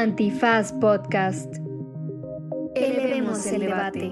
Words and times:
Antifaz 0.00 0.72
Podcast. 0.72 1.56
Elevemos 2.74 3.44
el 3.44 3.60
debate. 3.60 4.10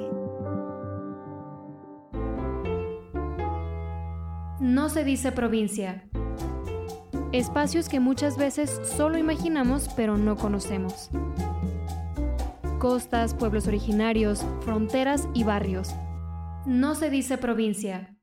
No 4.60 4.90
se 4.90 5.04
dice 5.04 5.32
provincia. 5.32 6.04
Espacios 7.32 7.88
que 7.88 8.00
muchas 8.00 8.36
veces 8.36 8.82
solo 8.98 9.16
imaginamos 9.16 9.88
pero 9.96 10.18
no 10.18 10.36
conocemos. 10.36 11.08
Costas, 12.78 13.32
pueblos 13.32 13.66
originarios, 13.66 14.44
fronteras 14.60 15.26
y 15.32 15.44
barrios. 15.44 15.94
No 16.66 16.96
se 16.96 17.08
dice 17.08 17.38
provincia. 17.38 18.14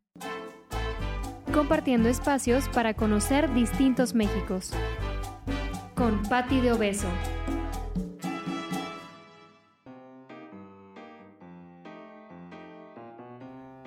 Compartiendo 1.52 2.09
espacios 2.09 2.70
para 2.70 2.93
conocer 2.93 3.52
distintos 3.55 4.13
Méxicos. 4.13 4.71
Con 5.95 6.21
Patti 6.29 6.61
de 6.61 6.71
Obeso. 6.71 7.07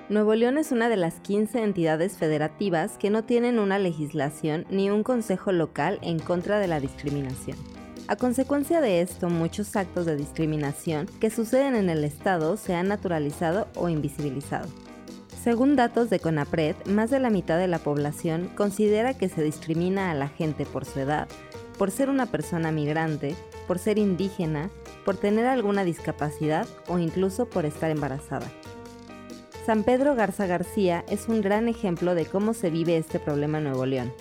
Nuevo 0.09 0.35
León 0.35 0.57
es 0.57 0.73
una 0.73 0.89
de 0.89 0.97
las 0.97 1.21
15 1.21 1.63
entidades 1.63 2.17
federativas 2.17 2.97
que 2.97 3.11
no 3.11 3.25
tienen 3.25 3.59
una 3.59 3.79
legislación 3.79 4.65
ni 4.71 4.89
un 4.89 5.03
consejo 5.03 5.53
local 5.53 5.99
en 6.01 6.19
contra 6.19 6.59
de 6.59 6.67
la 6.67 6.81
discriminación. 6.81 7.59
A 8.07 8.17
consecuencia 8.17 8.81
de 8.81 9.03
esto, 9.03 9.29
muchos 9.29 9.77
actos 9.77 10.07
de 10.07 10.17
discriminación 10.17 11.07
que 11.21 11.29
suceden 11.29 11.77
en 11.77 11.91
el 11.91 12.05
Estado 12.05 12.57
se 12.57 12.75
han 12.75 12.89
naturalizado 12.89 13.69
o 13.77 13.91
invisibilizado. 13.91 14.67
Según 15.43 15.77
datos 15.77 16.09
de 16.09 16.21
CONAPRED, 16.21 16.87
más 16.87 17.11
de 17.11 17.21
la 17.21 17.29
mitad 17.29 17.59
de 17.59 17.69
la 17.69 17.79
población 17.79 18.49
considera 18.55 19.13
que 19.13 19.29
se 19.29 19.43
discrimina 19.43 20.11
a 20.11 20.15
la 20.15 20.29
gente 20.29 20.65
por 20.65 20.87
su 20.87 21.01
edad, 21.01 21.29
por 21.77 21.91
ser 21.91 22.09
una 22.09 22.25
persona 22.25 22.73
migrante, 22.73 23.37
por 23.67 23.79
ser 23.79 23.99
indígena, 23.99 24.71
por 25.05 25.19
tener 25.19 25.45
alguna 25.45 25.85
discapacidad 25.85 26.67
o 26.89 26.99
incluso 26.99 27.45
por 27.45 27.67
estar 27.67 27.91
embarazada. 27.91 28.51
San 29.69 29.85
Pedro 29.85 30.15
Garza 30.15 30.47
García 30.47 31.05
es 31.11 31.29
un 31.29 31.43
gran 31.43 31.69
ejemplo 31.69 32.15
de 32.15 32.25
cómo 32.25 32.55
se 32.55 32.71
vive 32.71 32.97
este 32.97 33.19
problema 33.19 33.59
en 33.59 33.65
Nuevo 33.65 33.85
León. 33.85 34.15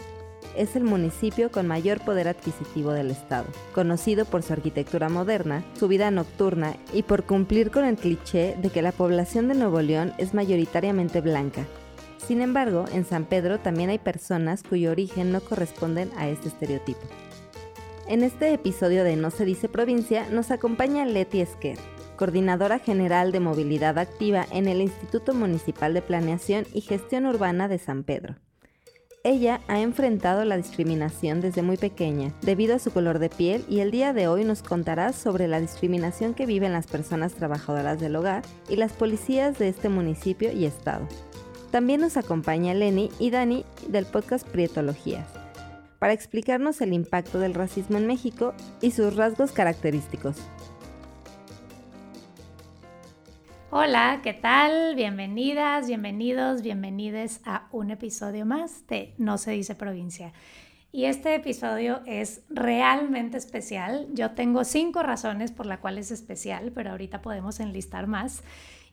Es 0.57 0.75
el 0.75 0.83
municipio 0.83 1.51
con 1.53 1.67
mayor 1.67 2.01
poder 2.01 2.27
adquisitivo 2.27 2.91
del 2.91 3.11
estado, 3.11 3.45
conocido 3.73 4.25
por 4.25 4.43
su 4.43 4.51
arquitectura 4.51 5.07
moderna, 5.07 5.63
su 5.79 5.87
vida 5.87 6.11
nocturna 6.11 6.75
y 6.91 7.03
por 7.03 7.23
cumplir 7.23 7.71
con 7.71 7.85
el 7.85 7.95
cliché 7.95 8.57
de 8.61 8.69
que 8.69 8.81
la 8.81 8.91
población 8.91 9.47
de 9.47 9.53
Nuevo 9.53 9.81
León 9.81 10.11
es 10.17 10.33
mayoritariamente 10.33 11.21
blanca. 11.21 11.65
Sin 12.17 12.41
embargo, 12.41 12.83
en 12.91 13.05
San 13.05 13.23
Pedro 13.23 13.57
también 13.57 13.89
hay 13.89 13.99
personas 13.99 14.63
cuyo 14.63 14.91
origen 14.91 15.31
no 15.31 15.39
corresponden 15.39 16.11
a 16.17 16.27
este 16.27 16.49
estereotipo. 16.49 17.07
En 18.09 18.23
este 18.23 18.51
episodio 18.51 19.05
de 19.05 19.15
No 19.15 19.31
se 19.31 19.45
dice 19.45 19.69
provincia 19.69 20.27
nos 20.29 20.51
acompaña 20.51 21.05
Leti 21.05 21.39
Esquer, 21.39 21.77
coordinadora 22.17 22.79
general 22.79 23.31
de 23.31 23.39
movilidad 23.39 23.97
activa 23.97 24.45
en 24.51 24.67
el 24.67 24.81
Instituto 24.81 25.33
Municipal 25.33 25.93
de 25.93 26.01
Planeación 26.01 26.65
y 26.73 26.81
Gestión 26.81 27.25
Urbana 27.25 27.69
de 27.69 27.77
San 27.77 28.03
Pedro. 28.03 28.35
Ella 29.23 29.61
ha 29.67 29.81
enfrentado 29.81 30.45
la 30.45 30.57
discriminación 30.57 31.41
desde 31.41 31.61
muy 31.61 31.75
pequeña, 31.77 32.33
debido 32.41 32.75
a 32.75 32.79
su 32.79 32.91
color 32.91 33.19
de 33.19 33.29
piel, 33.29 33.65
y 33.67 33.79
el 33.79 33.91
día 33.91 34.13
de 34.13 34.27
hoy 34.27 34.45
nos 34.45 34.63
contará 34.63 35.11
sobre 35.11 35.47
la 35.47 35.59
discriminación 35.59 36.33
que 36.33 36.45
viven 36.45 36.71
las 36.71 36.87
personas 36.87 37.33
trabajadoras 37.33 37.99
del 37.99 38.15
hogar 38.15 38.43
y 38.69 38.77
las 38.77 38.93
policías 38.93 39.59
de 39.59 39.67
este 39.67 39.89
municipio 39.89 40.51
y 40.51 40.65
estado. 40.65 41.07
También 41.71 41.99
nos 41.99 42.15
acompaña 42.15 42.73
Lenny 42.73 43.09
y 43.19 43.29
Dani 43.31 43.65
del 43.89 44.05
podcast 44.05 44.47
Prietologías, 44.47 45.27
para 45.99 46.13
explicarnos 46.13 46.79
el 46.79 46.93
impacto 46.93 47.39
del 47.39 47.53
racismo 47.53 47.97
en 47.97 48.07
México 48.07 48.53
y 48.81 48.91
sus 48.91 49.15
rasgos 49.15 49.51
característicos. 49.51 50.37
Hola, 53.69 54.21
¿qué 54.23 54.31
tal? 54.33 54.95
Bienvenidas, 54.95 55.87
bienvenidos, 55.87 56.61
bienvenides 56.61 57.41
a 57.43 57.67
un 57.73 57.91
episodio 57.91 58.45
más 58.45 58.87
de 58.87 59.13
No 59.17 59.37
se 59.37 59.51
dice 59.51 59.75
provincia. 59.75 60.31
Y 60.93 61.03
este 61.03 61.35
episodio 61.35 61.99
es 62.05 62.43
realmente 62.49 63.35
especial. 63.35 64.07
Yo 64.13 64.31
tengo 64.31 64.63
cinco 64.63 65.03
razones 65.03 65.51
por 65.51 65.65
las 65.65 65.79
cuales 65.79 66.11
es 66.11 66.21
especial, 66.21 66.71
pero 66.73 66.91
ahorita 66.91 67.21
podemos 67.21 67.59
enlistar 67.59 68.07
más. 68.07 68.41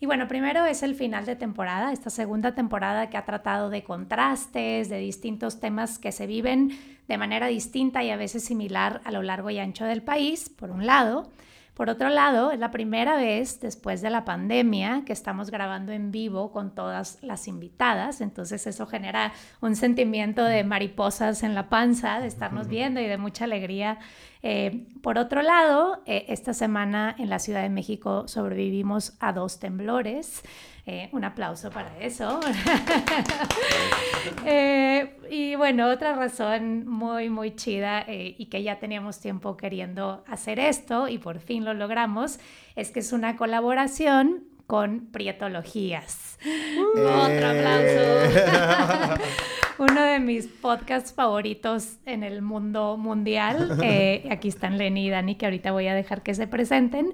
Y 0.00 0.06
bueno, 0.06 0.26
primero 0.26 0.64
es 0.64 0.82
el 0.82 0.96
final 0.96 1.24
de 1.24 1.36
temporada, 1.36 1.92
esta 1.92 2.10
segunda 2.10 2.56
temporada 2.56 3.10
que 3.10 3.16
ha 3.16 3.24
tratado 3.24 3.70
de 3.70 3.84
contrastes, 3.84 4.88
de 4.88 4.98
distintos 4.98 5.60
temas 5.60 6.00
que 6.00 6.10
se 6.10 6.26
viven 6.26 6.76
de 7.06 7.16
manera 7.16 7.46
distinta 7.46 8.02
y 8.02 8.10
a 8.10 8.16
veces 8.16 8.44
similar 8.44 9.02
a 9.04 9.12
lo 9.12 9.22
largo 9.22 9.50
y 9.50 9.60
ancho 9.60 9.84
del 9.84 10.02
país, 10.02 10.48
por 10.48 10.72
un 10.72 10.84
lado. 10.84 11.30
Por 11.74 11.90
otro 11.90 12.08
lado, 12.08 12.52
es 12.52 12.60
la 12.60 12.70
primera 12.70 13.16
vez 13.16 13.58
después 13.58 14.00
de 14.00 14.08
la 14.08 14.24
pandemia 14.24 15.02
que 15.04 15.12
estamos 15.12 15.50
grabando 15.50 15.90
en 15.90 16.12
vivo 16.12 16.52
con 16.52 16.72
todas 16.72 17.18
las 17.20 17.48
invitadas, 17.48 18.20
entonces 18.20 18.64
eso 18.68 18.86
genera 18.86 19.32
un 19.60 19.74
sentimiento 19.74 20.44
de 20.44 20.62
mariposas 20.62 21.42
en 21.42 21.56
la 21.56 21.68
panza, 21.68 22.20
de 22.20 22.28
estarnos 22.28 22.68
viendo 22.68 23.00
y 23.00 23.06
de 23.06 23.18
mucha 23.18 23.44
alegría. 23.44 23.98
Eh, 24.46 24.84
por 25.00 25.16
otro 25.16 25.40
lado, 25.40 26.02
eh, 26.04 26.26
esta 26.28 26.52
semana 26.52 27.16
en 27.18 27.30
la 27.30 27.38
Ciudad 27.38 27.62
de 27.62 27.70
México 27.70 28.28
sobrevivimos 28.28 29.16
a 29.18 29.32
dos 29.32 29.58
temblores. 29.58 30.42
Eh, 30.84 31.08
un 31.12 31.24
aplauso 31.24 31.70
para 31.70 31.98
eso. 31.98 32.40
Y 35.30 35.56
bueno, 35.56 35.88
otra 35.88 36.14
razón 36.14 36.86
muy, 36.86 37.30
muy 37.30 37.56
chida 37.56 38.04
y 38.06 38.46
que 38.46 38.62
ya 38.62 38.78
teníamos 38.78 39.20
tiempo 39.20 39.56
queriendo 39.56 40.22
hacer 40.28 40.60
esto 40.60 41.08
y 41.08 41.18
por 41.18 41.40
fin 41.40 41.64
lo 41.64 41.74
logramos, 41.74 42.38
es 42.76 42.90
que 42.90 43.00
es 43.00 43.12
una 43.12 43.36
colaboración 43.36 44.44
con 44.66 45.06
Prietologías. 45.12 46.38
Otro 46.94 47.46
aplauso. 47.46 49.22
Uno 49.78 50.02
de 50.02 50.20
mis 50.20 50.46
podcasts 50.46 51.12
favoritos 51.12 51.98
en 52.06 52.22
el 52.22 52.42
mundo 52.42 52.96
mundial. 52.96 53.72
aquí 54.30 54.48
están 54.48 54.78
Lenny 54.78 55.06
y 55.06 55.10
Dani, 55.10 55.34
que 55.34 55.46
ahorita 55.46 55.72
voy 55.72 55.88
a 55.88 55.94
dejar 55.94 56.22
que 56.22 56.34
se 56.34 56.46
presenten. 56.46 57.12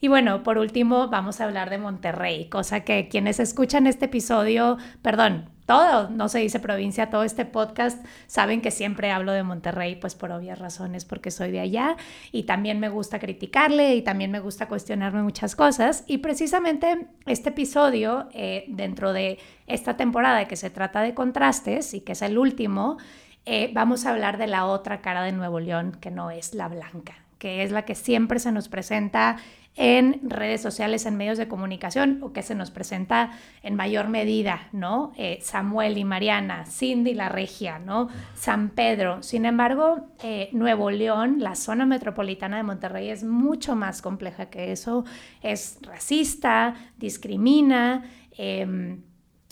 Y 0.00 0.08
bueno, 0.08 0.42
por 0.42 0.58
último, 0.58 1.08
vamos 1.08 1.40
a 1.40 1.44
hablar 1.44 1.70
de 1.70 1.78
Monterrey, 1.78 2.48
cosa 2.48 2.80
que 2.80 3.08
quienes 3.08 3.38
escuchan 3.38 3.86
este 3.86 4.06
episodio, 4.06 4.76
perdón, 5.00 5.51
todo, 5.66 6.10
no 6.10 6.28
se 6.28 6.40
dice 6.40 6.58
provincia, 6.58 7.10
todo 7.10 7.24
este 7.24 7.44
podcast, 7.44 8.04
saben 8.26 8.60
que 8.60 8.70
siempre 8.70 9.10
hablo 9.10 9.32
de 9.32 9.42
Monterrey, 9.42 9.96
pues 9.96 10.14
por 10.14 10.32
obvias 10.32 10.58
razones, 10.58 11.04
porque 11.04 11.30
soy 11.30 11.50
de 11.50 11.60
allá 11.60 11.96
y 12.32 12.44
también 12.44 12.80
me 12.80 12.88
gusta 12.88 13.18
criticarle 13.18 13.94
y 13.94 14.02
también 14.02 14.30
me 14.30 14.40
gusta 14.40 14.66
cuestionarme 14.66 15.22
muchas 15.22 15.54
cosas. 15.54 16.04
Y 16.06 16.18
precisamente 16.18 17.06
este 17.26 17.50
episodio, 17.50 18.28
eh, 18.32 18.64
dentro 18.68 19.12
de 19.12 19.38
esta 19.66 19.96
temporada 19.96 20.46
que 20.46 20.56
se 20.56 20.70
trata 20.70 21.00
de 21.02 21.14
contrastes 21.14 21.94
y 21.94 22.00
que 22.00 22.12
es 22.12 22.22
el 22.22 22.38
último, 22.38 22.98
eh, 23.44 23.70
vamos 23.72 24.06
a 24.06 24.10
hablar 24.10 24.38
de 24.38 24.46
la 24.46 24.66
otra 24.66 25.00
cara 25.00 25.22
de 25.22 25.32
Nuevo 25.32 25.60
León, 25.60 25.96
que 26.00 26.10
no 26.10 26.30
es 26.30 26.54
la 26.54 26.68
blanca, 26.68 27.14
que 27.38 27.62
es 27.62 27.72
la 27.72 27.84
que 27.84 27.94
siempre 27.94 28.38
se 28.38 28.52
nos 28.52 28.68
presenta 28.68 29.36
en 29.74 30.20
redes 30.28 30.60
sociales, 30.60 31.06
en 31.06 31.16
medios 31.16 31.38
de 31.38 31.48
comunicación, 31.48 32.18
o 32.22 32.32
que 32.32 32.42
se 32.42 32.54
nos 32.54 32.70
presenta 32.70 33.30
en 33.62 33.74
mayor 33.74 34.08
medida, 34.08 34.68
¿no? 34.72 35.12
Eh, 35.16 35.38
Samuel 35.40 35.96
y 35.96 36.04
Mariana, 36.04 36.66
Cindy 36.66 37.14
la 37.14 37.30
Regia, 37.30 37.78
¿no? 37.78 38.08
San 38.34 38.68
Pedro. 38.70 39.22
Sin 39.22 39.46
embargo, 39.46 40.08
eh, 40.22 40.50
Nuevo 40.52 40.90
León, 40.90 41.36
la 41.38 41.54
zona 41.54 41.86
metropolitana 41.86 42.58
de 42.58 42.64
Monterrey, 42.64 43.08
es 43.08 43.24
mucho 43.24 43.74
más 43.74 44.02
compleja 44.02 44.50
que 44.50 44.72
eso. 44.72 45.04
Es 45.42 45.78
racista, 45.80 46.74
discrimina. 46.98 48.04
Em, 48.36 49.02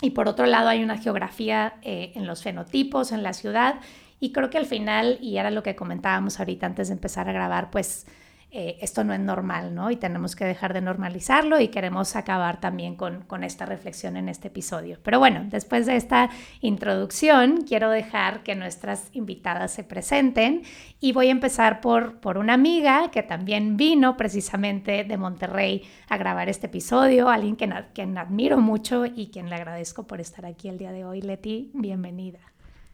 y 0.02 0.10
por 0.10 0.28
otro 0.28 0.44
lado, 0.44 0.69
hay 0.69 0.82
una 0.82 0.98
geografía 0.98 1.75
eh, 1.82 2.12
en 2.14 2.26
los 2.26 2.42
fenotipos, 2.42 3.12
en 3.12 3.22
la 3.22 3.32
ciudad. 3.32 3.81
Y 4.19 4.32
creo 4.32 4.50
que 4.50 4.58
al 4.58 4.66
final, 4.66 5.16
y 5.22 5.38
era 5.38 5.50
lo 5.50 5.62
que 5.62 5.75
comentábamos 5.75 6.38
ahorita 6.38 6.66
antes 6.66 6.88
de 6.88 6.94
empezar 6.94 7.26
a 7.28 7.32
grabar, 7.32 7.70
pues 7.70 8.06
eh, 8.52 8.79
esto 8.81 9.05
no 9.05 9.12
es 9.12 9.20
normal, 9.20 9.75
¿no? 9.75 9.93
Y 9.93 9.97
tenemos 9.97 10.35
que 10.35 10.44
dejar 10.44 10.75
de 10.75 10.81
normalizarlo 10.81 11.61
y 11.61 11.69
queremos 11.69 12.17
acabar 12.17 12.61
también 12.61 12.97
con, 12.97 13.44
esta 13.44 13.64
reflexión 13.64 14.17
en 14.17 14.29
este 14.29 14.49
episodio. 14.49 14.99
Pero 15.02 15.20
bueno, 15.20 15.44
después 15.49 15.87
de 15.87 15.97
esta 15.97 16.31
introducción, 16.61 17.62
quiero 17.67 17.91
dejar 17.91 18.43
que 18.43 18.56
nuestras 18.56 19.08
invitadas 19.12 19.73
se 19.73 19.85
presenten 19.85 20.62
y 20.99 21.12
voy 21.12 21.29
a 21.29 21.31
empezar 21.31 21.81
por, 21.81 22.19
por 22.19 22.38
una 22.38 22.55
amiga 22.55 23.11
que 23.12 23.23
también 23.23 23.76
vino 23.76 24.17
precisamente 24.17 25.05
de 25.05 25.17
Monterrey 25.17 25.82
a 26.08 26.17
grabar 26.17 26.49
este 26.49 26.67
episodio, 26.67 27.29
alguien 27.29 27.55
que, 27.56 27.73
quien 27.94 28.19
admiro 28.19 28.58
mucho 28.58 29.06
y 29.06 29.29
quien 29.29 29.49
le 29.49 29.55
agradezco 29.55 30.06
por 30.08 30.20
estar 30.20 30.44
aquí 30.44 30.69
el 30.69 30.76
día 30.76 30.91
de 30.91 31.05
hoy. 31.05 31.23
Leti, 31.23 31.70
bienvenida. 31.73 32.41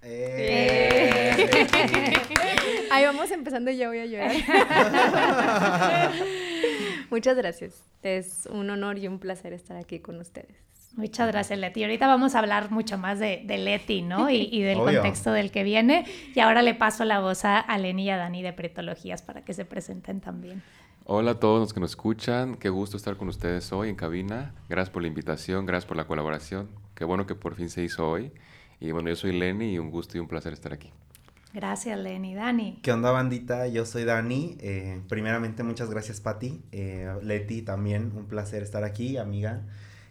Eh. 0.09 1.51
Ahí 2.91 3.05
vamos 3.05 3.31
empezando 3.31 3.71
y 3.71 3.77
ya 3.77 3.89
voy 3.89 3.99
a 3.99 4.07
llorar. 4.07 4.33
Muchas 7.11 7.37
gracias. 7.37 7.83
Es 8.03 8.49
un 8.51 8.71
honor 8.71 8.99
y 8.99 9.09
un 9.09 9.19
placer 9.19 9.53
estar 9.53 9.77
aquí 9.77 9.99
con 9.99 10.19
ustedes. 10.21 10.57
Muchas 10.95 11.29
gracias, 11.29 11.59
Leti. 11.59 11.83
Ahorita 11.83 12.07
vamos 12.07 12.35
a 12.35 12.39
hablar 12.39 12.71
mucho 12.71 12.97
más 12.97 13.19
de, 13.19 13.45
Leti, 13.47 14.01
¿no? 14.03 14.31
Y, 14.31 14.63
del 14.63 14.79
contexto 14.79 15.33
del 15.33 15.51
que 15.51 15.63
viene. 15.63 16.07
Y 16.35 16.41
ahora 16.41 16.63
le 16.63 16.75
paso 16.75 17.05
la 17.05 17.21
voz 17.21 17.45
a 17.45 17.79
Leni 17.79 18.05
y 18.05 18.11
a 18.11 18.17
Dani 18.17 18.43
de 18.43 18.53
Pretologías 18.53 19.21
para 19.23 19.45
que 19.45 19.53
se 19.53 19.65
presenten 19.65 20.21
también. 20.21 20.63
Hola 21.09 21.31
a 21.31 21.35
todos 21.39 21.61
los 21.61 21.73
que 21.73 21.79
nos 21.79 21.91
escuchan. 21.91 22.57
Qué 22.57 22.69
gusto 22.69 22.97
estar 22.97 23.17
con 23.17 23.29
ustedes 23.29 23.73
hoy 23.73 23.91
en 23.91 23.95
cabina. 23.95 24.53
Gracias 24.69 24.91
por 24.91 25.03
la 25.03 25.09
invitación, 25.09 25.65
gracias 25.65 25.87
por 25.87 25.97
la 25.97 26.09
colaboración. 26.09 26.69
Qué 26.97 27.05
bueno 27.05 27.29
que 27.29 27.37
por 27.37 27.55
fin 27.55 27.69
se 27.69 27.85
hizo 27.85 28.11
hoy. 28.11 28.33
Y 28.81 28.91
bueno, 28.91 29.09
yo 29.09 29.17
soy 29.17 29.33
Leni 29.33 29.75
y 29.75 29.79
un 29.79 29.91
gusto 29.91 30.17
y 30.17 30.21
un 30.21 30.29
placer 30.29 30.53
estar 30.53 30.73
aquí. 30.73 30.91
Gracias, 31.57 31.99
Lenny. 31.99 32.35
Dani. 32.35 32.81
¿Qué 32.83 32.93
onda, 32.93 33.11
bandita? 33.11 33.67
Yo 33.67 33.87
soy 33.87 34.05
Dani. 34.05 34.59
Eh, 34.61 35.01
primeramente, 35.09 35.63
muchas 35.63 35.89
gracias, 35.89 36.21
Patti. 36.21 36.61
Eh, 36.71 37.11
Leti, 37.23 37.63
también 37.63 38.13
un 38.15 38.27
placer 38.27 38.63
estar 38.63 38.85
aquí, 38.85 39.17
amiga. 39.17 39.63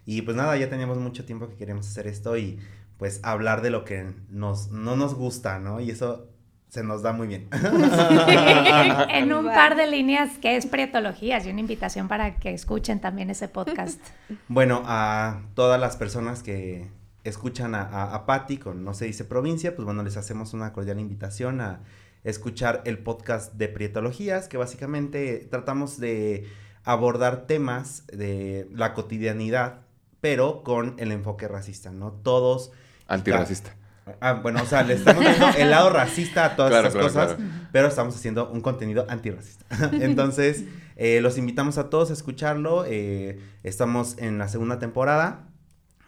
Y 0.08 0.24
pues 0.24 0.36
nada, 0.36 0.58
ya 0.58 0.72
teníamos 0.72 0.98
mucho 0.98 1.24
tiempo 1.24 1.48
que 1.48 1.56
queríamos 1.56 1.88
hacer 1.88 2.08
esto 2.08 2.36
y 2.36 2.60
pues 2.98 3.20
hablar 3.22 3.62
de 3.62 3.70
lo 3.70 3.86
que 3.86 4.12
nos, 4.30 4.72
no 4.72 4.96
nos 4.96 5.14
gusta, 5.14 5.60
¿no? 5.60 5.80
Y 5.80 5.92
eso 5.92 6.30
se 6.70 6.84
nos 6.84 7.04
da 7.04 7.14
muy 7.14 7.28
bien. 7.28 7.48
en 9.10 9.32
un 9.32 9.46
par 9.46 9.76
de 9.76 9.86
líneas, 9.86 10.32
¿qué 10.42 10.56
es 10.58 10.66
Prietologías? 10.66 11.46
Y 11.46 11.52
una 11.52 11.60
invitación 11.60 12.08
para 12.08 12.38
que 12.38 12.54
escuchen 12.54 13.00
también 13.00 13.30
ese 13.30 13.48
podcast. 13.48 14.02
Bueno, 14.48 14.82
a 14.86 15.44
todas 15.54 15.80
las 15.80 15.96
personas 15.96 16.42
que 16.42 16.90
escuchan 17.26 17.76
a, 17.76 18.14
a, 18.14 18.26
Patti 18.26 18.58
con 18.58 18.86
No 18.86 18.94
se 18.94 19.06
dice 19.06 19.26
provincia, 19.26 19.76
pues 19.76 19.86
bueno, 19.86 20.04
les 20.04 20.16
hacemos 20.16 20.54
una 20.54 20.72
cordial 20.72 21.00
invitación 21.00 21.60
a 21.60 21.82
escuchar 22.24 22.82
el 22.86 23.00
podcast 23.00 23.54
de 23.54 23.68
Prietologías, 23.68 24.48
que 24.48 24.58
básicamente 24.58 25.48
tratamos 25.50 26.00
de 26.00 26.48
abordar 26.84 27.48
temas 27.48 28.08
de 28.08 28.68
la 28.72 28.94
cotidianidad 28.94 29.86
pero 30.26 30.64
con 30.64 30.96
el 30.98 31.12
enfoque 31.12 31.48
racista, 31.48 31.92
¿no? 31.92 32.12
Todos... 32.12 32.72
Antirracista. 33.08 33.76
Ah, 34.20 34.34
bueno, 34.34 34.60
o 34.64 34.66
sea, 34.66 34.82
le 34.82 34.96
estamos 34.96 35.24
dando 35.24 35.50
el 35.56 35.70
lado 35.70 35.92
racista 35.92 36.46
a 36.46 36.56
todas 36.56 36.74
esas 36.74 36.96
cosas, 36.96 37.38
pero 37.72 37.88
estamos 37.88 38.16
haciendo 38.16 38.50
un 38.50 38.62
contenido 38.62 39.06
antirracista. 39.08 39.66
Entonces, 39.94 40.64
eh, 40.96 41.22
los 41.22 41.38
invitamos 41.38 41.78
a 41.78 41.92
todos 41.92 42.10
a 42.10 42.14
escucharlo. 42.14 42.86
Eh, 42.88 43.40
estamos 43.62 44.18
en 44.18 44.40
la 44.40 44.48
segunda 44.48 44.80
temporada. 44.80 45.48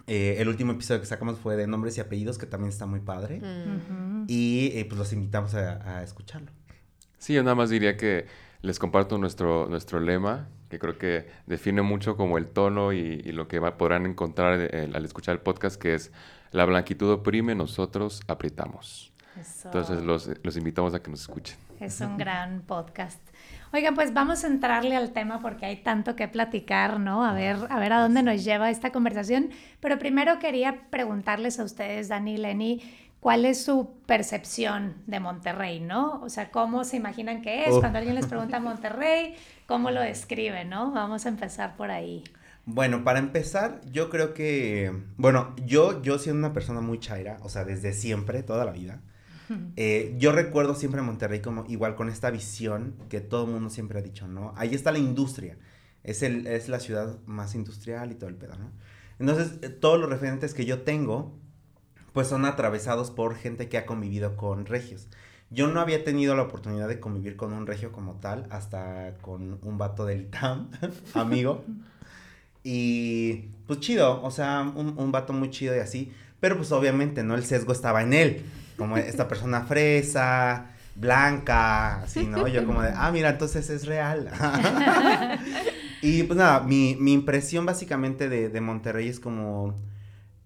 Eh, 0.08 0.38
el 0.40 0.48
último 0.48 0.72
episodio 0.72 1.02
que 1.02 1.06
sacamos 1.06 1.38
fue 1.38 1.56
de 1.58 1.68
nombres 1.68 1.98
y 1.98 2.02
apellidos, 2.02 2.38
que 2.38 2.46
también 2.46 2.70
está 2.70 2.86
muy 2.86 3.02
padre. 3.02 3.42
Y 4.28 4.84
pues 4.86 4.98
los 4.98 5.14
invitamos 5.14 5.54
a, 5.54 5.98
a, 5.98 6.04
escucharlo. 6.04 6.52
Sí, 7.18 7.34
yo 7.34 7.44
nada 7.44 7.56
más 7.56 7.70
diría 7.70 7.98
que 7.98 8.26
les 8.62 8.80
comparto 8.80 9.18
nuestro, 9.18 9.68
nuestro 9.68 10.00
lema, 10.00 10.48
que 10.70 10.80
creo 10.80 10.98
que 10.98 11.28
define 11.46 11.82
mucho 11.82 12.18
como 12.18 12.38
el 12.38 12.48
tono 12.48 12.94
y, 12.94 13.22
lo 13.24 13.48
que 13.48 13.60
podrán 13.62 14.06
encontrar 14.06 14.74
al 14.74 15.06
escuchar 15.06 15.36
el 15.36 15.42
podcast, 15.42 15.80
que 15.80 15.94
es 15.94 16.12
la 16.52 16.66
blanquitud 16.66 17.10
oprime, 17.12 17.56
nosotros 17.56 18.22
apretamos. 18.28 19.14
Entonces 19.66 20.04
los, 20.04 20.30
los, 20.42 20.58
invitamos 20.58 20.94
a 20.96 21.02
que 21.02 21.12
nos 21.12 21.22
escuchen. 21.22 21.58
Es 21.80 22.02
un 22.02 22.18
gran 22.18 22.62
podcast. 22.62 23.20
Oigan, 23.74 23.96
pues 23.96 24.14
vamos 24.14 24.44
a 24.44 24.48
entrarle 24.48 24.96
al 24.96 25.12
tema 25.12 25.40
porque 25.40 25.66
hay 25.66 25.78
tanto 25.78 26.16
que 26.16 26.28
platicar, 26.28 27.00
¿no? 27.00 27.26
A 27.26 27.34
ver, 27.34 27.58
a 27.70 27.80
ver 27.80 27.94
a 27.94 28.02
dónde 28.02 28.24
nos 28.24 28.44
lleva 28.44 28.70
esta 28.70 28.92
conversación. 28.92 29.50
Pero 29.80 30.00
primero 30.00 30.40
quería 30.40 30.90
preguntarles 30.90 31.60
a 31.60 31.64
ustedes, 31.64 32.08
Dani 32.08 32.36
y 32.36 32.38
Lenny, 32.38 32.82
cuál 33.20 33.46
es 33.46 33.64
su 33.64 33.90
percepción 34.06 34.96
de 35.06 35.20
Monterrey, 35.20 35.80
¿no? 35.80 36.22
O 36.22 36.30
sea, 36.30 36.50
cómo 36.50 36.86
se 36.86 36.98
imaginan 36.98 37.42
que 37.42 37.66
es. 37.66 37.76
Cuando 37.78 37.98
alguien 37.98 38.16
les 38.16 38.26
pregunta 38.28 38.60
Monterrey, 38.60 39.36
¿cómo 39.66 39.92
lo 39.92 40.02
describe, 40.02 40.64
no? 40.64 40.92
Vamos 40.92 41.26
a 41.26 41.30
empezar 41.30 41.76
por 41.76 41.92
ahí. 41.92 42.24
Bueno, 42.66 43.04
para 43.04 43.20
empezar, 43.20 43.82
yo 43.92 44.10
creo 44.10 44.34
que, 44.34 44.92
bueno, 45.18 45.56
yo, 45.66 46.02
yo 46.02 46.20
siendo 46.20 46.40
una 46.40 46.54
persona 46.54 46.82
muy 46.82 47.00
chaira, 47.00 47.38
o 47.42 47.50
sea, 47.50 47.64
desde 47.64 47.94
siempre, 47.94 48.44
toda 48.44 48.66
la 48.66 48.72
vida, 48.72 49.00
eh, 49.76 50.16
yo 50.18 50.32
recuerdo 50.32 50.76
siempre 50.76 51.02
a 51.02 51.04
Monterrey 51.04 51.42
como 51.42 51.66
igual 51.68 51.96
con 51.96 52.10
esta 52.10 52.30
visión 52.32 52.96
que 53.10 53.22
todo 53.22 53.46
el 53.46 53.52
mundo 53.52 53.70
siempre 53.70 54.00
ha 54.00 54.02
dicho, 54.02 54.28
¿no? 54.28 54.54
Ahí 54.58 54.74
está 54.74 54.92
la 54.92 55.00
industria, 55.00 55.58
es, 56.04 56.24
el, 56.24 56.48
es 56.48 56.70
la 56.70 56.80
ciudad 56.80 57.20
más 57.26 57.56
industrial 57.56 58.12
y 58.12 58.16
todo 58.16 58.30
el 58.30 58.36
pedo, 58.36 58.58
¿no? 58.58 58.72
Entonces, 59.20 59.60
eh, 59.62 59.70
todos 59.70 60.00
los 60.00 60.10
referentes 60.10 60.54
que 60.54 60.66
yo 60.66 60.82
tengo 60.82 61.38
pues 62.14 62.28
son 62.28 62.46
atravesados 62.46 63.12
por 63.12 63.36
gente 63.36 63.70
que 63.70 63.78
ha 63.78 63.86
convivido 63.86 64.38
con 64.38 64.66
regios. 64.66 65.08
Yo 65.52 65.68
no 65.68 65.80
había 65.80 66.04
tenido 66.04 66.36
la 66.36 66.42
oportunidad 66.42 66.88
de 66.88 67.00
convivir 67.00 67.36
con 67.36 67.54
un 67.54 67.68
regio 67.68 67.92
como 67.92 68.16
tal, 68.16 68.48
hasta 68.50 69.14
con 69.22 69.60
un 69.62 69.78
vato 69.78 70.04
del 70.04 70.28
TAM, 70.30 70.72
amigo. 71.14 71.64
Y 72.64 73.50
pues 73.68 73.82
chido, 73.82 74.22
o 74.24 74.32
sea, 74.32 74.62
un, 74.76 74.96
un 74.98 75.12
vato 75.12 75.32
muy 75.32 75.52
chido 75.52 75.76
y 75.76 75.80
así. 75.80 76.12
Pero 76.40 76.58
pues 76.58 76.72
obviamente, 76.72 77.24
¿no? 77.24 77.36
El 77.36 77.46
sesgo 77.46 77.72
estaba 77.72 78.02
en 78.02 78.14
él. 78.14 78.44
Como 78.78 78.98
esta 78.98 79.28
persona 79.28 79.62
fresa, 79.62 80.68
blanca, 80.96 82.04
así, 82.04 82.26
¿no? 82.26 82.48
Yo 82.48 82.66
como 82.66 82.82
de, 82.82 82.92
ah, 82.96 83.12
mira, 83.12 83.30
entonces 83.30 83.70
es 83.70 83.86
real. 83.86 84.30
y 86.02 86.24
pues 86.24 86.38
nada, 86.38 86.62
mi, 86.62 86.96
mi 87.00 87.14
impresión 87.14 87.66
básicamente 87.66 88.30
de, 88.30 88.50
de 88.50 88.62
Monterrey 88.62 89.08
es 89.08 89.20
como 89.20 89.76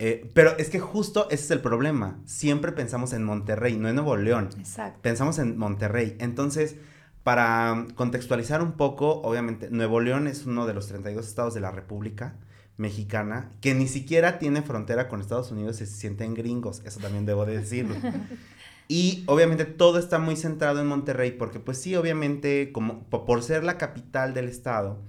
eh, 0.04 0.31
pero 0.33 0.57
es 0.57 0.72
que 0.72 0.80
justo 0.80 1.28
ese 1.30 1.44
es 1.44 1.51
el 1.51 1.62
problema. 1.62 2.18
Siempre 2.25 2.72
pensamos 2.72 3.13
en 3.13 3.24
Monterrey, 3.24 3.78
no 3.78 3.88
en 3.88 3.94
Nuevo 3.94 4.18
León. 4.18 4.50
Exacto. 4.57 4.98
Pensamos 5.04 5.38
en 5.38 5.60
Monterrey. 5.60 6.16
Entonces, 6.19 6.75
para 7.22 7.86
contextualizar 7.94 8.63
un 8.63 8.72
poco, 8.72 9.22
obviamente, 9.22 9.69
Nuevo 9.69 10.00
León 10.00 10.25
es 10.25 10.48
uno 10.48 10.66
de 10.66 10.74
los 10.74 10.88
32 10.88 11.27
estados 11.27 11.54
de 11.54 11.60
la 11.60 11.69
República 11.69 12.34
Mexicana 12.78 13.52
que 13.62 13.74
ni 13.76 13.88
siquiera 13.88 14.40
tiene 14.40 14.62
frontera 14.62 15.08
con 15.08 15.22
Estados 15.22 15.52
Unidos 15.52 15.82
y 15.82 15.86
se 15.86 15.96
sienten 15.96 16.34
gringos. 16.34 16.82
Eso 16.86 17.00
también 17.00 17.26
debo 17.26 17.46
de 17.46 17.58
decirlo. 17.58 17.96
y 18.88 19.24
obviamente 19.28 19.66
todo 19.66 20.00
está 20.00 20.20
muy 20.20 20.36
centrado 20.36 20.80
en 20.80 20.88
Monterrey 20.88 21.32
porque, 21.32 21.60
pues 21.60 21.78
sí, 21.80 21.96
obviamente, 21.96 22.72
como 22.72 23.04
por 23.04 23.44
ser 23.44 23.64
la 23.64 23.78
capital 23.78 24.34
del 24.34 24.48
estado, 24.48 25.00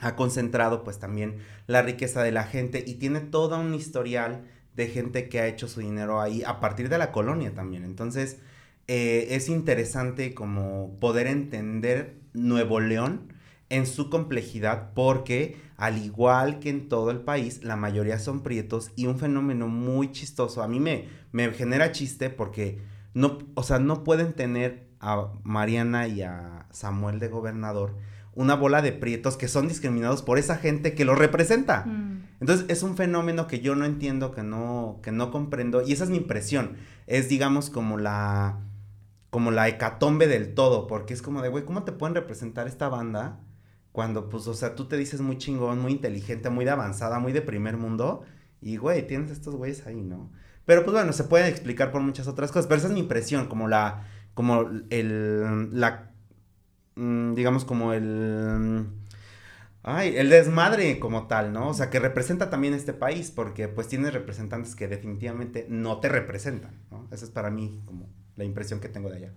ha 0.00 0.16
concentrado 0.16 0.84
pues 0.84 0.98
también 0.98 1.38
la 1.66 1.82
riqueza 1.82 2.22
de 2.22 2.32
la 2.32 2.44
gente 2.44 2.84
y 2.86 2.94
tiene 2.94 3.20
todo 3.20 3.58
un 3.58 3.74
historial 3.74 4.44
de 4.74 4.88
gente 4.88 5.28
que 5.28 5.40
ha 5.40 5.46
hecho 5.46 5.68
su 5.68 5.80
dinero 5.80 6.20
ahí 6.20 6.42
a 6.44 6.60
partir 6.60 6.88
de 6.88 6.98
la 6.98 7.12
colonia 7.12 7.54
también. 7.54 7.84
Entonces 7.84 8.38
eh, 8.88 9.28
es 9.30 9.48
interesante 9.48 10.34
como 10.34 10.98
poder 11.00 11.26
entender 11.26 12.16
Nuevo 12.32 12.80
León 12.80 13.32
en 13.70 13.86
su 13.86 14.10
complejidad 14.10 14.92
porque 14.94 15.56
al 15.76 15.98
igual 15.98 16.60
que 16.60 16.70
en 16.70 16.88
todo 16.88 17.10
el 17.10 17.20
país 17.20 17.64
la 17.64 17.76
mayoría 17.76 18.18
son 18.18 18.42
prietos 18.42 18.90
y 18.96 19.06
un 19.06 19.18
fenómeno 19.18 19.68
muy 19.68 20.12
chistoso 20.12 20.62
a 20.62 20.68
mí 20.68 20.80
me, 20.80 21.08
me 21.32 21.50
genera 21.52 21.92
chiste 21.92 22.30
porque 22.30 22.80
no, 23.14 23.38
o 23.54 23.62
sea, 23.62 23.78
no 23.78 24.04
pueden 24.04 24.32
tener 24.32 24.88
a 25.00 25.28
Mariana 25.42 26.08
y 26.08 26.22
a 26.22 26.66
Samuel 26.70 27.20
de 27.20 27.28
gobernador 27.28 27.94
una 28.34 28.54
bola 28.54 28.82
de 28.82 28.92
prietos 28.92 29.36
que 29.36 29.48
son 29.48 29.68
discriminados 29.68 30.22
por 30.22 30.38
esa 30.38 30.56
gente 30.56 30.94
que 30.94 31.04
los 31.04 31.16
representa. 31.16 31.84
Mm. 31.86 32.24
Entonces 32.40 32.66
es 32.68 32.82
un 32.82 32.96
fenómeno 32.96 33.46
que 33.46 33.60
yo 33.60 33.76
no 33.76 33.84
entiendo, 33.84 34.32
que 34.32 34.42
no, 34.42 34.98
que 35.02 35.12
no 35.12 35.30
comprendo, 35.30 35.82
y 35.82 35.92
esa 35.92 36.04
es 36.04 36.10
mi 36.10 36.16
impresión. 36.16 36.76
Es, 37.06 37.28
digamos, 37.28 37.70
como 37.70 37.96
la, 37.96 38.58
como 39.30 39.52
la 39.52 39.68
hecatombe 39.68 40.26
del 40.26 40.54
todo, 40.54 40.86
porque 40.88 41.14
es 41.14 41.22
como 41.22 41.42
de, 41.42 41.48
güey, 41.48 41.64
¿cómo 41.64 41.84
te 41.84 41.92
pueden 41.92 42.14
representar 42.16 42.66
esta 42.66 42.88
banda 42.88 43.38
cuando, 43.94 44.28
pues, 44.28 44.46
o 44.48 44.54
sea, 44.54 44.74
tú 44.74 44.88
te 44.88 44.98
dices 44.98 45.22
muy 45.22 45.38
chingón, 45.38 45.80
muy 45.80 45.92
inteligente, 45.92 46.50
muy 46.50 46.66
de 46.66 46.72
avanzada, 46.72 47.18
muy 47.18 47.32
de 47.32 47.40
primer 47.42 47.78
mundo, 47.78 48.24
y, 48.60 48.76
güey, 48.76 49.06
tienes 49.06 49.30
estos 49.30 49.54
güeyes 49.56 49.86
ahí, 49.86 50.02
¿no? 50.02 50.30
Pero, 50.66 50.84
pues, 50.84 50.94
bueno, 50.94 51.12
se 51.14 51.24
puede 51.24 51.48
explicar 51.48 51.92
por 51.92 52.02
muchas 52.02 52.28
otras 52.28 52.52
cosas, 52.52 52.66
pero 52.66 52.78
esa 52.78 52.88
es 52.88 52.94
mi 52.94 53.00
impresión, 53.00 53.46
como 53.48 53.68
la, 53.68 54.06
como 54.34 54.68
el, 54.90 55.78
la 55.78 56.14
Mm, 56.96 57.34
digamos, 57.34 57.64
como 57.64 57.92
el... 57.92 58.86
Ay, 59.82 60.16
el 60.16 60.30
desmadre 60.30 60.98
como 60.98 61.26
tal, 61.26 61.52
¿no? 61.52 61.68
O 61.68 61.74
sea, 61.74 61.90
que 61.90 61.98
representa 62.00 62.48
también 62.48 62.72
este 62.72 62.94
país, 62.94 63.30
porque 63.30 63.68
pues 63.68 63.86
tienes 63.88 64.14
representantes 64.14 64.74
que 64.74 64.88
definitivamente 64.88 65.66
no 65.68 66.00
te 66.00 66.08
representan, 66.08 66.80
¿no? 66.90 67.06
Esa 67.12 67.26
es 67.26 67.30
para 67.30 67.50
mí 67.50 67.82
como 67.84 68.08
la 68.36 68.44
impresión 68.44 68.80
que 68.80 68.88
tengo 68.88 69.10
de 69.10 69.16
allá. 69.16 69.34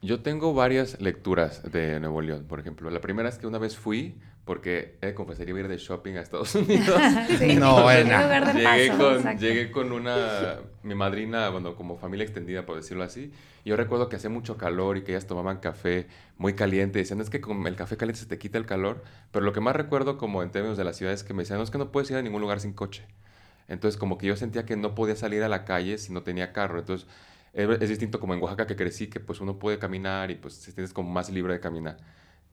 Yo 0.00 0.20
tengo 0.20 0.54
varias 0.54 1.00
lecturas 1.00 1.70
de 1.72 1.98
Nuevo 1.98 2.20
León, 2.20 2.44
por 2.48 2.60
ejemplo. 2.60 2.88
La 2.90 3.00
primera 3.00 3.28
es 3.28 3.38
que 3.38 3.46
una 3.46 3.58
vez 3.58 3.76
fui 3.76 4.20
porque 4.44 4.96
he 5.02 5.12
confesaría 5.12 5.58
ir 5.58 5.68
de 5.68 5.76
shopping 5.76 6.14
a 6.14 6.20
Estados 6.22 6.54
Unidos. 6.54 6.98
sí, 7.38 7.56
no, 7.56 7.82
bueno. 7.82 8.18
Llegué, 8.54 8.96
con, 8.96 9.38
llegué 9.38 9.70
con 9.70 9.92
una, 9.92 10.60
mi 10.82 10.94
madrina, 10.94 11.50
bueno, 11.50 11.76
como 11.76 11.98
familia 11.98 12.24
extendida, 12.24 12.64
por 12.64 12.76
decirlo 12.76 13.02
así. 13.02 13.30
Y 13.64 13.68
yo 13.68 13.76
recuerdo 13.76 14.08
que 14.08 14.16
hacía 14.16 14.30
mucho 14.30 14.56
calor 14.56 14.96
y 14.96 15.02
que 15.02 15.12
ellas 15.12 15.26
tomaban 15.26 15.58
café 15.58 16.06
muy 16.38 16.54
caliente. 16.54 17.00
Decían, 17.00 17.20
es 17.20 17.28
que 17.28 17.42
con 17.42 17.66
el 17.66 17.76
café 17.76 17.98
caliente 17.98 18.20
se 18.20 18.26
te 18.26 18.38
quita 18.38 18.56
el 18.56 18.64
calor. 18.64 19.04
Pero 19.32 19.44
lo 19.44 19.52
que 19.52 19.60
más 19.60 19.76
recuerdo, 19.76 20.16
como 20.16 20.42
en 20.42 20.50
términos 20.50 20.78
de 20.78 20.84
la 20.84 20.94
ciudad, 20.94 21.12
es 21.12 21.24
que 21.24 21.34
me 21.34 21.42
decían, 21.42 21.58
no, 21.58 21.64
es 21.64 21.70
que 21.70 21.76
no 21.76 21.92
puedes 21.92 22.10
ir 22.10 22.16
a 22.16 22.22
ningún 22.22 22.40
lugar 22.40 22.60
sin 22.60 22.72
coche. 22.72 23.04
Entonces, 23.68 23.98
como 23.98 24.16
que 24.16 24.28
yo 24.28 24.36
sentía 24.36 24.64
que 24.64 24.76
no 24.76 24.94
podía 24.94 25.14
salir 25.14 25.42
a 25.42 25.48
la 25.50 25.66
calle 25.66 25.98
si 25.98 26.10
no 26.10 26.22
tenía 26.22 26.54
carro. 26.54 26.78
Entonces, 26.78 27.06
es, 27.52 27.88
distinto 27.88 28.20
como 28.20 28.34
en 28.34 28.42
Oaxaca 28.42 28.66
que 28.66 28.76
crecí, 28.76 29.08
que 29.08 29.20
pues 29.20 29.40
uno 29.40 29.58
puede 29.58 29.78
caminar 29.78 30.30
y 30.30 30.36
pues 30.36 30.60
te 30.60 30.88
como 30.92 31.10
más 31.10 31.30
libre 31.30 31.54
de 31.54 31.60
caminar. 31.60 31.96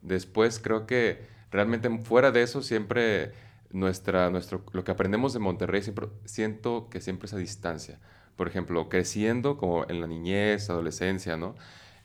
Después, 0.02 0.60
creo 0.60 0.86
que 0.86 1.26
realmente 1.52 1.90
fuera 2.00 2.32
de 2.32 2.44
eso 2.44 2.62
siempre 2.62 3.32
nuestra, 3.72 4.30
nuestro, 4.30 4.64
lo 4.74 4.84
que 4.84 4.92
aprendemos 4.92 5.34
de 5.34 5.40
Monterrey 5.40 5.82
siempre, 5.82 6.08
siento 6.26 6.90
que 6.90 7.02
siempre 7.02 7.28
es 7.28 7.34
a 7.34 7.38
distancia. 7.38 8.00
Por 8.36 8.48
ejemplo, 8.48 8.90
creciendo 8.90 9.58
como 9.58 9.86
en 9.90 10.02
la 10.02 10.08
niñez, 10.08 10.70
adolescencia, 10.70 11.38
¿no? 11.38 11.56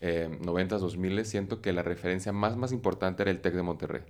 Eh, 0.01 0.29
90s, 0.41 0.79
2000 0.79 1.25
siento 1.27 1.61
que 1.61 1.73
la 1.73 1.83
referencia 1.83 2.33
más, 2.33 2.57
más 2.57 2.73
importante 2.73 3.23
era 3.23 3.31
el 3.31 3.41
TEC 3.41 3.55
de 3.55 3.63
Monterrey. 3.63 4.03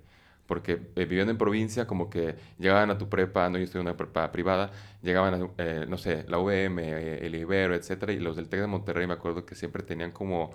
Porque 0.51 0.81
eh, 0.97 1.05
viviendo 1.05 1.31
en 1.31 1.37
provincia, 1.37 1.87
como 1.87 2.09
que 2.09 2.35
llegaban 2.59 2.91
a 2.91 2.97
tu 2.97 3.07
prepa, 3.07 3.49
no 3.49 3.57
yo 3.57 3.63
estoy 3.63 3.79
en 3.79 3.87
una 3.87 3.95
prepa 3.95 4.33
privada, 4.33 4.69
llegaban 5.01 5.33
a, 5.33 5.49
eh, 5.57 5.85
no 5.87 5.97
sé, 5.97 6.25
la 6.27 6.39
UVM, 6.39 6.79
eh, 6.79 7.25
el 7.25 7.35
Ibero, 7.35 7.73
etcétera, 7.73 8.11
y 8.11 8.19
los 8.19 8.35
del 8.35 8.49
TEC 8.49 8.59
de 8.59 8.67
Monterrey 8.67 9.07
me 9.07 9.13
acuerdo 9.13 9.45
que 9.45 9.55
siempre 9.55 9.81
tenían 9.81 10.11
como 10.11 10.51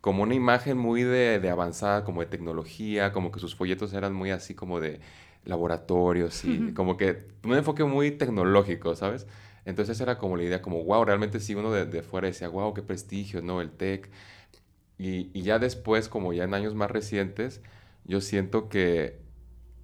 como 0.00 0.22
una 0.22 0.34
imagen 0.34 0.78
muy 0.78 1.02
de, 1.02 1.38
de, 1.38 1.50
avanzada, 1.50 2.02
como 2.02 2.22
de 2.22 2.28
tecnología, 2.28 3.12
como 3.12 3.30
que 3.30 3.40
sus 3.40 3.54
folletos 3.54 3.92
eran 3.92 4.14
muy 4.14 4.30
así 4.30 4.54
como 4.54 4.80
de 4.80 5.00
laboratorios 5.44 6.42
y 6.46 6.72
como 6.72 6.96
que 6.96 7.26
un 7.44 7.54
enfoque 7.56 7.84
muy 7.84 8.12
tecnológico, 8.12 8.96
¿sabes? 8.96 9.26
Entonces 9.66 10.00
era 10.00 10.16
como 10.16 10.38
la 10.38 10.44
idea, 10.44 10.62
como, 10.62 10.82
wow, 10.82 11.04
realmente 11.04 11.40
sí, 11.40 11.54
uno 11.54 11.70
de, 11.72 11.84
de 11.84 12.02
fuera 12.02 12.26
decía, 12.28 12.48
wow, 12.48 12.72
qué 12.72 12.80
prestigio, 12.82 13.42
¿no? 13.42 13.60
El 13.60 13.70
tech. 13.70 14.08
Y, 14.98 15.30
y 15.34 15.42
ya 15.42 15.58
después, 15.58 16.08
como 16.08 16.32
ya 16.32 16.44
en 16.44 16.54
años 16.54 16.74
más 16.74 16.90
recientes, 16.90 17.60
yo 18.04 18.20
siento 18.20 18.68
que 18.68 19.20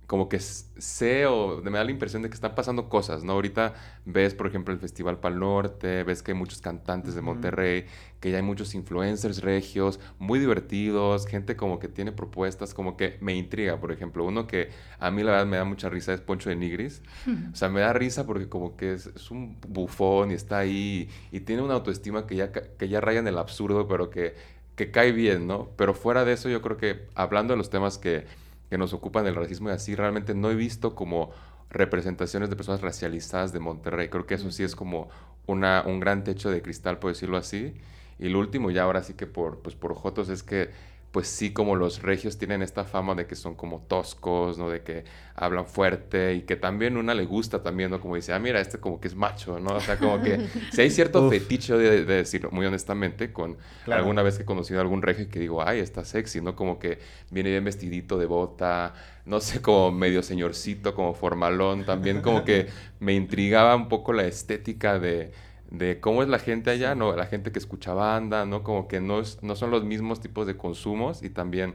como 0.07 0.29
que 0.29 0.39
sé 0.39 1.27
o 1.27 1.61
me 1.63 1.71
da 1.73 1.85
la 1.85 1.91
impresión 1.91 2.23
de 2.23 2.29
que 2.29 2.35
están 2.35 2.55
pasando 2.55 2.89
cosas, 2.89 3.25
¿no? 3.25 3.33
Ahorita 3.33 3.75
ves, 4.05 4.35
por 4.35 4.47
ejemplo, 4.47 4.73
el 4.73 4.79
Festival 4.79 5.19
Pal 5.19 5.39
Norte, 5.39 6.05
ves 6.05 6.23
que 6.23 6.31
hay 6.31 6.39
muchos 6.39 6.61
cantantes 6.61 7.17
de 7.17 7.23
Monterrey, 7.23 7.87
que 8.21 8.31
ya 8.31 8.37
hay 8.37 8.43
muchos 8.45 8.75
influencers 8.77 9.43
regios, 9.43 9.99
muy 10.19 10.39
divertidos, 10.39 11.27
gente 11.27 11.57
como 11.57 11.81
que 11.81 11.89
tiene 11.89 12.13
propuestas, 12.13 12.73
como 12.73 12.97
que 12.97 13.19
me 13.21 13.35
intriga, 13.35 13.81
por 13.81 13.91
ejemplo. 13.91 14.25
Uno 14.25 14.47
que 14.47 14.71
a 15.01 15.11
mí 15.11 15.25
la 15.25 15.33
verdad 15.33 15.47
me 15.47 15.57
da 15.57 15.65
mucha 15.65 15.89
risa 15.89 16.15
es 16.15 16.21
Poncho 16.21 16.51
de 16.51 16.57
Nigris. 16.57 17.03
O 17.53 17.57
sea, 17.57 17.69
me 17.69 17.81
da 17.81 17.93
risa 17.93 18.27
porque 18.27 18.49
como 18.49 18.77
que 18.77 18.93
es, 18.93 19.07
es, 19.07 19.31
un 19.31 19.59
bufón 19.67 20.31
y 20.31 20.35
está 20.35 20.59
ahí 20.59 21.09
y 21.33 21.41
tiene 21.41 21.63
una 21.63 21.75
autoestima 21.75 22.27
que 22.27 22.37
ya, 22.37 22.53
que 22.53 22.89
ya 22.89 23.01
raya 23.01 23.21
en 23.21 23.29
el 23.29 23.39
absurdo, 23.39 23.89
pero 23.89 24.11
que, 24.11 24.35
que 24.76 24.90
cae 24.90 25.12
bien, 25.12 25.47
¿no? 25.47 25.71
Pero 25.76 25.95
fuera 25.95 26.25
de 26.25 26.35
eso, 26.35 26.49
yo 26.49 26.62
creo 26.62 26.76
que 26.76 27.06
hablando 27.14 27.54
de 27.54 27.59
los 27.59 27.71
temas 27.71 27.99
que 27.99 28.26
que 28.68 28.78
nos 28.78 28.92
ocupan 28.92 29.25
del 29.25 29.35
racismo 29.35 29.68
y 29.68 29.73
así, 29.73 29.95
realmente 29.95 30.35
no 30.35 30.50
he 30.50 30.54
visto 30.54 30.95
como 30.95 31.30
representaciones 31.71 32.50
de 32.50 32.56
personas 32.56 32.80
racializadas 32.80 33.52
de 33.52 33.61
Monterrey. 33.61 34.09
Creo 34.09 34.26
que 34.26 34.35
eso 34.35 34.50
sí 34.50 34.64
es 34.64 34.75
como 34.75 35.09
una, 35.47 35.83
un 35.87 36.00
gran 36.00 36.25
techo 36.25 36.50
de 36.50 36.62
cristal, 36.62 36.99
por 36.99 37.12
decirlo 37.12 37.37
así. 37.37 37.75
Y 38.18 38.28
lo 38.28 38.38
último, 38.38 38.71
ya 38.71 38.85
ahora 38.85 39.02
sí 39.02 39.14
que 39.14 39.26
por, 39.26 39.61
pues 39.61 39.76
por 39.76 39.95
Jotos, 39.95 40.28
es 40.28 40.42
que 40.42 40.71
pues 41.13 41.29
sí 41.29 41.53
como 41.53 41.77
los 41.77 42.03
regios 42.03 42.37
tienen 42.37 42.63
esta 42.63 42.85
fama 42.85 43.15
de 43.15 43.27
que 43.27 43.37
son 43.37 43.55
como 43.55 43.81
toscos, 43.81 44.59
¿no? 44.59 44.69
De 44.69 44.83
que 44.83 45.05
hablan 45.35 45.67
fuerte 45.67 46.35
y 46.35 46.43
que 46.43 46.57
también 46.57 46.97
una 46.97 47.15
le 47.15 47.25
gusta 47.25 47.63
también, 47.63 47.91
¿no? 47.91 48.01
Como 48.01 48.17
dice, 48.17 48.33
ah, 48.33 48.39
mira, 48.39 48.61
este 48.61 48.79
como 48.79 49.01
que 49.01 49.09
es 49.09 49.15
macho, 49.15 49.59
¿no? 49.59 49.77
O 49.77 49.81
sea, 49.81 49.99
como 49.99 50.21
que 50.21 50.47
si 50.73 50.83
hay 50.83 50.91
cierto 50.91 51.31
fetiche 51.31 51.75
de, 51.75 52.05
de, 52.05 52.15
decirlo 52.17 52.51
muy 52.51 52.67
honestamente 52.67 53.33
con 53.33 53.57
claro. 53.85 54.03
alguna 54.03 54.23
vez 54.23 54.37
que 54.37 54.43
he 54.43 54.47
conocido 54.47 54.79
a 54.79 54.83
algún 54.83 55.03
regio 55.03 55.25
y 55.25 55.29
que 55.29 55.41
digo, 55.41 55.67
ay, 55.67 55.81
está 55.81 56.05
sexy, 56.05 56.41
¿no? 56.41 56.55
Como 56.55 56.79
que 56.79 56.99
viene 57.31 57.51
bien 57.51 57.65
vestidito 57.65 58.19
de 58.19 58.27
bota, 58.27 58.95
no 59.25 59.41
sé, 59.41 59.63
como 59.63 59.93
medio 59.93 60.23
señorcito, 60.23 60.95
como 60.95 61.15
formalón, 61.15 61.85
también 61.85 62.21
como 62.21 62.45
que 62.45 62.69
me 63.01 63.15
intrigaba 63.15 63.75
un 63.75 63.89
poco 63.89 64.13
la 64.13 64.25
estética 64.25 64.99
de 64.99 65.33
de 65.78 66.00
cómo 66.00 66.23
es 66.23 66.28
la 66.28 66.38
gente 66.38 66.71
allá, 66.71 66.95
¿no? 66.95 67.14
La 67.16 67.26
gente 67.26 67.52
que 67.52 67.59
escucha 67.59 67.95
banda, 67.95 68.47
¿no? 68.47 68.62
Como 68.62 68.88
que 68.88 69.00
no, 69.00 69.21
es, 69.21 69.42
no 69.42 69.56
son 69.56 69.71
los 69.71 69.85
mismos 69.85 70.21
tipos 70.21 70.47
de 70.47 70.56
consumos 70.56 71.23
y 71.23 71.30
también 71.30 71.75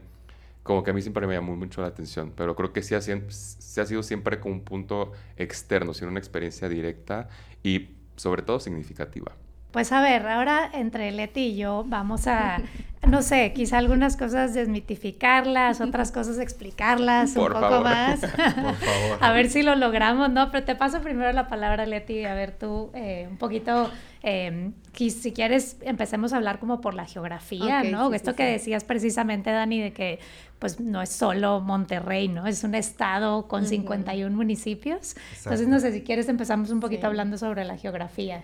como 0.62 0.84
que 0.84 0.90
a 0.90 0.94
mí 0.94 1.02
siempre 1.02 1.26
me 1.26 1.34
llamó 1.34 1.56
mucho 1.56 1.80
la 1.82 1.88
atención, 1.88 2.32
pero 2.36 2.54
creo 2.54 2.72
que 2.72 2.82
sí 2.82 2.94
ha, 2.94 3.00
sí 3.00 3.80
ha 3.80 3.86
sido 3.86 4.02
siempre 4.02 4.38
como 4.40 4.54
un 4.54 4.62
punto 4.62 5.12
externo, 5.36 5.92
sino 5.94 6.10
una 6.10 6.20
experiencia 6.20 6.68
directa 6.68 7.28
y 7.62 7.90
sobre 8.16 8.42
todo 8.42 8.60
significativa. 8.60 9.32
Pues 9.72 9.90
a 9.92 10.00
ver, 10.02 10.26
ahora 10.28 10.70
entre 10.74 11.10
Leti 11.12 11.46
y 11.48 11.56
yo 11.56 11.82
vamos 11.86 12.26
a, 12.26 12.60
no 13.08 13.22
sé, 13.22 13.52
quizá 13.54 13.78
algunas 13.78 14.18
cosas 14.18 14.52
desmitificarlas, 14.52 15.80
otras 15.80 16.12
cosas 16.12 16.38
explicarlas 16.38 17.32
Por 17.32 17.52
un 17.54 17.60
poco 17.60 17.68
favor. 17.70 17.84
más. 17.84 18.20
Por 18.20 18.30
favor. 18.76 19.18
a 19.20 19.32
ver 19.32 19.48
si 19.48 19.62
lo 19.62 19.74
logramos, 19.74 20.30
¿no? 20.30 20.50
Pero 20.50 20.64
te 20.64 20.74
paso 20.76 21.00
primero 21.00 21.32
la 21.32 21.48
palabra, 21.48 21.86
Leti, 21.86 22.24
a 22.26 22.34
ver 22.34 22.52
tú 22.52 22.90
eh, 22.94 23.26
un 23.30 23.38
poquito, 23.38 23.90
eh, 24.22 24.72
si 24.94 25.32
quieres, 25.32 25.78
empecemos 25.80 26.34
a 26.34 26.36
hablar 26.36 26.58
como 26.58 26.82
por 26.82 26.92
la 26.92 27.06
geografía, 27.06 27.82
¿no? 27.82 28.10
sí, 28.10 28.16
Esto 28.16 28.32
sí, 28.32 28.36
que 28.36 28.46
sí. 28.46 28.52
decías 28.52 28.84
precisamente, 28.84 29.50
Dani, 29.50 29.80
de 29.80 29.92
que 29.94 30.18
pues 30.58 30.78
no 30.80 31.00
es 31.02 31.08
solo 31.08 31.60
Monterrey, 31.60 32.28
¿no? 32.28 32.46
Es 32.46 32.62
un 32.62 32.74
estado 32.74 33.48
con 33.48 33.62
Ujú. 33.62 33.70
51 33.70 34.36
municipios. 34.36 35.16
Entonces, 35.38 35.66
no 35.66 35.80
sé 35.80 35.92
si 35.92 36.02
quieres 36.02 36.28
empezamos 36.28 36.70
un 36.70 36.78
poquito 36.78 37.00
Sí. 37.00 37.06
hablando 37.06 37.36
sobre 37.38 37.64
la 37.64 37.76
geografía. 37.78 38.42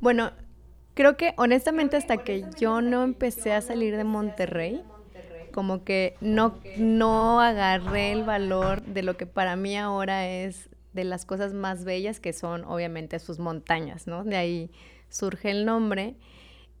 Bueno, 0.00 0.32
creo 0.94 1.16
que 1.16 1.34
honestamente 1.36 1.96
hasta 1.96 2.18
que 2.18 2.44
yo 2.58 2.80
no 2.80 3.02
empecé 3.02 3.52
a 3.52 3.60
salir 3.60 3.96
de 3.96 4.04
Monterrey, 4.04 4.82
como 5.52 5.84
que 5.84 6.16
no, 6.20 6.58
no 6.76 7.40
agarré 7.40 8.12
el 8.12 8.24
valor 8.24 8.82
de 8.82 9.02
lo 9.02 9.16
que 9.16 9.26
para 9.26 9.54
mí 9.56 9.76
ahora 9.76 10.28
es 10.28 10.68
de 10.92 11.04
las 11.04 11.24
cosas 11.24 11.52
más 11.54 11.84
bellas 11.84 12.20
que 12.20 12.32
son 12.32 12.64
obviamente 12.64 13.18
sus 13.18 13.38
montañas, 13.38 14.06
¿no? 14.06 14.24
De 14.24 14.36
ahí 14.36 14.70
surge 15.08 15.50
el 15.50 15.64
nombre. 15.64 16.14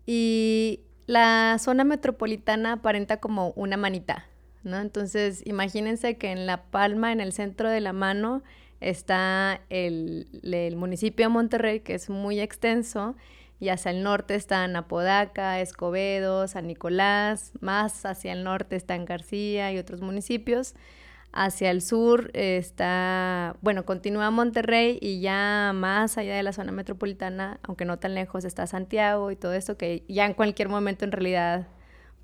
Y 0.06 0.80
la 1.06 1.56
zona 1.58 1.84
metropolitana 1.84 2.74
aparenta 2.74 3.18
como 3.18 3.50
una 3.50 3.76
manita, 3.76 4.26
¿no? 4.64 4.78
Entonces, 4.78 5.42
imagínense 5.46 6.16
que 6.16 6.30
en 6.30 6.46
la 6.46 6.64
palma, 6.64 7.12
en 7.12 7.20
el 7.20 7.32
centro 7.32 7.70
de 7.70 7.80
la 7.80 7.92
mano, 7.92 8.42
está 8.82 9.60
el, 9.70 10.28
el 10.42 10.76
municipio 10.76 11.26
de 11.26 11.30
Monterrey, 11.30 11.80
que 11.80 11.94
es 11.94 12.10
muy 12.10 12.40
extenso, 12.40 13.16
y 13.60 13.68
hacia 13.68 13.92
el 13.92 14.02
norte 14.02 14.34
están 14.34 14.74
Apodaca, 14.74 15.60
Escobedo, 15.60 16.48
San 16.48 16.66
Nicolás, 16.66 17.52
más 17.60 18.04
hacia 18.04 18.32
el 18.32 18.42
norte 18.42 18.74
están 18.76 19.04
García 19.04 19.72
y 19.72 19.78
otros 19.78 20.00
municipios. 20.00 20.74
Hacia 21.34 21.70
el 21.70 21.80
sur 21.80 22.30
está, 22.34 23.56
bueno, 23.62 23.86
continúa 23.86 24.30
Monterrey 24.30 24.98
y 25.00 25.20
ya 25.22 25.72
más 25.74 26.18
allá 26.18 26.34
de 26.34 26.42
la 26.42 26.52
zona 26.52 26.72
metropolitana, 26.72 27.58
aunque 27.62 27.86
no 27.86 27.98
tan 27.98 28.14
lejos, 28.14 28.44
está 28.44 28.66
Santiago 28.66 29.30
y 29.30 29.36
todo 29.36 29.54
esto 29.54 29.78
que 29.78 30.04
ya 30.08 30.26
en 30.26 30.34
cualquier 30.34 30.68
momento 30.68 31.06
en 31.06 31.12
realidad 31.12 31.68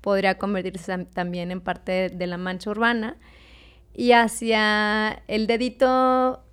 podría 0.01 0.37
convertirse 0.37 0.93
tam- 0.93 1.07
también 1.09 1.49
en 1.49 1.61
parte 1.61 2.09
de 2.09 2.27
la 2.27 2.37
mancha 2.37 2.69
urbana. 2.69 3.17
Y 3.95 4.11
hacia 4.11 5.23
el 5.27 5.47
dedito, 5.47 6.43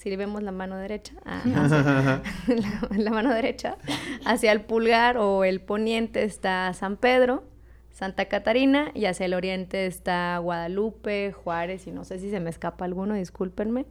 si 0.00 0.16
vemos 0.16 0.42
la 0.42 0.50
mano 0.52 0.76
derecha, 0.76 1.14
ah, 1.24 1.42
hacia- 1.56 2.22
la, 2.56 2.98
la 3.04 3.10
mano 3.10 3.32
derecha, 3.34 3.76
hacia 4.24 4.52
el 4.52 4.62
pulgar 4.62 5.16
o 5.18 5.44
el 5.44 5.60
poniente 5.60 6.24
está 6.24 6.72
San 6.74 6.96
Pedro, 6.96 7.44
Santa 7.90 8.24
Catarina 8.26 8.90
y 8.94 9.04
hacia 9.04 9.26
el 9.26 9.34
oriente 9.34 9.84
está 9.86 10.38
Guadalupe, 10.38 11.32
Juárez 11.32 11.86
y 11.86 11.90
no 11.90 12.04
sé 12.04 12.18
si 12.18 12.30
se 12.30 12.40
me 12.40 12.48
escapa 12.50 12.84
alguno, 12.84 13.14
discúlpenme. 13.14 13.84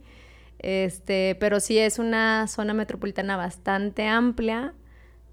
Este, 0.58 1.36
pero 1.40 1.60
sí 1.60 1.78
es 1.78 1.98
una 1.98 2.46
zona 2.48 2.74
metropolitana 2.74 3.36
bastante 3.36 4.06
amplia, 4.06 4.74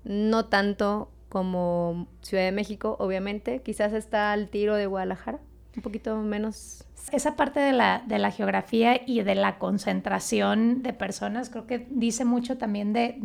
no 0.03 0.45
tanto 0.45 1.11
como 1.29 2.07
Ciudad 2.21 2.43
de 2.45 2.51
México, 2.53 2.95
obviamente, 2.99 3.61
quizás 3.61 3.93
está 3.93 4.31
al 4.31 4.47
tiro 4.49 4.75
de 4.75 4.85
Guadalajara, 4.85 5.39
un 5.77 5.83
poquito 5.83 6.17
menos. 6.17 6.83
Esa 7.11 7.37
parte 7.37 7.61
de 7.61 7.71
la, 7.71 8.03
de 8.05 8.19
la 8.19 8.31
geografía 8.31 8.99
y 9.05 9.21
de 9.21 9.35
la 9.35 9.57
concentración 9.57 10.83
de 10.83 10.91
personas 10.91 11.49
creo 11.49 11.65
que 11.65 11.87
dice 11.89 12.25
mucho 12.25 12.57
también 12.57 12.91
de, 12.91 13.15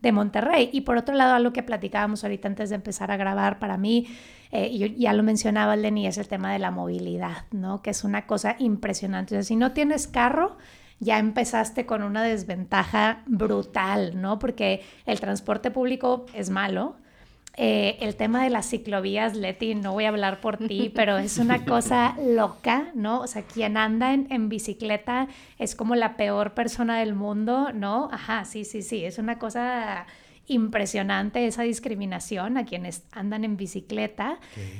de, 0.00 0.12
Monterrey. 0.12 0.68
Y 0.72 0.82
por 0.82 0.98
otro 0.98 1.14
lado, 1.14 1.34
algo 1.34 1.52
que 1.54 1.62
platicábamos 1.62 2.24
ahorita 2.24 2.46
antes 2.46 2.68
de 2.68 2.76
empezar 2.76 3.10
a 3.10 3.16
grabar, 3.16 3.58
para 3.58 3.78
mí, 3.78 4.06
eh, 4.52 4.94
ya 4.98 5.14
lo 5.14 5.22
mencionaba 5.22 5.76
Lenny, 5.76 6.06
es 6.06 6.18
el 6.18 6.28
tema 6.28 6.52
de 6.52 6.58
la 6.58 6.70
movilidad, 6.70 7.46
¿no? 7.52 7.80
Que 7.80 7.90
es 7.90 8.04
una 8.04 8.26
cosa 8.26 8.56
impresionante. 8.58 9.42
Si 9.42 9.56
no 9.56 9.72
tienes 9.72 10.06
carro, 10.06 10.58
ya 11.00 11.18
empezaste 11.18 11.86
con 11.86 12.02
una 12.02 12.22
desventaja 12.22 13.22
brutal, 13.26 14.20
¿no? 14.20 14.38
Porque 14.38 14.82
el 15.06 15.20
transporte 15.20 15.70
público 15.70 16.26
es 16.34 16.50
malo. 16.50 16.96
Eh, 17.56 17.98
el 18.00 18.16
tema 18.16 18.42
de 18.42 18.50
las 18.50 18.68
ciclovías, 18.68 19.36
Leti, 19.36 19.76
no 19.76 19.92
voy 19.92 20.04
a 20.04 20.08
hablar 20.08 20.40
por 20.40 20.58
ti, 20.58 20.90
pero 20.94 21.18
es 21.18 21.38
una 21.38 21.64
cosa 21.64 22.16
loca, 22.24 22.90
¿no? 22.94 23.20
O 23.20 23.26
sea, 23.26 23.42
quien 23.42 23.76
anda 23.76 24.12
en, 24.12 24.26
en 24.30 24.48
bicicleta 24.48 25.28
es 25.58 25.74
como 25.76 25.94
la 25.94 26.16
peor 26.16 26.54
persona 26.54 26.98
del 26.98 27.14
mundo, 27.14 27.72
¿no? 27.72 28.08
Ajá, 28.12 28.44
sí, 28.44 28.64
sí, 28.64 28.82
sí, 28.82 29.04
es 29.04 29.18
una 29.18 29.38
cosa 29.38 30.06
impresionante 30.46 31.46
esa 31.46 31.62
discriminación 31.62 32.58
a 32.58 32.64
quienes 32.66 33.04
andan 33.12 33.44
en 33.44 33.56
bicicleta. 33.56 34.38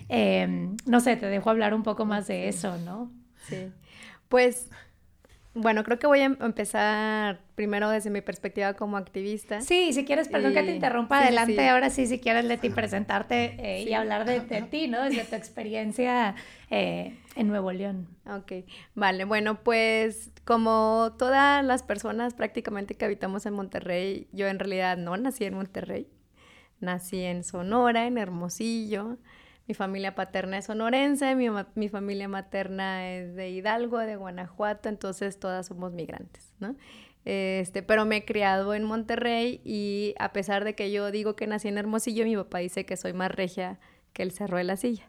Eh, 0.08 0.68
no 0.84 1.00
sé, 1.00 1.16
te 1.16 1.26
dejo 1.26 1.50
hablar 1.50 1.74
un 1.74 1.82
poco 1.82 2.04
más 2.04 2.26
de 2.26 2.48
eso, 2.48 2.76
¿no? 2.78 3.10
Sí. 3.48 3.70
Pues 4.28 4.70
bueno, 5.54 5.84
creo 5.84 5.98
que 5.98 6.06
voy 6.06 6.20
a 6.20 6.24
em-, 6.24 6.36
empezar 6.40 7.40
primero 7.54 7.88
desde 7.88 8.10
mi 8.10 8.20
perspectiva 8.20 8.74
como 8.74 8.96
activista. 8.96 9.60
Sí, 9.60 9.92
si 9.92 10.04
quieres, 10.04 10.28
perdón 10.28 10.52
que 10.52 10.62
te 10.62 10.74
interrumpa, 10.74 11.20
adelante 11.20 11.68
ahora 11.68 11.90
sí, 11.90 12.06
si 12.06 12.18
quieres, 12.18 12.44
Leti, 12.44 12.70
presentarte 12.70 13.56
eh, 13.58 13.82
y 13.82 13.92
hablar 13.94 14.24
de, 14.24 14.40
ti, 14.62 14.88
¿no? 14.88 15.02
Desde 15.02 15.24
tu 15.24 15.36
experiencia 15.36 16.34
eh, 16.70 17.16
en 17.36 17.48
Nuevo 17.48 17.70
León. 17.72 18.08
Ok, 18.26 18.64
vale, 18.94 19.24
bueno, 19.24 19.62
pues 19.62 20.32
como 20.44 21.14
todas 21.18 21.64
las 21.64 21.82
personas 21.82 22.34
prácticamente 22.34 22.96
que 22.96 23.04
habitamos 23.04 23.46
en 23.46 23.54
Monterrey, 23.54 24.26
yo 24.32 24.48
en 24.48 24.58
realidad 24.58 24.96
no 24.96 25.16
nací 25.16 25.44
en 25.44 25.54
Monterrey, 25.54 26.08
nací 26.80 27.22
en 27.22 27.44
Sonora, 27.44 28.06
en 28.06 28.18
Hermosillo. 28.18 29.18
Mi 29.66 29.74
familia 29.74 30.14
paterna 30.14 30.58
es 30.58 30.66
sonorense, 30.66 31.34
mi, 31.34 31.88
familia 31.88 32.28
materna 32.28 33.10
es 33.10 33.34
de 33.34 33.48
Hidalgo, 33.50 33.98
de 33.98 34.16
Guanajuato, 34.16 34.90
entonces 34.90 35.38
todas 35.38 35.66
somos 35.66 35.92
migrantes, 35.92 36.52
¿no? 36.60 36.76
Este, 37.24 37.82
pero 37.82 38.04
me 38.04 38.18
he 38.18 38.24
criado 38.26 38.74
en 38.74 38.84
Monterrey 38.84 39.62
y 39.64 40.14
a 40.18 40.34
pesar 40.34 40.64
de 40.64 40.74
que 40.74 40.92
yo 40.92 41.10
digo 41.10 41.34
que 41.34 41.46
nací 41.46 41.68
en 41.68 41.78
Hermosillo, 41.78 42.24
mi 42.24 42.36
papá 42.36 42.58
dice 42.58 42.84
que 42.84 42.98
soy 42.98 43.14
más 43.14 43.30
regia 43.30 43.78
que 44.12 44.22
el 44.22 44.32
Cerro 44.32 44.58
de 44.58 44.64
la 44.64 44.76
Silla. 44.76 45.08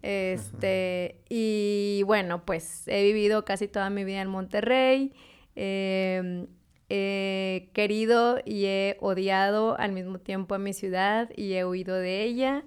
Este, 0.00 1.20
y 1.28 2.02
bueno, 2.06 2.46
pues 2.46 2.88
he 2.88 3.04
vivido 3.04 3.44
casi 3.44 3.68
toda 3.68 3.90
mi 3.90 4.04
vida 4.04 4.22
en 4.22 4.28
Monterrey. 4.28 5.12
Em, 5.54 6.46
he 6.88 7.68
querido 7.74 8.38
y 8.44 8.64
he 8.64 8.96
odiado 9.00 9.78
al 9.78 9.92
mismo 9.92 10.18
tiempo 10.18 10.54
a 10.54 10.58
mi 10.58 10.72
ciudad 10.72 11.30
y 11.36 11.52
he 11.52 11.64
huido 11.66 11.94
de 11.94 12.22
ella 12.22 12.64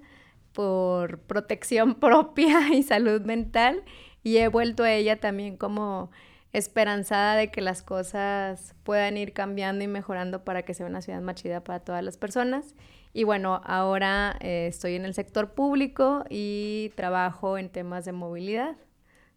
por 0.56 1.18
protección 1.18 1.94
propia 2.00 2.74
y 2.74 2.82
salud 2.82 3.20
mental 3.20 3.84
y 4.24 4.38
he 4.38 4.48
vuelto 4.48 4.84
a 4.84 4.92
ella 4.92 5.20
también 5.20 5.58
como 5.58 6.10
esperanzada 6.54 7.36
de 7.36 7.50
que 7.50 7.60
las 7.60 7.82
cosas 7.82 8.74
puedan 8.82 9.18
ir 9.18 9.34
cambiando 9.34 9.84
y 9.84 9.88
mejorando 9.88 10.44
para 10.44 10.62
que 10.62 10.72
sea 10.72 10.86
una 10.86 11.02
ciudad 11.02 11.20
más 11.20 11.34
chida 11.34 11.62
para 11.62 11.80
todas 11.80 12.02
las 12.02 12.16
personas. 12.16 12.74
Y 13.12 13.24
bueno, 13.24 13.60
ahora 13.64 14.36
eh, 14.40 14.66
estoy 14.68 14.94
en 14.94 15.04
el 15.04 15.12
sector 15.12 15.52
público 15.52 16.24
y 16.30 16.90
trabajo 16.96 17.58
en 17.58 17.68
temas 17.68 18.06
de 18.06 18.12
movilidad, 18.12 18.76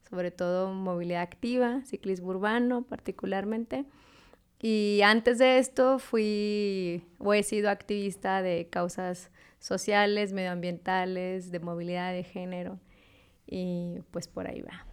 sobre 0.10 0.32
todo 0.32 0.74
movilidad 0.74 1.22
activa, 1.22 1.82
ciclismo 1.86 2.30
urbano 2.30 2.84
particularmente. 2.84 3.84
Y 4.62 5.02
antes 5.04 5.38
de 5.38 5.58
esto 5.60 6.00
fui 6.00 7.04
o 7.18 7.34
he 7.34 7.44
sido 7.44 7.70
activista 7.70 8.42
de 8.42 8.70
causas 8.70 9.32
sociales, 9.60 10.34
medioambientales, 10.34 11.52
de 11.52 11.60
movilidad 11.60 12.14
de 12.14 12.24
género 12.24 12.80
y 13.46 14.00
pues 14.12 14.28
por 14.28 14.48
ahí 14.48 14.62
va. 14.62 14.86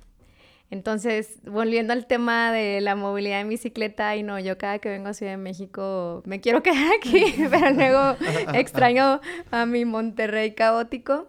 Entonces, 0.68 1.38
volviendo 1.44 1.92
al 1.92 2.06
tema 2.06 2.50
de 2.50 2.80
la 2.80 2.96
movilidad 2.96 3.40
en 3.40 3.48
bicicleta, 3.48 4.16
y 4.16 4.24
no, 4.24 4.38
yo 4.40 4.58
cada 4.58 4.80
que 4.80 4.88
vengo 4.88 5.08
a 5.08 5.14
Ciudad 5.14 5.32
de 5.32 5.38
México 5.38 6.22
me 6.26 6.40
quiero 6.40 6.62
quedar 6.64 6.92
aquí, 6.96 7.34
pero 7.50 7.70
luego 7.70 8.16
extraño 8.54 9.20
a 9.50 9.66
mi 9.66 9.84
Monterrey 9.84 10.54
caótico. 10.54 11.28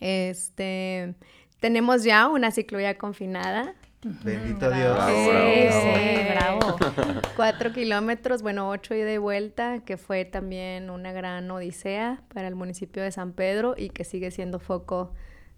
Este, 0.00 1.14
tenemos 1.60 2.04
ya 2.04 2.28
una 2.28 2.50
ciclovía 2.50 2.98
confinada, 2.98 3.74
Bendito 4.04 4.68
Dios. 4.70 4.98
sí, 5.06 5.68
sí, 5.70 6.24
bravo. 6.32 6.76
Cuatro 7.36 7.72
kilómetros, 7.72 8.42
bueno, 8.42 8.68
ocho 8.68 8.94
y 8.94 9.00
de 9.00 9.18
vuelta, 9.18 9.80
que 9.84 9.96
fue 9.96 10.24
también 10.24 10.90
una 10.90 11.12
gran 11.12 11.48
odisea 11.50 12.20
para 12.34 12.48
el 12.48 12.56
municipio 12.56 13.00
de 13.02 13.12
San 13.12 13.32
Pedro 13.32 13.74
y 13.76 13.90
que 13.90 14.02
sigue 14.02 14.32
siendo 14.32 14.58
foco 14.58 15.12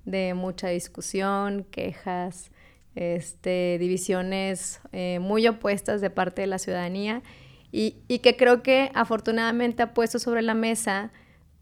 de 0.05 0.35
mucha 0.35 0.69
discusión, 0.69 1.65
quejas, 1.71 2.51
este, 2.95 3.79
divisiones 3.81 4.81
eh, 4.93 5.21
muy 5.21 5.47
opuestas 5.47 6.03
de 6.03 6.11
parte 6.11 6.43
de 6.43 6.47
la 6.47 6.59
ciudadanía 6.59 7.23
y, 7.73 7.97
y 8.09 8.19
que 8.19 8.37
creo 8.37 8.63
que 8.63 8.91
afortunadamente 8.95 9.83
ha 9.83 9.95
puesto 9.95 10.19
sobre 10.19 10.43
la 10.43 10.55
mesa 10.55 11.13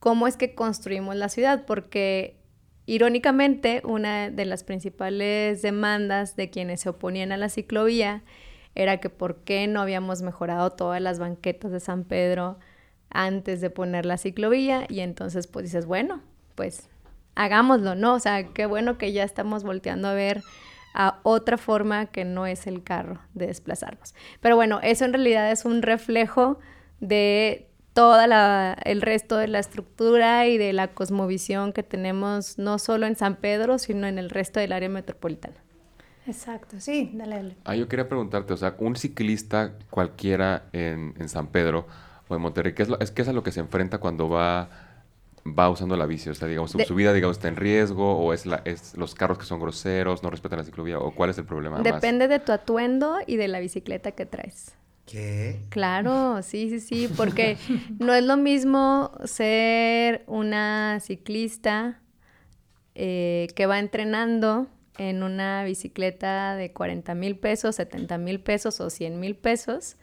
cómo 0.00 0.26
es 0.26 0.36
que 0.36 0.56
construimos 0.56 1.14
la 1.14 1.28
ciudad, 1.28 1.64
porque 1.64 2.41
Irónicamente, 2.86 3.82
una 3.84 4.30
de 4.30 4.44
las 4.44 4.64
principales 4.64 5.62
demandas 5.62 6.36
de 6.36 6.50
quienes 6.50 6.80
se 6.80 6.88
oponían 6.88 7.32
a 7.32 7.36
la 7.36 7.48
ciclovía 7.48 8.22
era 8.74 8.98
que 8.98 9.10
por 9.10 9.36
qué 9.44 9.66
no 9.66 9.80
habíamos 9.80 10.22
mejorado 10.22 10.70
todas 10.70 11.00
las 11.00 11.18
banquetas 11.18 11.70
de 11.70 11.80
San 11.80 12.04
Pedro 12.04 12.58
antes 13.10 13.60
de 13.60 13.70
poner 13.70 14.06
la 14.06 14.16
ciclovía 14.16 14.86
y 14.88 15.00
entonces 15.00 15.46
pues 15.46 15.66
dices, 15.66 15.86
bueno, 15.86 16.22
pues 16.54 16.88
hagámoslo, 17.34 17.94
¿no? 17.94 18.14
O 18.14 18.20
sea, 18.20 18.48
qué 18.48 18.66
bueno 18.66 18.98
que 18.98 19.12
ya 19.12 19.24
estamos 19.24 19.64
volteando 19.64 20.08
a 20.08 20.14
ver 20.14 20.42
a 20.94 21.20
otra 21.22 21.56
forma 21.56 22.06
que 22.06 22.24
no 22.24 22.46
es 22.46 22.66
el 22.66 22.82
carro 22.82 23.20
de 23.34 23.46
desplazarnos. 23.46 24.14
Pero 24.40 24.56
bueno, 24.56 24.80
eso 24.82 25.04
en 25.04 25.12
realidad 25.12 25.50
es 25.50 25.64
un 25.64 25.82
reflejo 25.82 26.58
de 27.00 27.68
todo 27.94 28.18
el 28.84 29.02
resto 29.02 29.36
de 29.36 29.48
la 29.48 29.58
estructura 29.58 30.46
y 30.46 30.56
de 30.56 30.72
la 30.72 30.88
cosmovisión 30.88 31.72
que 31.72 31.82
tenemos 31.82 32.58
no 32.58 32.78
solo 32.78 33.06
en 33.06 33.16
San 33.16 33.36
Pedro, 33.36 33.78
sino 33.78 34.06
en 34.06 34.18
el 34.18 34.30
resto 34.30 34.60
del 34.60 34.72
área 34.72 34.88
metropolitana. 34.88 35.56
Exacto, 36.26 36.76
sí, 36.78 37.10
dale. 37.14 37.56
Ah, 37.64 37.74
yo 37.74 37.88
quería 37.88 38.08
preguntarte, 38.08 38.52
o 38.52 38.56
sea, 38.56 38.76
un 38.78 38.96
ciclista 38.96 39.74
cualquiera 39.90 40.64
en, 40.72 41.28
San 41.28 41.48
Pedro 41.48 41.86
o 42.28 42.34
en 42.34 42.40
Monterrey, 42.40 42.74
¿qué 42.74 42.84
es, 42.84 42.88
lo, 42.88 42.98
es, 43.00 43.10
¿qué 43.10 43.22
es 43.22 43.28
a 43.28 43.32
lo 43.32 43.42
que 43.42 43.50
se 43.50 43.60
enfrenta 43.60 43.98
cuando 43.98 44.28
va, 44.28 44.70
va 45.46 45.68
usando 45.68 45.96
la 45.96 46.06
bici? 46.06 46.30
O 46.30 46.34
sea, 46.34 46.46
digamos, 46.46 46.70
su, 46.70 46.94
vida, 46.94 47.12
digamos, 47.12 47.38
está 47.38 47.48
en 47.48 47.56
riesgo 47.56 48.16
o 48.18 48.32
es, 48.32 48.46
la, 48.46 48.62
es 48.64 48.96
los 48.96 49.14
carros 49.14 49.36
que 49.36 49.44
son 49.44 49.58
groseros, 49.60 50.22
no 50.22 50.30
respetan 50.30 50.60
la 50.60 50.64
ciclovía 50.64 50.98
o 50.98 51.10
cuál 51.10 51.30
es 51.30 51.38
el 51.38 51.44
problema? 51.44 51.80
Depende 51.80 52.28
de 52.28 52.38
tu 52.38 52.52
atuendo 52.52 53.18
y 53.26 53.36
de 53.36 53.48
la 53.48 53.58
bicicleta 53.58 54.12
que 54.12 54.24
traes. 54.24 54.76
¿Qué? 55.12 55.60
Claro, 55.68 56.42
sí, 56.42 56.70
sí, 56.70 56.80
sí, 56.80 57.06
porque 57.14 57.58
no 57.98 58.14
es 58.14 58.24
lo 58.24 58.38
mismo 58.38 59.12
ser 59.24 60.24
una 60.26 61.00
ciclista 61.00 62.00
eh, 62.94 63.48
que 63.54 63.66
va 63.66 63.78
entrenando 63.78 64.68
en 64.96 65.22
una 65.22 65.64
bicicleta 65.64 66.56
de 66.56 66.72
40 66.72 67.14
mil 67.14 67.36
pesos, 67.36 67.76
70 67.76 68.16
mil 68.16 68.40
pesos 68.40 68.80
o 68.80 68.88
100 68.88 69.20
mil 69.20 69.36
pesos 69.36 69.96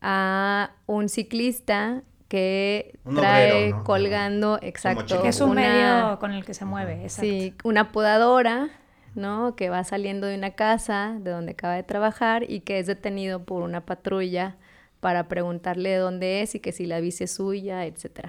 a 0.00 0.76
un 0.86 1.10
ciclista 1.10 2.02
que 2.28 2.98
trae 3.14 3.74
colgando, 3.84 4.58
exacto. 4.62 5.20
Que 5.20 5.28
es 5.28 5.42
un 5.42 5.54
medio 5.54 6.18
con 6.18 6.32
el 6.32 6.46
que 6.46 6.54
se 6.54 6.64
mueve, 6.64 7.02
exacto. 7.02 7.30
Sí, 7.30 7.54
una 7.64 7.92
podadora 7.92 8.70
¿no? 9.14 9.56
Que 9.56 9.70
va 9.70 9.84
saliendo 9.84 10.26
de 10.26 10.36
una 10.36 10.52
casa 10.52 11.16
de 11.20 11.30
donde 11.30 11.52
acaba 11.52 11.74
de 11.74 11.82
trabajar 11.82 12.50
y 12.50 12.60
que 12.60 12.78
es 12.78 12.86
detenido 12.86 13.44
por 13.44 13.62
una 13.62 13.84
patrulla 13.84 14.56
para 15.02 15.26
preguntarle 15.26 15.90
de 15.90 15.96
dónde 15.96 16.42
es 16.42 16.54
y 16.54 16.60
que 16.60 16.70
si 16.70 16.86
la 16.86 17.00
bici 17.00 17.24
es 17.24 17.32
suya, 17.32 17.84
etc. 17.86 18.28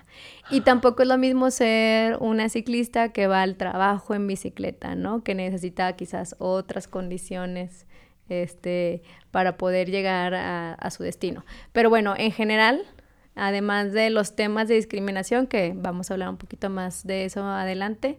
Y 0.50 0.62
tampoco 0.62 1.04
es 1.04 1.08
lo 1.08 1.20
mismo 1.20 1.52
ser 1.52 2.18
una 2.20 2.50
ciclista 2.50 3.10
que 3.10 3.28
va 3.28 3.44
al 3.44 3.58
trabajo 3.58 4.16
en 4.16 4.26
bicicleta, 4.26 4.96
¿no? 4.96 5.24
Que 5.24 5.36
necesita 5.36 5.96
quizás 5.96 6.36
otras 6.40 6.88
condiciones 6.88 7.86
este, 8.28 9.04
para 9.30 9.56
poder 9.56 9.92
llegar 9.92 10.34
a, 10.34 10.90
su 10.90 11.04
destino. 11.04 11.46
Pero 11.74 11.92
bueno, 11.92 12.16
en 12.18 12.32
general, 12.32 12.82
además 13.36 13.92
de 13.92 14.10
los 14.10 14.36
temas 14.36 14.68
de 14.68 14.74
discriminación, 14.74 15.46
que 15.46 15.74
vamos 15.76 16.10
a 16.10 16.16
hablar 16.16 16.30
un 16.30 16.38
poquito 16.38 16.72
más 16.72 17.06
de 17.06 17.26
eso 17.26 17.44
adelante, 17.44 18.18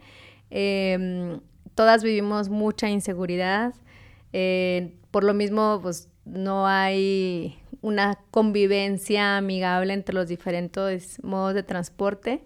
eh, 0.52 1.40
todas 1.74 2.02
vivimos 2.02 2.48
mucha 2.48 2.88
inseguridad. 2.88 3.74
Eh, 4.32 4.94
por 5.10 5.24
lo 5.24 5.34
mismo, 5.34 5.80
pues 5.82 6.08
no 6.24 6.66
hay 6.66 7.58
una 7.82 8.18
convivencia 8.30 9.36
amigable 9.36 9.92
entre 9.92 10.14
los 10.14 10.28
diferentes 10.28 11.22
modos 11.22 11.54
de 11.54 11.62
transporte. 11.62 12.42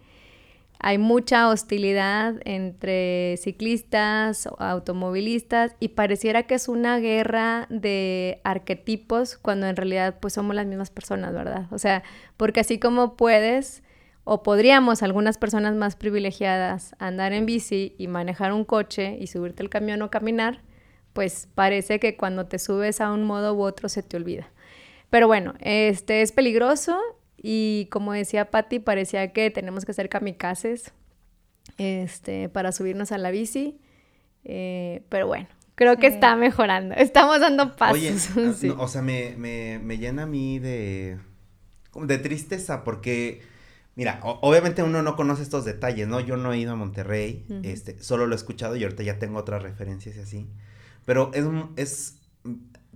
Hay 0.80 0.98
mucha 0.98 1.48
hostilidad 1.48 2.36
entre 2.44 3.36
ciclistas, 3.38 4.48
automovilistas 4.58 5.74
y 5.80 5.88
pareciera 5.88 6.44
que 6.44 6.54
es 6.54 6.68
una 6.68 6.98
guerra 6.98 7.66
de 7.68 8.40
arquetipos 8.44 9.38
cuando 9.38 9.66
en 9.66 9.74
realidad 9.74 10.18
pues 10.20 10.34
somos 10.34 10.54
las 10.54 10.66
mismas 10.66 10.90
personas, 10.90 11.34
¿verdad? 11.34 11.66
O 11.72 11.78
sea, 11.78 12.04
porque 12.36 12.60
así 12.60 12.78
como 12.78 13.16
puedes 13.16 13.82
o 14.30 14.42
podríamos 14.42 15.02
algunas 15.02 15.38
personas 15.38 15.74
más 15.74 15.96
privilegiadas 15.96 16.94
andar 16.98 17.32
en 17.32 17.46
bici 17.46 17.94
y 17.96 18.08
manejar 18.08 18.52
un 18.52 18.66
coche 18.66 19.16
y 19.18 19.26
subirte 19.26 19.62
al 19.62 19.70
camión 19.70 20.02
o 20.02 20.10
caminar, 20.10 20.60
pues 21.14 21.48
parece 21.54 21.98
que 21.98 22.18
cuando 22.18 22.44
te 22.44 22.58
subes 22.58 23.00
a 23.00 23.10
un 23.10 23.24
modo 23.24 23.54
u 23.54 23.62
otro 23.62 23.88
se 23.88 24.02
te 24.02 24.18
olvida. 24.18 24.50
Pero 25.08 25.28
bueno, 25.28 25.54
este 25.60 26.20
es 26.20 26.32
peligroso 26.32 27.00
y 27.38 27.88
como 27.90 28.12
decía 28.12 28.50
Patti, 28.50 28.80
parecía 28.80 29.32
que 29.32 29.50
tenemos 29.50 29.86
que 29.86 29.94
ser 29.94 30.10
kamikazes 30.10 30.92
este, 31.78 32.50
para 32.50 32.72
subirnos 32.72 33.12
a 33.12 33.16
la 33.16 33.30
bici. 33.30 33.80
Eh, 34.44 35.04
pero 35.08 35.26
bueno, 35.26 35.48
creo 35.74 35.96
que 35.96 36.06
está 36.06 36.36
mejorando. 36.36 36.94
Estamos 36.98 37.40
dando 37.40 37.76
pasos. 37.76 37.96
Oye, 38.36 38.74
o 38.76 38.88
sea, 38.88 39.00
me, 39.00 39.34
me, 39.38 39.78
me 39.78 39.96
llena 39.96 40.24
a 40.24 40.26
mí 40.26 40.58
de, 40.58 41.16
de 41.94 42.18
tristeza 42.18 42.84
porque 42.84 43.56
Mira, 43.98 44.20
obviamente 44.22 44.84
uno 44.84 45.02
no 45.02 45.16
conoce 45.16 45.42
estos 45.42 45.64
detalles, 45.64 46.06
¿no? 46.06 46.20
Yo 46.20 46.37
no 46.37 46.52
he 46.52 46.58
ido 46.58 46.70
a 46.70 46.76
Monterrey, 46.76 47.44
este, 47.64 48.00
solo 48.00 48.28
lo 48.28 48.34
he 48.34 48.37
escuchado 48.37 48.76
y 48.76 48.84
ahorita 48.84 49.02
ya 49.02 49.18
tengo 49.18 49.40
otras 49.40 49.61
referencias 49.61 50.14
y 50.14 50.20
así. 50.20 50.46
Pero 51.04 51.32
es, 51.34 51.44
es 51.74 52.18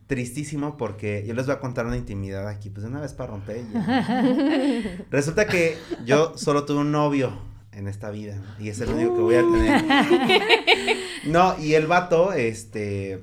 tristísimo 0.07 0.77
porque 0.77 1.25
yo 1.27 1.35
les 1.35 1.47
voy 1.47 1.57
a 1.57 1.59
contar 1.59 1.87
una 1.87 1.97
intimidad 1.97 2.47
aquí, 2.47 2.71
pues 2.71 2.85
de 2.85 2.91
una 2.91 3.01
vez 3.01 3.15
para 3.15 3.33
romper. 3.33 3.65
Resulta 5.11 5.49
que 5.49 5.77
yo 6.05 6.39
solo 6.39 6.67
tuve 6.67 6.79
un 6.79 6.93
novio 6.93 7.33
en 7.73 7.89
esta 7.89 8.13
vida 8.13 8.41
y 8.61 8.69
es 8.69 8.81
el 8.81 8.91
único 8.91 9.17
que 9.17 9.23
voy 9.23 9.35
a 9.35 9.43
tener. 9.43 10.97
No, 11.27 11.59
y 11.59 11.75
el 11.75 11.89
vato, 11.89 12.33
este, 12.33 13.21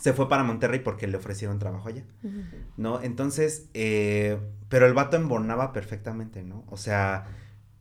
se 0.00 0.14
fue 0.14 0.28
para 0.28 0.42
Monterrey 0.42 0.80
porque 0.80 1.06
le 1.06 1.18
ofrecieron 1.18 1.58
trabajo 1.58 1.88
allá, 1.88 2.04
¿no? 2.78 3.02
Entonces, 3.02 3.68
eh, 3.74 4.38
pero 4.70 4.86
el 4.86 4.94
vato 4.94 5.16
embonaba 5.16 5.72
perfectamente, 5.74 6.42
¿no? 6.42 6.64
O 6.70 6.78
sea, 6.78 7.26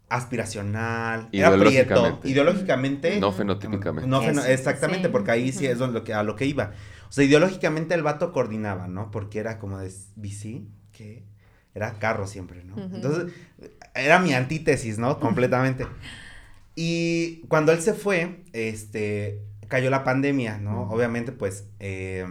aspiracional, 0.09 1.29
era 1.31 1.55
prieto, 1.57 2.19
ideológicamente. 2.25 3.19
No 3.21 3.31
fenotípicamente. 3.31 4.09
No 4.09 4.21
exactamente, 4.21 5.07
porque 5.07 5.31
ahí 5.31 5.51
sí 5.53 5.65
es 5.65 5.79
lo 5.79 6.03
que, 6.03 6.13
a 6.13 6.23
lo 6.23 6.35
que 6.35 6.45
iba. 6.45 6.73
O 7.07 7.11
sea, 7.11 7.23
ideológicamente 7.23 7.93
el 7.93 8.03
vato 8.03 8.33
coordinaba, 8.33 8.89
¿no? 8.89 9.11
Porque 9.11 9.39
era 9.39 9.57
como 9.57 9.79
de 9.79 9.89
bici, 10.15 10.67
que 10.91 11.23
era 11.73 11.99
carro 11.99 12.27
siempre, 12.27 12.65
¿no? 12.65 12.75
Entonces, 12.83 13.33
era 13.95 14.19
mi 14.19 14.33
antítesis, 14.33 14.99
¿no? 14.99 15.19
Completamente. 15.19 15.87
Y 16.81 17.41
cuando 17.49 17.73
él 17.73 17.81
se 17.81 17.93
fue, 17.93 18.45
este, 18.53 19.41
cayó 19.69 19.89
la 19.89 20.03
pandemia, 20.03 20.57
¿no? 20.57 20.89
Obviamente, 20.89 21.31
pues, 21.31 21.69
eh, 21.79 22.25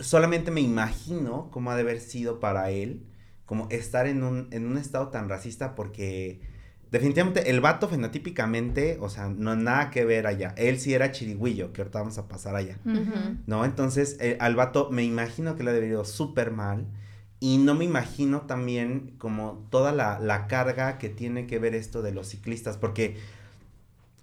solamente 0.00 0.50
me 0.50 0.60
imagino 0.60 1.50
cómo 1.52 1.70
ha 1.70 1.76
de 1.76 1.82
haber 1.82 2.00
sido 2.00 2.40
para 2.40 2.70
él 2.70 3.06
como 3.46 3.68
estar 3.70 4.06
en 4.06 4.22
un, 4.22 4.48
en 4.50 4.66
un 4.66 4.76
estado 4.76 5.08
tan 5.08 5.28
racista 5.28 5.74
porque 5.74 6.40
definitivamente 6.90 7.50
el 7.50 7.60
vato 7.60 7.88
fenotípicamente, 7.88 8.98
o 9.00 9.08
sea, 9.08 9.28
no 9.28 9.56
nada 9.56 9.90
que 9.90 10.04
ver 10.04 10.26
allá. 10.26 10.54
Él 10.56 10.78
sí 10.78 10.94
era 10.94 11.12
chirigüillo, 11.12 11.72
que 11.72 11.82
ahorita 11.82 12.00
vamos 12.00 12.18
a 12.18 12.28
pasar 12.28 12.56
allá. 12.56 12.78
¿No? 13.46 13.64
Entonces, 13.64 14.16
eh, 14.20 14.36
al 14.40 14.54
vato 14.54 14.90
me 14.90 15.04
imagino 15.04 15.56
que 15.56 15.62
le 15.62 15.70
ha 15.70 15.74
debido 15.74 16.04
súper 16.04 16.50
mal. 16.50 16.86
Y 17.40 17.58
no 17.58 17.74
me 17.74 17.84
imagino 17.84 18.42
también 18.42 19.14
como 19.16 19.66
toda 19.70 19.92
la, 19.92 20.18
la, 20.18 20.48
carga 20.48 20.98
que 20.98 21.08
tiene 21.08 21.46
que 21.46 21.60
ver 21.60 21.74
esto 21.76 22.02
de 22.02 22.10
los 22.10 22.28
ciclistas, 22.28 22.76
porque 22.76 23.16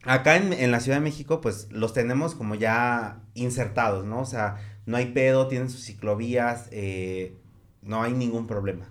acá 0.05 0.37
en, 0.37 0.53
en, 0.53 0.71
la 0.71 0.79
Ciudad 0.79 0.97
de 0.97 1.03
México, 1.03 1.41
pues 1.41 1.67
los 1.71 1.93
tenemos 1.93 2.35
como 2.35 2.55
ya 2.55 3.21
insertados, 3.33 4.05
¿no? 4.05 4.21
O 4.21 4.25
sea, 4.25 4.57
no 4.85 4.97
hay 4.97 5.07
pedo, 5.07 5.47
tienen 5.47 5.69
sus 5.69 5.83
ciclovías, 5.83 6.69
eh, 6.71 7.37
no 7.81 8.01
hay 8.01 8.13
ningún 8.13 8.47
problema. 8.47 8.85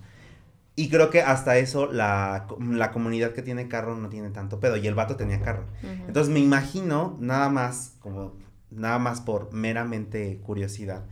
Y 0.77 0.88
creo 0.88 1.11
que 1.11 1.22
hasta 1.22 1.57
eso 1.57 1.87
la, 1.92 2.48
la, 2.59 2.90
comunidad 2.90 3.33
que 3.33 3.42
tiene 3.42 3.68
carro 3.68 3.94
no 3.96 4.09
tiene 4.09 4.31
tanto 4.31 4.59
pedo. 4.59 4.77
Y 4.77 4.87
el 4.88 4.94
vato 4.94 5.14
tenía 5.14 5.40
carro. 5.40 5.66
Entonces 5.83 6.33
me 6.33 6.40
imagino, 6.40 7.16
nada 7.20 7.48
más, 7.48 7.94
como, 8.00 8.35
nada 8.70 8.98
más 8.98 9.20
por 9.20 9.53
meramente 9.53 10.40
curiosidad, 10.42 11.05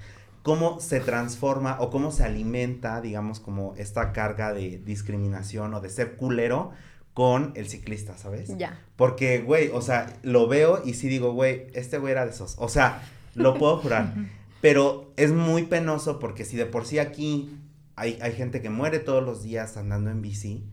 cómo 0.43 0.81
se 0.81 0.99
transforma 0.99 1.77
o 1.79 1.91
cómo 1.91 2.11
se 2.11 2.25
alimenta, 2.25 3.01
digamos, 3.01 3.39
como 3.39 3.75
esta 3.77 4.13
carga 4.13 4.53
de 4.53 4.83
discriminación 4.85 5.75
o 5.75 5.81
de 5.81 5.91
ser 5.91 6.17
culero 6.17 6.73
con 7.15 7.53
el 7.57 7.69
ciclista, 7.69 8.17
¿sabes? 8.17 8.57
Ya. 8.57 8.81
Porque, 8.97 9.41
güey, 9.41 9.71
o 9.73 9.83
sea, 9.83 10.19
lo 10.23 10.49
veo 10.49 10.83
y 10.85 10.95
sí 10.95 11.09
digo, 11.09 11.33
güey, 11.33 11.67
este 11.75 11.99
güey 11.99 12.13
era 12.13 12.25
de 12.25 12.33
esos. 12.33 12.57
O 12.59 12.69
sea, 12.69 13.03
lo 13.35 13.59
puedo 13.59 13.79
jurar. 13.79 14.15
Pero 14.61 15.13
es 15.17 15.33
muy 15.33 15.65
penoso 15.65 16.19
porque 16.19 16.45
si 16.45 16.57
de 16.57 16.67
por 16.67 16.87
sí 16.87 16.99
aquí 16.99 17.59
hay, 17.97 18.19
hay 18.23 18.33
gente 18.33 18.63
que 18.63 18.71
muere 18.71 19.01
todos 19.01 19.23
los 19.23 19.43
días 19.43 19.77
andando 19.77 20.11
en 20.11 20.23
bici. 20.23 20.65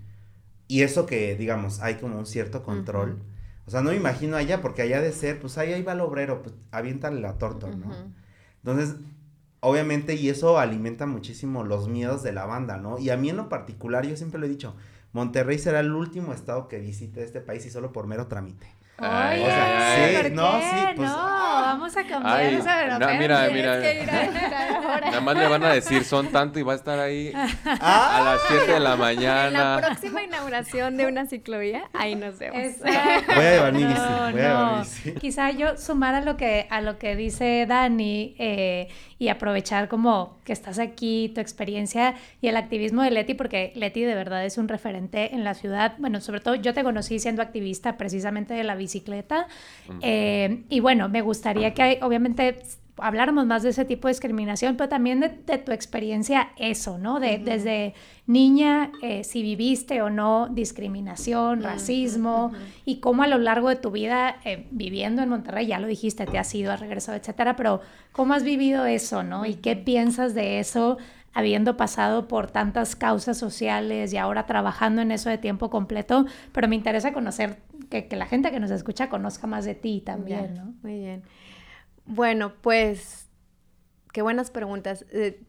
Y 0.68 0.84
eso 0.84 1.08
que, 1.08 1.36
digamos, 1.36 1.82
hay 1.82 1.96
como 1.96 2.20
un 2.20 2.28
cierto 2.28 2.64
control. 2.64 3.24
O 3.66 3.72
sea, 3.72 3.82
no 3.82 3.90
me 3.90 3.96
imagino 3.96 4.38
allá, 4.38 4.62
porque 4.62 4.84
allá 4.84 5.02
de 5.02 5.12
ser, 5.12 5.40
pues 5.40 5.58
ahí, 5.58 5.74
ahí 5.74 5.82
va 5.82 5.94
el 5.94 6.02
obrero, 6.02 6.44
pues 6.44 6.56
aviéntale 6.72 7.20
la 7.20 7.38
torta, 7.40 7.68
¿no? 7.68 7.92
Entonces, 8.64 8.96
obviamente, 9.60 10.16
y 10.16 10.30
eso 10.30 10.60
alimenta 10.60 11.06
muchísimo 11.06 11.64
los 11.64 11.88
miedos 11.88 12.24
de 12.24 12.32
la 12.32 12.46
banda, 12.46 12.78
¿no? 12.78 13.00
Y 13.00 13.10
a 13.10 13.18
mí 13.18 13.30
en 13.30 13.38
lo 13.38 13.50
particular, 13.50 14.06
yo 14.06 14.16
siempre 14.16 14.40
lo 14.40 14.46
he 14.46 14.50
dicho, 14.50 14.76
Monterrey 15.12 15.58
será 15.58 15.80
el 15.80 15.94
último 15.94 16.34
estado 16.34 16.68
que 16.68 16.80
visite 16.80 17.24
este 17.24 17.42
país 17.42 17.66
y 17.66 17.72
solo 17.72 17.92
por 17.92 18.08
mero 18.08 18.28
tramite. 18.28 18.79
Ay, 19.02 19.42
o 19.42 19.46
sea, 19.46 20.24
sí, 20.24 20.30
no, 20.32 20.60
sí, 20.60 20.86
pues. 20.96 21.10
No, 21.10 21.18
ah. 21.18 21.62
vamos 21.66 21.96
a 21.96 22.04
cambiar 22.04 22.36
ay, 22.36 22.56
esa 22.56 23.00
no, 23.00 23.08
mira, 23.18 23.50
mira. 23.52 23.80
Nada 25.02 25.22
más 25.22 25.38
le 25.38 25.48
van 25.48 25.64
a 25.64 25.74
decir 25.74 26.04
son 26.04 26.28
tanto 26.28 26.60
y 26.60 26.64
va 26.64 26.74
a 26.74 26.76
estar 26.76 27.00
ahí 27.00 27.32
ah. 27.66 28.18
a 28.18 28.24
las 28.24 28.42
7 28.48 28.74
de 28.74 28.80
la 28.80 28.96
mañana. 28.96 29.48
En 29.48 29.54
la 29.54 29.88
próxima 29.88 30.24
inauguración 30.24 30.98
de 30.98 31.06
una 31.06 31.26
ciclovía, 31.26 31.90
ahí 31.94 32.16
nos 32.16 32.40
vemos. 32.40 32.58
Exacto. 32.60 33.34
Voy 33.36 33.46
a 33.46 33.52
llevar 33.52 33.74
mi 33.74 33.84
bici, 33.86 34.00
voy 34.00 34.42
a 34.42 34.44
llevar 34.44 34.76
mi 34.76 34.80
bici. 34.82 35.12
Quizá 35.14 35.52
yo 35.52 35.78
sumar 35.78 36.16
a 36.16 36.22
lo 36.22 36.38
que, 36.38 36.68
a 36.70 36.82
lo 36.82 36.98
que 36.98 37.16
dice 37.16 37.66
Dani 37.68 38.36
eh, 38.38 38.90
y 39.18 39.30
aprovechar 39.30 39.88
como 39.88 40.38
que 40.44 40.54
estás 40.54 40.80
aquí, 40.80 41.32
tu 41.34 41.42
experiencia 41.42 42.16
y 42.42 42.48
el 42.48 42.58
activismo 42.58 43.04
de 43.04 43.12
Leti, 43.12 43.34
porque 43.34 43.72
Leti 43.76 44.04
de 44.04 44.16
verdad 44.16 44.46
es 44.46 44.58
un 44.58 44.68
referente 44.68 45.36
en 45.36 45.44
la 45.44 45.54
ciudad. 45.54 45.96
Bueno, 45.98 46.22
sobre 46.22 46.40
todo 46.40 46.56
yo 46.56 46.74
te 46.74 46.84
conocí 46.84 47.20
siendo 47.20 47.42
activista 47.42 47.98
precisamente 47.98 48.54
de 48.54 48.64
la 48.64 48.76
bicicleta. 48.90 49.48
Eh, 50.02 50.64
y 50.70 50.80
bueno, 50.80 51.10
me 51.10 51.22
gustaría 51.22 51.74
que 51.74 52.00
obviamente 52.02 52.64
habláramos 53.02 53.46
más 53.46 53.64
de 53.64 53.70
ese 53.70 53.86
tipo 53.86 54.08
de 54.08 54.14
discriminación, 54.14 54.76
pero 54.76 54.90
también 54.90 55.20
de, 55.20 55.30
tu 55.30 55.72
experiencia 55.72 56.50
eso, 56.58 56.98
¿no? 56.98 57.20
De, 57.20 57.38
Desde 57.38 57.94
niña, 58.28 58.92
eh, 59.02 59.24
si 59.24 59.42
viviste 59.42 60.02
o 60.02 60.10
no 60.10 60.48
discriminación, 60.52 61.64
racismo, 61.64 62.52
y 62.86 63.00
cómo 63.00 63.24
a 63.24 63.28
lo 63.28 63.38
largo 63.38 63.70
de 63.70 63.76
tu 63.76 63.92
vida 63.92 64.38
eh, 64.44 64.68
viviendo 64.72 65.22
en 65.22 65.30
Monterrey, 65.30 65.68
ya 65.68 65.80
lo 65.80 65.88
dijiste, 65.88 66.26
te 66.26 66.38
has 66.38 66.54
ido, 66.54 66.72
has 66.72 66.80
regresado, 66.80 67.18
etcétera, 67.18 67.56
pero 67.56 67.82
¿cómo 68.12 68.34
has 68.34 68.44
vivido 68.44 68.86
eso, 68.86 69.24
¿no? 69.24 69.46
¿Y 69.46 69.56
qué 69.56 69.76
piensas 69.76 70.34
de 70.34 70.60
eso? 70.60 70.98
Habiendo 71.34 71.78
pasado 71.78 72.28
por 72.28 72.52
tantas 72.52 72.96
causas 72.96 73.38
sociales 73.38 74.14
y 74.14 74.18
ahora 74.18 74.46
trabajando 74.46 75.02
en 75.02 75.12
eso 75.12 75.30
de 75.30 75.38
tiempo 75.38 75.70
completo, 75.70 76.26
pero 76.52 76.68
me 76.68 76.76
interesa 76.76 77.14
conocer, 77.14 77.60
que, 77.90 78.08
la 78.16 78.26
gente 78.26 78.52
que 78.52 78.60
nos 78.60 78.72
escucha 78.72 79.10
conozca 79.10 79.48
más 79.48 79.66
de 79.66 79.76
ti 79.76 80.02
también, 80.06 80.56
¿no? 80.56 80.74
Muy 80.82 81.00
bien. 81.00 81.24
Bueno, 82.06 82.54
pues, 82.62 83.30
qué 84.12 84.22
buenas 84.22 84.52
preguntas. 84.52 85.06
Eh, 85.12 85.42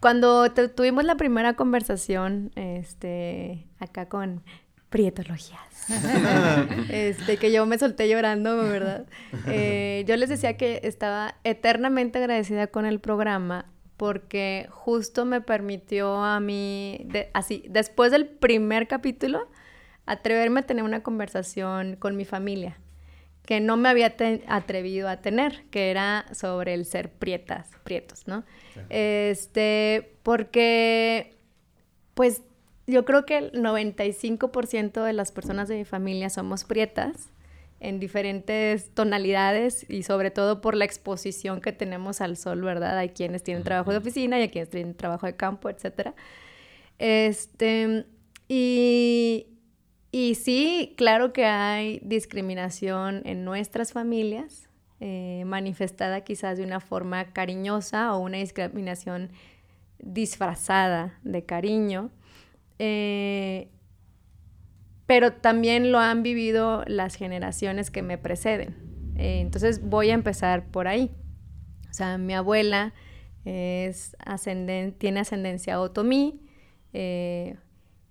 cuando 0.00 0.50
tuvimos 0.52 1.04
la 1.04 1.16
primera 1.16 1.54
conversación, 1.54 2.50
este, 2.56 3.66
acá 3.78 4.08
con 4.08 4.42
Prietologías, 4.88 5.60
este, 6.90 7.36
que 7.36 7.52
yo 7.52 7.64
me 7.64 7.78
solté 7.78 8.08
llorando, 8.08 8.56
¿verdad? 8.56 9.06
Eh, 9.46 10.04
yo 10.08 10.16
les 10.16 10.28
decía 10.28 10.56
que 10.56 10.80
estaba 10.82 11.36
eternamente 11.44 12.18
agradecida 12.18 12.66
con 12.66 12.86
el 12.86 12.98
programa 12.98 13.66
porque 14.00 14.66
justo 14.70 15.26
me 15.26 15.42
permitió 15.42 16.24
a 16.24 16.40
mí, 16.40 17.06
así, 17.34 17.66
después 17.68 18.10
del 18.10 18.26
primer 18.26 18.88
capítulo, 18.88 19.46
atreverme 20.06 20.60
a 20.60 20.62
tener 20.62 20.84
una 20.84 21.02
conversación 21.02 21.96
con 21.96 22.16
mi 22.16 22.24
familia 22.24 22.78
que 23.44 23.60
no 23.60 23.76
me 23.76 23.90
había 23.90 24.14
atrevido 24.48 25.06
a 25.06 25.18
tener, 25.18 25.64
que 25.66 25.90
era 25.90 26.24
sobre 26.32 26.72
el 26.72 26.86
ser 26.86 27.12
prietas, 27.12 27.68
prietos, 27.84 28.26
¿no? 28.26 28.42
Este, 28.88 30.16
porque, 30.22 31.36
pues, 32.14 32.40
yo 32.86 33.04
creo 33.04 33.26
que 33.26 33.36
el 33.36 33.52
95% 33.52 35.04
de 35.04 35.12
las 35.12 35.30
personas 35.30 35.68
de 35.68 35.76
mi 35.76 35.84
familia 35.84 36.30
somos 36.30 36.64
prietas 36.64 37.28
en 37.80 37.98
diferentes 37.98 38.94
tonalidades 38.94 39.88
y 39.88 40.02
sobre 40.02 40.30
todo 40.30 40.60
por 40.60 40.76
la 40.76 40.84
exposición 40.84 41.62
que 41.62 41.72
tenemos 41.72 42.20
al 42.20 42.36
sol, 42.36 42.60
¿verdad? 42.60 42.98
Hay 42.98 43.08
quienes 43.10 43.42
tienen 43.42 43.64
trabajo 43.64 43.90
de 43.90 43.96
oficina 43.96 44.38
y 44.38 44.42
hay 44.42 44.48
quienes 44.50 44.68
tienen 44.68 44.94
trabajo 44.94 45.26
de 45.26 45.34
campo, 45.34 45.70
etcétera. 45.70 46.14
Este, 46.98 48.04
y, 48.48 49.46
y 50.12 50.34
sí, 50.34 50.94
claro 50.98 51.32
que 51.32 51.46
hay 51.46 52.00
discriminación 52.04 53.22
en 53.24 53.44
nuestras 53.44 53.92
familias, 53.92 54.68
eh, 55.00 55.44
manifestada 55.46 56.20
quizás 56.20 56.58
de 56.58 56.64
una 56.64 56.80
forma 56.80 57.32
cariñosa 57.32 58.14
o 58.14 58.18
una 58.18 58.36
discriminación 58.36 59.30
disfrazada 59.98 61.18
de 61.22 61.46
cariño. 61.46 62.10
Eh, 62.78 63.68
pero 65.10 65.32
también 65.32 65.90
lo 65.90 65.98
han 65.98 66.22
vivido 66.22 66.84
las 66.86 67.16
generaciones 67.16 67.90
que 67.90 68.00
me 68.00 68.16
preceden. 68.16 68.76
Eh, 69.16 69.40
entonces 69.40 69.82
voy 69.82 70.10
a 70.10 70.14
empezar 70.14 70.70
por 70.70 70.86
ahí. 70.86 71.10
O 71.90 71.92
sea, 71.92 72.16
mi 72.16 72.32
abuela 72.32 72.94
es 73.44 74.16
tiene 74.98 75.18
ascendencia 75.18 75.80
otomí. 75.80 76.40
Eh, 76.92 77.56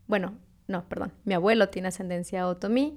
bueno, 0.07 0.33
no, 0.67 0.89
perdón. 0.89 1.13
Mi 1.23 1.35
abuelo 1.35 1.69
tiene 1.69 1.87
ascendencia 1.87 2.45
otomí. 2.45 2.95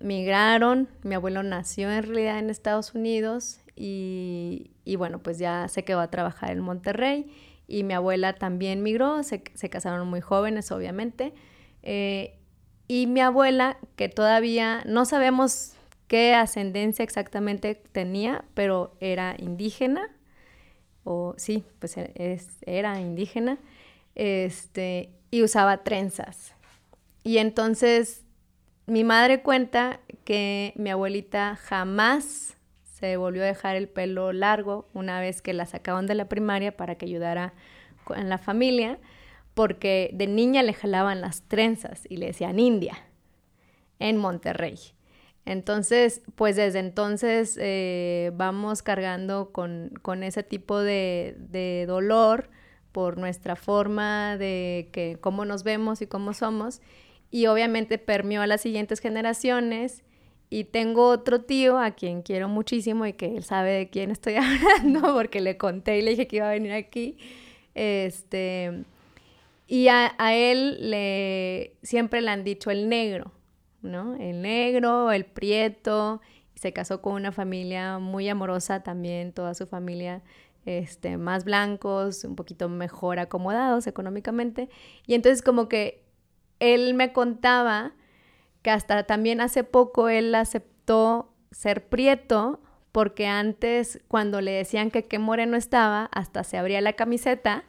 Migraron. 0.00 0.88
Mi 1.02 1.16
abuelo 1.16 1.42
nació 1.42 1.90
en 1.90 2.04
realidad 2.04 2.38
en 2.38 2.48
Estados 2.48 2.94
Unidos 2.94 3.58
y, 3.74 4.70
bueno, 4.96 5.20
pues 5.20 5.40
ya 5.40 5.66
se 5.66 5.82
quedó 5.84 5.98
a 5.98 6.12
trabajar 6.12 6.52
en 6.52 6.60
Monterrey. 6.60 7.26
Y 7.66 7.82
mi 7.82 7.94
abuela 7.94 8.34
también 8.34 8.84
migró. 8.84 9.24
Se, 9.24 9.42
casaron 9.42 10.06
muy 10.06 10.20
jóvenes, 10.20 10.70
obviamente. 10.70 11.34
Eh, 11.82 12.38
y 12.92 13.06
mi 13.06 13.20
abuela, 13.20 13.78
que 13.96 14.10
todavía 14.10 14.82
no 14.84 15.06
sabemos 15.06 15.72
qué 16.08 16.34
ascendencia 16.34 17.02
exactamente 17.02 17.74
tenía, 17.74 18.44
pero 18.52 18.94
era 19.00 19.34
indígena, 19.38 20.10
o 21.02 21.32
sí, 21.38 21.64
pues 21.78 21.96
e, 21.96 22.38
era 22.66 23.00
indígena, 23.00 23.56
este, 24.14 25.08
y 25.30 25.42
usaba 25.42 25.84
trenzas. 25.84 26.52
Y 27.24 27.38
entonces 27.38 28.26
mi 28.84 29.04
madre 29.04 29.40
cuenta 29.40 30.00
que 30.26 30.74
mi 30.76 30.90
abuelita 30.90 31.56
jamás 31.56 32.58
se 32.92 33.16
volvió 33.16 33.42
a 33.42 33.46
dejar 33.46 33.74
el 33.74 33.88
pelo 33.88 34.34
largo 34.34 34.86
una 34.92 35.18
vez 35.18 35.40
que 35.40 35.54
la 35.54 35.64
sacaban 35.64 36.06
de 36.06 36.14
la 36.14 36.28
primaria 36.28 36.76
para 36.76 36.96
que 36.96 37.06
ayudara 37.06 37.54
en 38.14 38.28
la 38.28 38.36
familia, 38.36 38.98
porque 39.54 40.10
de 40.14 40.26
niña 40.26 40.62
le 40.62 40.72
jalaban 40.72 41.20
las 41.20 41.42
trenzas 41.42 42.06
y 42.08 42.16
le 42.16 42.26
decían 42.26 42.58
India 42.58 42.98
en 43.98 44.16
Monterrey. 44.16 44.78
Entonces, 45.44 46.22
pues 46.36 46.56
desde 46.56 46.78
entonces 46.78 47.58
eh, 47.60 48.30
vamos 48.34 48.82
cargando 48.82 49.50
con, 49.52 50.22
ese 50.22 50.42
tipo 50.42 50.78
de, 50.78 51.36
de, 51.38 51.84
dolor 51.86 52.48
por 52.92 53.18
nuestra 53.18 53.56
forma 53.56 54.36
de 54.36 54.88
que 54.92 55.18
cómo 55.20 55.44
nos 55.44 55.64
vemos 55.64 56.00
y 56.00 56.06
cómo 56.06 56.32
somos. 56.32 56.80
Y 57.30 57.46
obviamente 57.46 57.98
permeó 57.98 58.42
a 58.42 58.46
las 58.46 58.60
siguientes 58.60 59.00
generaciones. 59.00 60.04
Y 60.48 60.64
tengo 60.64 61.08
otro 61.08 61.40
tío 61.40 61.78
a 61.78 61.92
quien 61.92 62.20
quiero 62.20 62.46
muchísimo 62.46 63.06
y 63.06 63.14
que 63.14 63.36
él 63.36 63.42
sabe 63.42 63.72
de 63.72 63.88
quién 63.88 64.10
estoy 64.10 64.34
hablando 64.36 65.14
porque 65.14 65.40
le 65.40 65.56
conté 65.56 65.98
y 65.98 66.02
le 66.02 66.10
dije 66.10 66.28
que 66.28 66.36
iba 66.36 66.48
a 66.48 66.52
venir 66.52 66.72
aquí. 66.72 67.16
Este, 67.74 68.84
y 69.72 69.88
a, 69.88 70.14
a 70.18 70.34
él 70.34 70.90
le, 70.90 71.76
siempre 71.82 72.20
le 72.20 72.30
han 72.30 72.44
dicho 72.44 72.70
el 72.70 72.88
negro 72.88 73.32
¿no? 73.82 74.14
El 74.16 74.42
negro, 74.42 75.12
el 75.12 75.24
prieto, 75.24 76.20
se 76.54 76.72
casó 76.72 77.02
con 77.02 77.14
una 77.14 77.32
familia 77.32 77.98
muy 77.98 78.28
amorosa 78.28 78.82
también, 78.82 79.32
toda 79.32 79.54
su 79.54 79.66
familia 79.66 80.22
este, 80.64 81.16
más 81.16 81.44
blancos, 81.44 82.24
un 82.24 82.36
poquito 82.36 82.68
mejor 82.68 83.18
acomodados 83.18 83.86
económicamente. 83.86 84.68
Y 85.06 85.14
entonces 85.14 85.42
como 85.42 85.68
que 85.68 86.04
él 86.60 86.94
me 86.94 87.12
contaba 87.12 87.92
que 88.62 88.70
hasta 88.70 89.02
también 89.04 89.40
hace 89.40 89.64
poco 89.64 90.08
él 90.08 90.34
aceptó 90.34 91.32
ser 91.50 91.88
prieto 91.88 92.60
porque 92.92 93.26
antes 93.26 94.00
cuando 94.06 94.40
le 94.40 94.52
decían 94.52 94.90
que 94.90 95.04
qué 95.04 95.18
moreno 95.18 95.56
estaba, 95.56 96.08
hasta 96.12 96.44
se 96.44 96.58
abría 96.58 96.80
la 96.80 96.92
camiseta 96.92 97.64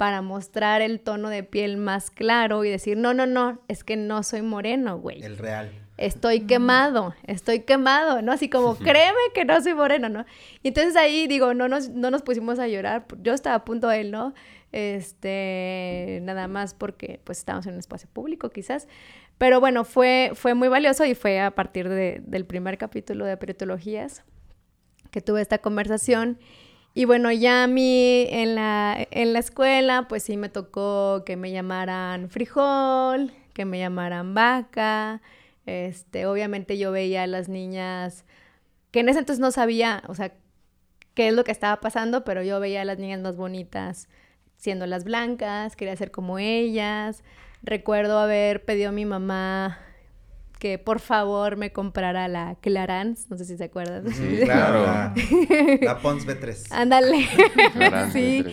para 0.00 0.22
mostrar 0.22 0.80
el 0.80 0.98
tono 0.98 1.28
de 1.28 1.42
piel 1.42 1.76
más 1.76 2.10
claro 2.10 2.64
y 2.64 2.70
decir, 2.70 2.96
no, 2.96 3.12
no, 3.12 3.26
no, 3.26 3.60
es 3.68 3.84
que 3.84 3.98
no 3.98 4.22
soy 4.22 4.40
moreno, 4.40 4.98
güey. 4.98 5.22
El 5.22 5.36
real. 5.36 5.70
Estoy 5.98 6.46
quemado, 6.46 7.14
estoy 7.26 7.64
quemado, 7.64 8.22
¿no? 8.22 8.32
Así 8.32 8.48
como, 8.48 8.76
créeme 8.78 9.18
que 9.34 9.44
no 9.44 9.60
soy 9.60 9.74
moreno, 9.74 10.08
¿no? 10.08 10.24
Y 10.62 10.68
entonces 10.68 10.96
ahí, 10.96 11.26
digo, 11.26 11.52
no 11.52 11.68
nos, 11.68 11.90
no 11.90 12.10
nos 12.10 12.22
pusimos 12.22 12.58
a 12.58 12.66
llorar. 12.66 13.04
Yo 13.20 13.34
estaba 13.34 13.56
a 13.56 13.64
punto 13.66 13.88
de 13.88 14.00
él, 14.00 14.10
¿no? 14.10 14.32
Este, 14.72 16.20
nada 16.22 16.48
más 16.48 16.72
porque, 16.72 17.20
pues, 17.24 17.36
estábamos 17.36 17.66
en 17.66 17.74
un 17.74 17.80
espacio 17.80 18.08
público, 18.10 18.48
quizás. 18.48 18.88
Pero 19.36 19.60
bueno, 19.60 19.84
fue, 19.84 20.30
fue 20.32 20.54
muy 20.54 20.68
valioso 20.68 21.04
y 21.04 21.14
fue 21.14 21.40
a 21.40 21.50
partir 21.50 21.90
del 21.90 22.46
primer 22.46 22.78
capítulo 22.78 23.26
de 23.26 23.36
Perietologías 23.36 24.24
que 25.10 25.20
tuve 25.20 25.42
esta 25.42 25.58
conversación. 25.58 26.38
Y 26.94 27.04
bueno, 27.04 27.30
ya 27.30 27.64
a 27.64 27.66
mí 27.66 28.26
en 28.30 28.54
la, 28.56 29.06
en 29.10 29.32
la 29.32 29.38
escuela, 29.38 30.06
pues 30.08 30.24
sí 30.24 30.36
me 30.36 30.48
tocó 30.48 31.22
que 31.24 31.36
me 31.36 31.52
llamaran 31.52 32.30
frijol, 32.30 33.32
que 33.54 33.64
me 33.64 33.78
llamaran 33.78 34.34
vaca. 34.34 35.22
Este, 35.66 36.26
obviamente 36.26 36.78
yo 36.78 36.90
veía 36.90 37.22
a 37.24 37.26
las 37.26 37.48
niñas 37.48 38.24
que 38.90 39.00
en 39.00 39.08
ese 39.08 39.20
entonces 39.20 39.40
no 39.40 39.52
sabía, 39.52 40.02
o 40.08 40.14
sea, 40.14 40.32
qué 41.14 41.28
es 41.28 41.34
lo 41.34 41.44
que 41.44 41.52
estaba 41.52 41.80
pasando, 41.80 42.24
pero 42.24 42.42
yo 42.42 42.60
veía 42.60 42.82
a 42.82 42.84
las 42.84 42.98
niñas 42.98 43.20
más 43.20 43.36
bonitas 43.36 44.08
siendo 44.56 44.86
las 44.86 45.04
blancas, 45.04 45.76
quería 45.76 45.96
ser 45.96 46.10
como 46.10 46.38
ellas. 46.38 47.22
Recuerdo 47.62 48.18
haber 48.18 48.64
pedido 48.64 48.90
a 48.90 48.92
mi 48.92 49.04
mamá 49.04 49.78
que 50.60 50.78
por 50.78 51.00
favor 51.00 51.56
me 51.56 51.72
comprara 51.72 52.28
la 52.28 52.54
Clarance, 52.60 53.26
no 53.30 53.38
sé 53.38 53.46
si 53.46 53.56
se 53.56 53.64
acuerdan. 53.64 54.08
Sí, 54.12 54.40
claro. 54.44 54.84
La, 55.80 55.98
Pons 56.02 56.26
B3. 56.26 56.68
Ándale. 56.70 57.26
sí. 58.12 58.44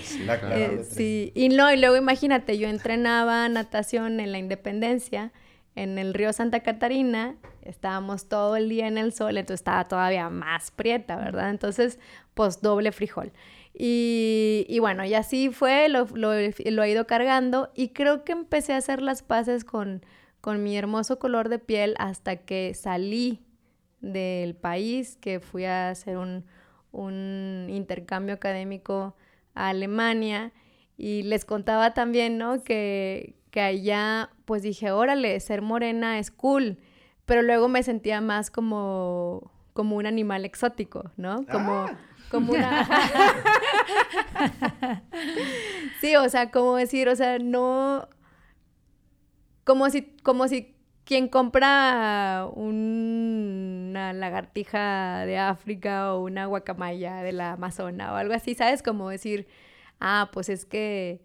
Eh, 0.51 0.85
sí. 0.89 1.31
Y 1.35 1.49
no, 1.49 1.71
y 1.71 1.77
luego 1.77 1.97
imagínate, 1.97 2.57
yo 2.57 2.69
entrenaba 2.69 3.47
natación 3.49 4.21
en 4.21 4.31
la 4.31 4.39
Independencia, 4.39 5.33
en 5.75 5.99
el 5.99 6.13
río 6.13 6.31
Santa 6.31 6.61
Catarina, 6.61 7.35
estábamos 7.61 8.29
todo 8.29 8.55
el 8.55 8.69
día 8.69 8.87
en 8.87 8.97
el 8.97 9.11
sol, 9.11 9.37
entonces 9.37 9.59
estaba 9.59 9.83
todavía 9.83 10.29
más 10.29 10.71
prieta, 10.71 11.17
¿verdad? 11.17 11.49
Entonces, 11.49 11.99
pues 12.33 12.61
doble 12.61 12.93
frijol. 12.93 13.33
Y, 13.73 14.65
y, 14.69 14.79
bueno, 14.79 15.05
y 15.05 15.13
así 15.13 15.49
fue, 15.49 15.89
lo, 15.89 16.07
lo, 16.15 16.31
lo, 16.33 16.83
he 16.83 16.89
ido 16.89 17.05
cargando 17.05 17.69
y 17.75 17.89
creo 17.89 18.23
que 18.23 18.31
empecé 18.31 18.73
a 18.73 18.77
hacer 18.77 19.01
las 19.01 19.21
paces 19.21 19.65
con, 19.65 20.03
con 20.41 20.63
mi 20.63 20.77
hermoso 20.77 21.19
color 21.19 21.49
de 21.49 21.59
piel 21.59 21.95
hasta 21.97 22.37
que 22.37 22.73
salí 22.73 23.41
del 24.01 24.55
país, 24.55 25.17
que 25.19 25.39
fui 25.39 25.65
a 25.65 25.89
hacer 25.89 26.17
un, 26.17 26.45
intercambio 27.69 28.33
académico 28.33 29.15
a 29.53 29.69
Alemania 29.69 30.51
y 30.97 31.23
les 31.23 31.45
contaba 31.45 31.93
también, 31.93 32.37
¿no? 32.37 32.63
Que, 32.63 33.35
que 33.51 33.61
allá, 33.61 34.31
pues 34.45 34.63
dije, 34.63 34.91
órale, 34.91 35.39
ser 35.39 35.61
morena 35.61 36.17
es 36.17 36.31
cool, 36.31 36.79
pero 37.25 37.43
luego 37.43 37.67
me 37.67 37.83
sentía 37.83 38.19
más 38.19 38.49
como, 38.49 39.51
como 39.73 39.95
un 39.97 40.07
animal 40.07 40.43
exótico, 40.45 41.11
¿no? 41.17 41.45
Como, 41.45 41.73
ah. 41.73 41.97
como 42.31 42.53
una... 42.53 42.87
sí, 46.01 46.15
o 46.15 46.29
sea, 46.29 46.49
como 46.51 46.75
decir, 46.77 47.09
o 47.09 47.15
sea, 47.15 47.37
no, 47.39 48.07
como 49.67 49.89
si, 49.89 50.03
como 50.23 50.47
si 50.47 50.73
quien 51.03 51.27
compra 51.27 52.47
una 52.55 54.13
lagartija 54.13 55.25
de 55.25 55.37
África 55.37 56.13
o 56.13 56.23
una 56.23 56.45
guacamaya 56.45 57.21
de 57.21 57.33
la 57.33 57.51
Amazona 57.51 58.13
o 58.13 58.15
algo 58.15 58.33
así, 58.33 58.55
¿sabes? 58.55 58.81
Como 58.81 59.09
decir, 59.09 59.45
ah, 59.99 60.29
pues 60.31 60.47
es 60.47 60.63
que, 60.63 61.21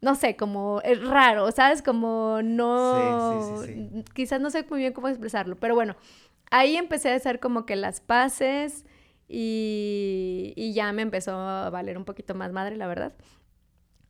no 0.00 0.16
sé, 0.16 0.34
como 0.34 0.80
es 0.82 1.06
raro, 1.06 1.52
¿sabes? 1.52 1.82
Como 1.82 2.40
no, 2.42 3.60
sí, 3.62 3.66
sí, 3.68 3.74
sí, 3.74 4.04
quizás 4.12 4.40
no 4.40 4.50
sé 4.50 4.66
muy 4.68 4.80
bien 4.80 4.92
cómo 4.92 5.06
expresarlo, 5.06 5.54
pero 5.54 5.76
bueno, 5.76 5.94
ahí 6.50 6.76
empecé 6.76 7.12
a 7.12 7.14
hacer 7.14 7.38
como 7.38 7.64
que 7.64 7.76
las 7.76 8.00
paces 8.00 8.84
y, 9.28 10.52
y 10.56 10.72
ya 10.74 10.92
me 10.92 11.02
empezó 11.02 11.38
a 11.38 11.70
valer 11.70 11.96
un 11.96 12.04
poquito 12.04 12.34
más 12.34 12.50
madre, 12.50 12.76
la 12.76 12.88
verdad. 12.88 13.12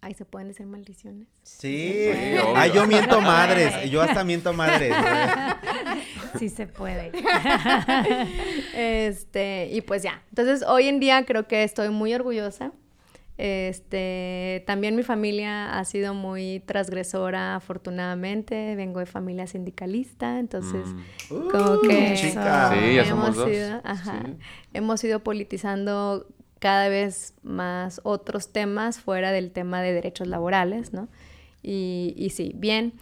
Ay, 0.04 0.12
¿se 0.12 0.26
pueden 0.26 0.48
decir 0.48 0.66
maldiciones? 0.66 1.28
Sí. 1.44 2.10
Ay, 2.54 2.72
yo 2.74 2.86
miento 2.86 3.20
madres. 3.22 3.90
Yo 3.90 4.02
hasta 4.02 4.22
miento 4.22 4.52
madres. 4.52 4.94
sí 6.38 6.50
se 6.50 6.66
puede. 6.66 7.10
este, 8.74 9.70
y 9.72 9.80
pues 9.80 10.02
ya. 10.02 10.22
Entonces, 10.28 10.62
hoy 10.68 10.88
en 10.88 11.00
día 11.00 11.24
creo 11.24 11.48
que 11.48 11.64
estoy 11.64 11.88
muy 11.88 12.12
orgullosa. 12.12 12.72
Este, 13.38 14.62
también 14.66 14.94
mi 14.94 15.04
familia 15.04 15.78
ha 15.78 15.84
sido 15.86 16.12
muy 16.12 16.62
transgresora, 16.66 17.56
afortunadamente. 17.56 18.76
Vengo 18.76 19.00
de 19.00 19.06
familia 19.06 19.46
sindicalista, 19.46 20.38
entonces, 20.38 20.86
mm. 21.30 21.48
como 21.48 21.80
que 21.80 22.14
sí, 22.18 22.34
ya 22.34 23.06
somos 23.08 23.36
dos. 23.36 23.48
ajá, 23.82 24.22
hemos 24.74 25.02
ido 25.02 25.20
politizando 25.20 26.26
cada 26.64 26.88
vez 26.88 27.34
más 27.42 28.00
otros 28.04 28.50
temas 28.50 28.98
fuera 28.98 29.32
del 29.32 29.50
tema 29.50 29.82
de 29.82 29.92
derechos 29.92 30.26
laborales, 30.28 30.94
¿no? 30.94 31.08
Y, 31.62 32.14
y 32.16 32.30
sí, 32.30 32.52
bien. 32.56 32.94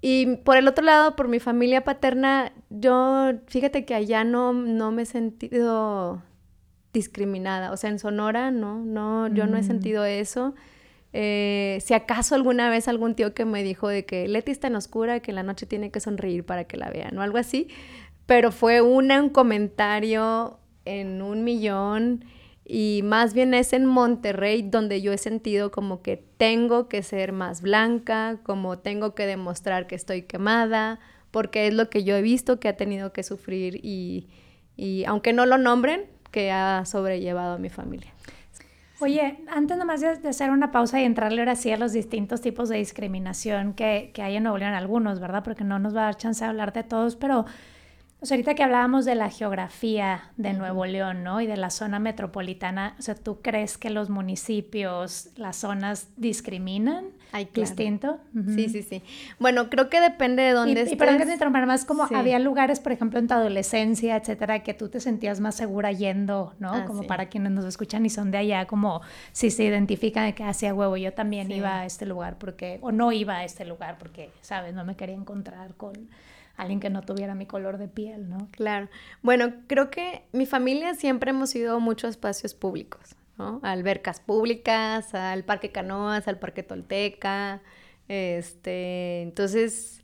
Y 0.00 0.36
por 0.36 0.56
el 0.56 0.68
otro 0.68 0.84
lado, 0.84 1.16
por 1.16 1.26
mi 1.26 1.40
familia 1.40 1.82
paterna, 1.82 2.52
yo, 2.70 3.32
fíjate 3.48 3.84
que 3.84 3.96
allá 3.96 4.22
no, 4.22 4.52
no 4.52 4.92
me 4.92 5.02
he 5.02 5.04
sentido 5.04 6.22
discriminada. 6.92 7.72
O 7.72 7.76
sea, 7.76 7.90
en 7.90 7.98
Sonora, 7.98 8.52
no, 8.52 8.84
no, 8.84 9.26
yo 9.26 9.48
no 9.48 9.56
he 9.56 9.62
mm. 9.62 9.66
sentido 9.66 10.04
eso. 10.04 10.54
Eh, 11.12 11.78
si 11.84 11.94
acaso 11.94 12.36
alguna 12.36 12.70
vez 12.70 12.86
algún 12.86 13.16
tío 13.16 13.34
que 13.34 13.44
me 13.44 13.64
dijo 13.64 13.88
de 13.88 14.06
que 14.06 14.28
Leti 14.28 14.52
está 14.52 14.68
en 14.68 14.76
oscura, 14.76 15.18
que 15.18 15.32
en 15.32 15.34
la 15.34 15.42
noche 15.42 15.66
tiene 15.66 15.90
que 15.90 15.98
sonreír 15.98 16.46
para 16.46 16.68
que 16.68 16.76
la 16.76 16.88
vean 16.88 17.18
o 17.18 17.22
algo 17.22 17.38
así, 17.38 17.66
pero 18.26 18.52
fue 18.52 18.80
una, 18.80 19.20
un 19.20 19.30
comentario 19.30 20.60
en 20.84 21.20
un 21.20 21.42
millón 21.42 22.24
y 22.70 23.00
más 23.02 23.32
bien 23.32 23.54
es 23.54 23.72
en 23.72 23.86
Monterrey 23.86 24.60
donde 24.60 25.00
yo 25.00 25.10
he 25.14 25.18
sentido 25.18 25.70
como 25.70 26.02
que 26.02 26.22
tengo 26.36 26.86
que 26.86 27.02
ser 27.02 27.32
más 27.32 27.62
blanca, 27.62 28.40
como 28.42 28.78
tengo 28.78 29.14
que 29.14 29.24
demostrar 29.24 29.86
que 29.86 29.94
estoy 29.94 30.22
quemada, 30.22 31.00
porque 31.30 31.66
es 31.66 31.72
lo 31.72 31.88
que 31.88 32.04
yo 32.04 32.14
he 32.14 32.20
visto 32.20 32.60
que 32.60 32.68
ha 32.68 32.76
tenido 32.76 33.14
que 33.14 33.22
sufrir 33.22 33.80
y, 33.82 34.28
aunque 35.06 35.32
no 35.32 35.46
lo 35.46 35.56
nombren, 35.56 36.04
que 36.30 36.52
ha 36.52 36.84
sobrellevado 36.84 37.54
a 37.54 37.58
mi 37.58 37.70
familia. 37.70 38.12
Oye, 39.00 39.38
antes 39.48 39.78
nomás 39.78 40.02
de, 40.02 40.28
hacer 40.28 40.50
una 40.50 40.70
pausa 40.70 41.00
y 41.00 41.04
entrarle 41.04 41.40
ahora 41.40 41.56
sí 41.56 41.70
a 41.70 41.78
los 41.78 41.94
distintos 41.94 42.42
tipos 42.42 42.68
de 42.68 42.76
discriminación 42.76 43.72
que, 43.72 44.10
que 44.12 44.20
hay 44.20 44.36
en 44.36 44.42
Nuevo 44.42 44.58
León, 44.58 44.74
algunos, 44.74 45.20
¿verdad? 45.20 45.42
Porque 45.42 45.64
no 45.64 45.78
nos 45.78 45.96
va 45.96 46.02
a 46.02 46.04
dar 46.04 46.16
chance 46.18 46.44
de 46.44 46.50
hablar 46.50 46.74
de 46.74 46.82
todos, 46.82 47.16
pero 47.16 47.46
Pues 48.18 48.32
ahorita 48.32 48.56
que 48.56 48.64
hablábamos 48.64 49.04
de 49.04 49.14
la 49.14 49.30
geografía 49.30 50.32
de 50.36 50.52
Nuevo 50.52 50.84
León, 50.86 51.22
¿no? 51.22 51.40
Y 51.40 51.46
de 51.46 51.56
la 51.56 51.70
zona 51.70 52.00
metropolitana, 52.00 52.96
o 52.98 53.02
sea, 53.02 53.14
¿tú 53.14 53.40
crees 53.42 53.78
que 53.78 53.90
los 53.90 54.10
municipios, 54.10 55.28
las 55.36 55.56
zonas 55.56 56.08
discriminan? 56.16 57.04
Ay, 57.30 57.48
distinto. 57.54 58.18
Sí, 58.54 58.68
sí, 58.70 58.82
sí. 58.82 59.02
Bueno, 59.38 59.70
creo 59.70 59.88
que 59.88 60.00
depende 60.00 60.42
de 60.42 60.50
dónde 60.50 60.80
estés. 60.80 60.94
Y 60.94 60.96
perdón 60.96 61.18
que 61.18 61.26
te 61.26 61.48
más 61.48 61.84
como 61.84 62.08
había 62.12 62.40
lugares, 62.40 62.80
por 62.80 62.90
ejemplo, 62.90 63.20
en 63.20 63.28
tu 63.28 63.34
adolescencia, 63.34 64.16
etcétera, 64.16 64.64
que 64.64 64.74
tú 64.74 64.88
te 64.88 64.98
sentías 64.98 65.38
más 65.38 65.54
segura 65.54 65.92
yendo, 65.92 66.54
¿no? 66.58 66.72
Ah, 66.72 66.84
como 66.86 67.02
sí. 67.02 67.06
para 67.08 67.28
quienes 67.28 67.52
nos 67.52 67.66
escuchan 67.66 68.04
y 68.04 68.10
son 68.10 68.32
de 68.32 68.38
allá, 68.38 68.66
como 68.66 69.00
si 69.30 69.52
se 69.52 69.62
identifican 69.62 70.26
de 70.26 70.34
que 70.34 70.42
hacía 70.42 70.74
huevo, 70.74 70.96
yo 70.96 71.12
también 71.12 71.52
iba 71.52 71.80
a 71.80 71.86
este 71.86 72.04
lugar 72.04 72.36
porque, 72.38 72.78
o 72.80 72.90
no 72.90 73.12
iba 73.12 73.36
a 73.36 73.44
este 73.44 73.64
lugar 73.64 73.96
porque, 73.98 74.30
¿sabes? 74.40 74.74
No 74.74 74.84
me 74.84 74.96
quería 74.96 75.14
encontrar 75.14 75.74
con 75.74 76.08
alguien 76.58 76.80
que 76.80 76.90
no 76.90 77.02
tuviera 77.02 77.34
mi 77.34 77.46
color 77.46 77.78
de 77.78 77.88
piel, 77.88 78.28
¿no? 78.28 78.48
Claro. 78.50 78.88
Bueno, 79.22 79.54
creo 79.68 79.90
que 79.90 80.24
mi 80.32 80.44
familia 80.44 80.94
siempre 80.94 81.30
hemos 81.30 81.54
ido 81.54 81.80
muchos 81.80 82.10
espacios 82.10 82.52
públicos, 82.54 83.14
¿no? 83.38 83.60
Albercas 83.62 84.20
públicas, 84.20 85.14
al 85.14 85.44
Parque 85.44 85.70
Canoas, 85.70 86.28
al 86.28 86.38
Parque 86.38 86.64
Tolteca, 86.64 87.62
este, 88.08 89.22
entonces 89.22 90.02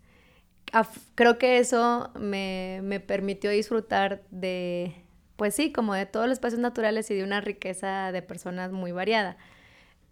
creo 1.14 1.38
que 1.38 1.58
eso 1.58 2.10
me, 2.18 2.80
me 2.82 3.00
permitió 3.00 3.50
disfrutar 3.50 4.22
de, 4.30 4.94
pues 5.36 5.54
sí, 5.54 5.72
como 5.72 5.94
de 5.94 6.06
todos 6.06 6.26
los 6.26 6.34
espacios 6.34 6.60
naturales 6.60 7.10
y 7.10 7.14
de 7.14 7.24
una 7.24 7.40
riqueza 7.40 8.12
de 8.12 8.22
personas 8.22 8.70
muy 8.72 8.92
variada. 8.92 9.36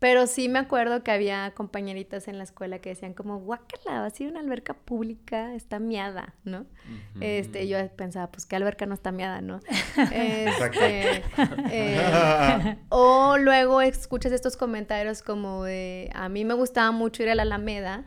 Pero 0.02 0.26
sí 0.26 0.48
me 0.48 0.58
acuerdo 0.58 1.04
que 1.04 1.12
había 1.12 1.52
compañeritas 1.54 2.26
en 2.26 2.36
la 2.36 2.42
escuela 2.42 2.80
que 2.80 2.88
decían 2.88 3.14
como, 3.14 3.38
guácala, 3.38 4.00
va 4.00 4.06
a 4.06 4.10
ser 4.10 4.26
una 4.26 4.40
alberca 4.40 4.74
pública, 4.74 5.54
está 5.54 5.78
miada, 5.78 6.34
¿no? 6.42 6.66
Este, 7.20 7.68
yo 7.68 7.78
pensaba, 7.94 8.28
pues 8.28 8.44
qué 8.44 8.56
alberca 8.56 8.84
no 8.84 8.94
está 8.94 9.12
miada, 9.12 9.40
¿no? 9.42 9.60
Este, 10.12 11.22
eh, 11.70 12.78
o 12.88 13.38
luego 13.38 13.80
escuchas 13.80 14.32
estos 14.32 14.56
comentarios 14.56 15.22
como 15.22 15.62
de, 15.62 16.10
a 16.14 16.28
mí 16.28 16.44
me 16.44 16.54
gustaba 16.54 16.90
mucho 16.90 17.22
ir 17.22 17.30
a 17.30 17.36
la 17.36 17.42
Alameda 17.42 18.04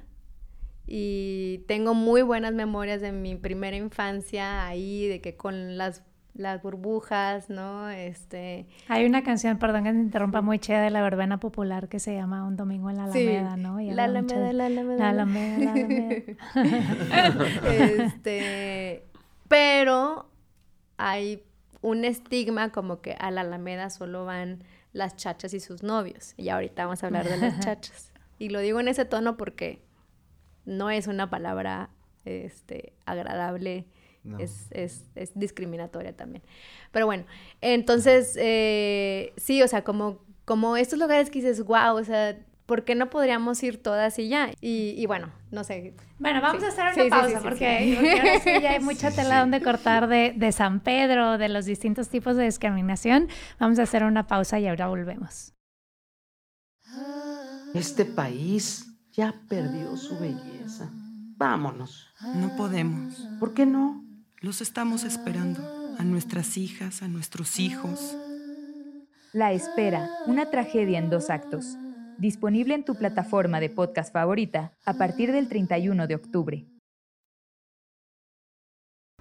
y 0.86 1.64
tengo 1.66 1.94
muy 1.94 2.24
buenas 2.24 2.54
memorias 2.54 3.00
de 3.00 3.14
mi 3.14 3.38
primera 3.38 3.78
infancia 3.78 4.68
ahí, 4.68 5.08
de 5.08 5.22
que 5.22 5.38
con 5.38 5.78
las 5.78 6.04
las 6.36 6.62
burbujas, 6.62 7.50
¿no? 7.50 7.90
Este... 7.90 8.68
Hay 8.88 9.06
una 9.06 9.24
canción, 9.24 9.58
perdón 9.58 9.86
que 9.86 9.94
te 9.94 10.00
interrumpa, 10.00 10.42
muy 10.42 10.60
chida 10.60 10.82
de 10.82 10.90
la 10.90 11.02
verbena 11.02 11.40
popular 11.40 11.88
que 11.88 12.00
se 12.00 12.14
llama 12.14 12.44
Un 12.44 12.58
domingo 12.58 12.90
en 12.90 12.98
la 12.98 13.06
Alameda, 13.06 13.56
sí. 13.56 13.62
¿no? 13.62 13.80
Y 13.80 13.92
la, 13.92 14.04
Alameda, 14.04 14.54
la 14.54 14.66
Alameda, 14.66 14.98
la 14.98 15.10
Alameda. 15.10 15.58
La 15.58 15.74
Alameda, 17.24 17.46
este... 17.72 19.06
Pero 19.48 20.30
hay 20.98 21.44
un 21.82 22.04
estigma 22.04 22.72
como 22.72 23.02
que 23.02 23.16
a 23.20 23.32
la 23.32 23.42
Alameda 23.42 23.90
solo 23.90 24.26
van 24.26 24.64
las 24.92 25.16
chachas 25.16 25.54
y 25.54 25.60
sus 25.60 25.84
novios. 25.84 26.34
Y 26.36 26.50
ahorita 26.50 26.86
vamos 26.86 27.04
a 27.04 27.08
hablar 27.08 27.30
de 27.30 27.38
las 27.38 27.60
chachas. 27.64 28.12
Y 28.40 28.50
lo 28.50 28.60
digo 28.60 28.80
en 28.80 28.88
ese 28.88 29.06
tono 29.06 29.38
porque 29.38 29.84
no 30.66 30.90
es 30.90 31.08
una 31.08 31.30
palabra 31.30 31.90
este, 32.26 32.94
agradable 33.06 33.88
no. 34.26 34.40
Es, 34.40 34.68
es, 34.72 35.06
es, 35.16 35.32
discriminatoria 35.38 36.16
también. 36.16 36.44
Pero 36.92 37.06
bueno, 37.06 37.26
entonces, 37.62 38.36
eh, 38.40 39.34
sí, 39.38 39.62
o 39.62 39.68
sea, 39.68 39.84
como, 39.84 40.20
como 40.46 40.78
estos 40.78 41.00
lugares 41.00 41.30
que 41.30 41.40
dices, 41.40 41.64
wow, 41.64 41.96
o 41.96 42.04
sea, 42.04 42.38
¿por 42.66 42.84
qué 42.84 42.96
no 42.96 43.10
podríamos 43.10 43.62
ir 43.64 43.82
todas 43.82 44.18
y 44.20 44.28
ya? 44.28 44.50
Y, 44.62 44.96
y 44.98 45.06
bueno, 45.06 45.32
no 45.52 45.64
sé. 45.64 45.94
Bueno, 46.18 46.42
vamos 46.42 46.62
sí. 46.62 46.66
a 46.66 46.70
hacer 46.70 46.86
una 46.86 47.04
sí, 47.04 47.10
pausa 47.10 47.40
sí, 47.40 47.44
porque, 47.44 47.94
porque, 47.96 48.20
ahora 48.20 48.40
sí 48.40 48.52
ya 48.62 48.72
hay 48.72 48.80
mucha 48.82 49.12
tela 49.12 49.40
donde 49.40 49.62
cortar 49.62 50.08
de, 50.08 50.34
de 50.36 50.52
San 50.52 50.80
Pedro, 50.80 51.38
de 51.38 51.50
los 51.50 51.66
distintos 51.66 52.10
tipos 52.10 52.36
de 52.36 52.46
discriminación. 52.46 53.30
Vamos 53.60 53.80
a 53.80 53.84
hacer 53.84 54.04
una 54.04 54.28
pausa 54.28 54.60
y 54.60 54.68
ahora 54.68 54.88
volvemos. 54.88 55.54
Este 57.74 58.06
país 58.06 58.86
ya 59.12 59.34
perdió 59.50 59.98
su 59.98 60.18
belleza. 60.18 60.90
Vámonos. 61.38 62.08
No 62.36 62.56
podemos. 62.56 63.28
¿Por 63.40 63.54
qué 63.54 63.66
no? 63.66 64.05
Los 64.46 64.62
estamos 64.62 65.04
esperando, 65.06 65.60
a 65.98 66.04
nuestras 66.04 66.56
hijas, 66.56 67.02
a 67.02 67.08
nuestros 67.08 67.60
hijos. 67.60 68.16
La 69.34 69.54
espera, 69.54 70.08
una 70.28 70.52
tragedia 70.52 71.00
en 71.00 71.10
dos 71.10 71.32
actos. 71.32 71.78
Disponible 72.20 72.76
en 72.76 72.86
tu 72.86 72.94
plataforma 72.94 73.60
de 73.60 73.72
podcast 73.72 74.14
favorita 74.14 74.72
a 74.86 75.00
partir 75.00 75.32
del 75.32 75.50
31 75.50 76.06
de 76.06 76.14
octubre. 76.14 76.68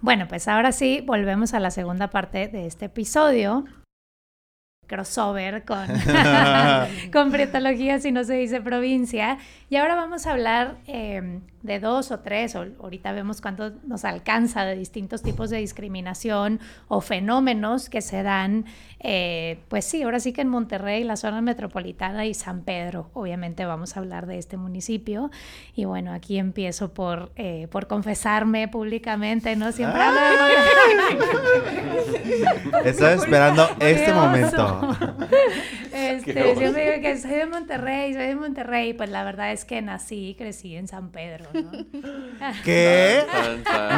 Bueno, 0.02 0.28
pues 0.28 0.46
ahora 0.46 0.72
sí, 0.72 1.02
volvemos 1.06 1.54
a 1.54 1.60
la 1.60 1.70
segunda 1.70 2.10
parte 2.10 2.48
de 2.48 2.66
este 2.66 2.84
episodio. 2.84 3.64
Crossover 4.86 5.64
con, 5.64 5.86
con 7.14 7.32
Prietología, 7.32 7.98
si 7.98 8.12
no 8.12 8.24
se 8.24 8.34
dice 8.34 8.60
provincia. 8.60 9.38
Y 9.70 9.76
ahora 9.76 9.94
vamos 9.94 10.26
a 10.26 10.32
hablar 10.32 10.82
eh, 10.86 11.40
de 11.64 11.80
dos 11.80 12.10
o 12.10 12.20
tres, 12.20 12.54
o 12.54 12.66
ahorita 12.80 13.10
vemos 13.12 13.40
cuánto 13.40 13.72
nos 13.86 14.04
alcanza 14.04 14.66
de 14.66 14.76
distintos 14.76 15.22
tipos 15.22 15.48
de 15.48 15.56
discriminación 15.56 16.60
o 16.88 17.00
fenómenos 17.00 17.88
que 17.88 18.02
se 18.02 18.22
dan, 18.22 18.66
eh, 19.00 19.60
pues 19.68 19.86
sí, 19.86 20.02
ahora 20.02 20.20
sí 20.20 20.34
que 20.34 20.42
en 20.42 20.48
Monterrey, 20.48 21.04
la 21.04 21.16
zona 21.16 21.40
metropolitana 21.40 22.26
y 22.26 22.34
San 22.34 22.64
Pedro, 22.64 23.08
obviamente 23.14 23.64
vamos 23.64 23.96
a 23.96 24.00
hablar 24.00 24.26
de 24.26 24.36
este 24.36 24.58
municipio. 24.58 25.30
Y 25.74 25.86
bueno, 25.86 26.12
aquí 26.12 26.38
empiezo 26.38 26.92
por, 26.92 27.32
eh, 27.36 27.66
por 27.70 27.86
confesarme 27.86 28.68
públicamente, 28.68 29.56
¿no? 29.56 29.72
Siempre 29.72 30.02
hablo 30.02 30.20
de 30.44 30.54
Estaba 32.90 33.12
esperando 33.14 33.66
este 33.80 34.12
momento. 34.12 34.96
Este, 35.94 36.34
yo 36.60 36.72
me 36.72 36.90
digo 36.90 37.00
que 37.00 37.16
soy 37.16 37.30
de 37.30 37.46
Monterrey, 37.46 38.12
soy 38.14 38.26
de 38.26 38.34
Monterrey, 38.34 38.94
pues 38.94 39.10
la 39.10 39.22
verdad 39.22 39.52
es 39.52 39.64
que 39.64 39.80
nací 39.80 40.30
y 40.30 40.34
crecí 40.34 40.74
en 40.74 40.88
San 40.88 41.10
Pedro, 41.10 41.46
¿no? 41.52 41.53
¿Qué? 42.64 43.22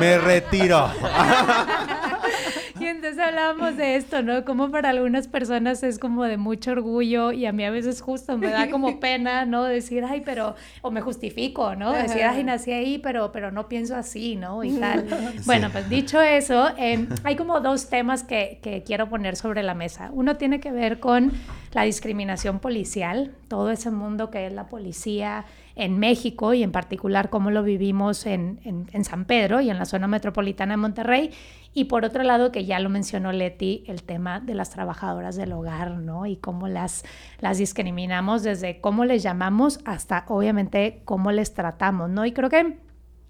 Me 0.01 0.19
retiro. 0.19 0.91
y 2.81 2.85
entonces 2.85 3.19
hablábamos 3.19 3.77
de 3.77 3.97
esto, 3.97 4.23
¿no? 4.23 4.45
Como 4.45 4.71
para 4.71 4.91
algunas 4.91 5.29
personas 5.29 5.83
es 5.83 5.99
como 5.99 6.25
de 6.25 6.37
mucho 6.37 6.73
orgullo 6.73 7.33
y 7.33 7.47
a 7.47 7.53
mí 7.53 7.65
a 7.65 7.71
veces 7.71 8.01
justo 8.01 8.37
me 8.39 8.49
da 8.49 8.71
como 8.71 9.01
pena, 9.01 9.47
¿no? 9.47 9.65
Decir, 9.65 10.05
ay, 10.05 10.23
pero, 10.25 10.55
o 10.83 10.91
me 10.91 11.01
justifico, 11.01 11.75
¿no? 11.75 11.93
Decir, 11.93 12.23
ay, 12.25 12.45
nací 12.45 12.73
ahí, 12.73 12.99
pero, 12.99 13.33
pero 13.33 13.51
no 13.51 13.69
pienso 13.69 13.97
así, 13.97 14.37
¿no? 14.37 14.63
Y 14.65 14.73
tal. 14.73 15.07
Sí. 15.09 15.41
Bueno, 15.47 15.71
pues 15.71 15.89
dicho 15.89 16.21
eso, 16.21 16.71
eh, 16.77 17.07
hay 17.25 17.37
como 17.37 17.61
dos 17.61 17.89
temas 17.89 18.23
que, 18.23 18.59
que 18.63 18.83
quiero 18.83 19.09
poner 19.09 19.37
sobre 19.37 19.63
la 19.63 19.75
mesa. 19.75 20.11
Uno 20.13 20.37
tiene 20.37 20.61
que 20.61 20.73
ver 20.73 21.01
con 21.01 21.33
la 21.77 21.83
discriminación 21.83 22.59
policial, 22.59 23.35
todo 23.49 23.71
ese 23.71 23.91
mundo 23.91 24.31
que 24.31 24.47
es 24.47 24.53
la 24.55 24.67
policía 24.67 25.45
en 25.75 25.99
México 25.99 26.55
y 26.55 26.63
en 26.63 26.73
particular 26.73 27.29
cómo 27.29 27.51
lo 27.51 27.63
vivimos 27.63 28.25
en, 28.25 28.61
en, 28.65 29.05
San 29.05 29.27
Pedro 29.27 29.61
y 29.61 29.69
en 29.69 29.79
la 29.79 29.85
zona 29.85 30.07
metropolitana 30.07 30.73
de 30.73 30.79
Monterrey. 30.79 31.33
Y 31.75 31.85
por 31.85 32.07
otro 32.07 32.23
lado, 32.23 32.51
que 32.51 32.65
ya 32.65 32.81
lo 32.81 32.89
mencionó 32.89 33.31
Leti, 33.31 33.85
el 33.89 34.05
tema 34.05 34.41
de 34.41 34.55
las 34.55 34.71
trabajadoras 34.71 35.37
del 35.37 35.53
hogar, 35.53 35.99
¿no? 35.99 36.25
Y 36.25 36.37
cómo 36.37 36.67
las, 36.67 37.05
las 37.41 37.59
discriminamos 37.59 38.43
desde 38.43 38.81
cómo 38.81 39.05
les 39.05 39.23
llamamos 39.23 39.81
hasta, 39.85 40.25
obviamente, 40.29 41.03
cómo 41.05 41.31
les 41.31 41.53
tratamos, 41.53 42.09
¿no? 42.09 42.25
Y 42.25 42.33
creo 42.33 42.49
que 42.49 42.79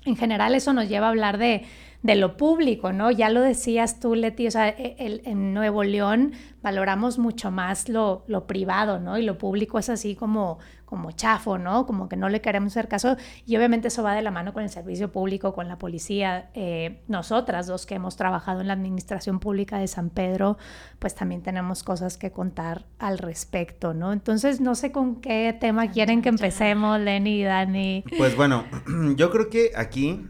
en 0.04 0.16
general 0.16 0.54
eso 0.54 0.72
nos 0.72 0.88
lleva 0.88 1.06
a 1.06 1.10
hablar 1.10 1.36
de, 1.36 1.64
de 2.06 2.14
lo 2.14 2.36
público, 2.36 2.92
¿no? 2.92 3.10
Ya 3.10 3.28
lo 3.30 3.40
decías 3.40 3.98
tú, 3.98 4.14
Leti, 4.14 4.46
o 4.46 4.50
sea, 4.50 4.68
el, 4.68 5.22
en 5.24 5.52
Nuevo 5.52 5.82
León 5.82 6.32
valoramos 6.62 7.18
mucho 7.18 7.50
más 7.50 7.88
lo, 7.88 8.24
lo, 8.28 8.46
privado, 8.46 8.98
¿no? 9.00 9.18
Y 9.18 9.22
lo 9.22 9.38
público 9.38 9.78
es 9.78 9.88
así 9.88 10.14
como, 10.14 10.58
como 10.84 11.10
chafo, 11.10 11.58
¿no? 11.58 11.84
Como 11.84 12.08
que 12.08 12.16
no 12.16 12.28
le 12.28 12.40
queremos 12.40 12.72
hacer 12.72 12.88
caso. 12.88 13.16
Y 13.44 13.56
obviamente 13.56 13.88
eso 13.88 14.04
va 14.04 14.14
de 14.14 14.22
la 14.22 14.30
mano 14.30 14.52
con 14.52 14.62
el 14.62 14.70
servicio 14.70 15.10
público, 15.10 15.52
con 15.52 15.68
la 15.68 15.78
policía. 15.78 16.50
Eh, 16.54 17.02
nosotras 17.08 17.66
dos 17.66 17.86
que 17.86 17.96
hemos 17.96 18.16
trabajado 18.16 18.60
en 18.60 18.68
la 18.68 18.72
administración 18.72 19.40
pública 19.40 19.78
de 19.78 19.88
San 19.88 20.10
Pedro, 20.10 20.58
pues 21.00 21.14
también 21.14 21.42
tenemos 21.42 21.82
cosas 21.82 22.18
que 22.18 22.30
contar 22.30 22.86
al 22.98 23.18
respecto, 23.18 23.94
¿no? 23.94 24.12
Entonces, 24.12 24.60
no 24.60 24.76
sé 24.76 24.92
con 24.92 25.16
qué 25.16 25.56
tema 25.60 25.90
quieren 25.90 26.22
que 26.22 26.28
empecemos, 26.28 27.00
Lenny 27.00 27.40
y 27.40 27.44
Dani. 27.44 28.04
Pues 28.16 28.36
bueno, 28.36 28.64
yo 29.16 29.30
creo 29.30 29.50
que 29.50 29.72
aquí 29.76 30.24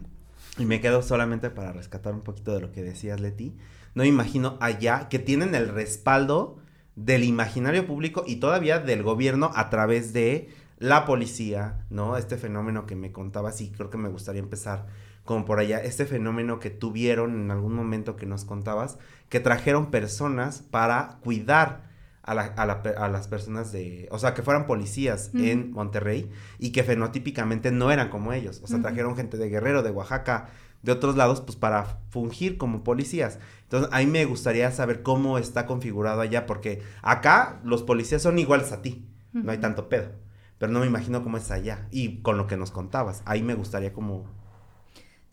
y 0.57 0.65
me 0.65 0.81
quedo 0.81 1.01
solamente 1.01 1.49
para 1.49 1.71
rescatar 1.71 2.13
un 2.13 2.21
poquito 2.21 2.53
de 2.53 2.61
lo 2.61 2.71
que 2.71 2.83
decías, 2.83 3.19
Leti. 3.19 3.55
No 3.95 4.03
me 4.03 4.09
imagino 4.09 4.57
allá 4.59 5.09
que 5.09 5.19
tienen 5.19 5.55
el 5.55 5.69
respaldo 5.69 6.57
del 6.95 7.23
imaginario 7.23 7.85
público 7.85 8.23
y 8.25 8.37
todavía 8.37 8.79
del 8.79 9.03
gobierno 9.03 9.51
a 9.55 9.69
través 9.69 10.13
de 10.13 10.49
la 10.79 11.05
policía, 11.05 11.85
¿no? 11.89 12.17
Este 12.17 12.37
fenómeno 12.37 12.85
que 12.85 12.95
me 12.95 13.11
contabas 13.11 13.61
y 13.61 13.71
creo 13.71 13.89
que 13.89 13.97
me 13.97 14.09
gustaría 14.09 14.41
empezar 14.41 14.85
como 15.27 15.45
por 15.45 15.59
allá, 15.59 15.79
este 15.79 16.05
fenómeno 16.05 16.59
que 16.59 16.69
tuvieron 16.69 17.35
en 17.35 17.51
algún 17.51 17.73
momento 17.73 18.15
que 18.15 18.25
nos 18.25 18.45
contabas, 18.45 18.97
que 19.29 19.39
trajeron 19.39 19.91
personas 19.91 20.61
para 20.61 21.19
cuidar 21.21 21.83
a, 22.27 22.33
la, 22.33 22.43
a, 22.43 22.65
la, 22.65 22.83
a, 22.97 23.07
las 23.07 23.27
personas 23.29 23.71
de, 23.71 24.09
o 24.11 24.19
sea, 24.19 24.33
que 24.33 24.43
fueran 24.43 24.67
policías 24.67 25.31
uh 25.33 25.37
-huh. 25.37 25.49
en 25.49 25.71
Monterrey 25.71 26.29
y 26.59 26.71
que 26.73 26.83
fenotípicamente 26.83 27.71
no 27.71 27.89
eran 27.89 28.09
como 28.09 28.33
ellos, 28.33 28.59
o 28.61 28.67
sea, 28.67 28.75
uh 28.75 28.79
-huh. 28.79 28.83
trajeron 28.83 29.15
gente 29.15 29.37
de 29.37 29.49
Guerrero, 29.49 29.81
de 29.81 29.91
Oaxaca, 29.91 30.49
de 30.83 30.91
otros 30.91 31.15
lados, 31.15 31.39
pues 31.39 31.55
para 31.55 31.99
fungir 32.09 32.57
como 32.57 32.83
policías. 32.83 33.39
Entonces, 33.63 33.89
a 33.93 33.99
mí 33.99 34.07
me 34.07 34.25
gustaría 34.25 34.69
saber 34.71 35.03
cómo 35.03 35.37
está 35.37 35.65
configurado 35.65 36.19
allá, 36.19 36.45
porque 36.45 36.81
acá 37.01 37.61
los 37.63 37.83
policías 37.83 38.21
son 38.21 38.37
iguales 38.39 38.73
a 38.73 38.81
ti, 38.81 39.07
no 39.31 39.51
hay 39.51 39.59
tanto 39.59 39.87
pedo, 39.87 40.09
pero 40.57 40.69
no 40.71 40.81
me 40.81 40.85
imagino 40.85 41.23
cómo 41.23 41.37
es 41.37 41.49
allá. 41.49 41.87
Y 41.91 42.21
con 42.23 42.37
lo 42.37 42.45
que 42.45 42.57
nos 42.57 42.71
contabas, 42.71 43.23
ahí 43.25 43.41
me 43.41 43.55
gustaría 43.55 43.93
como 43.93 44.25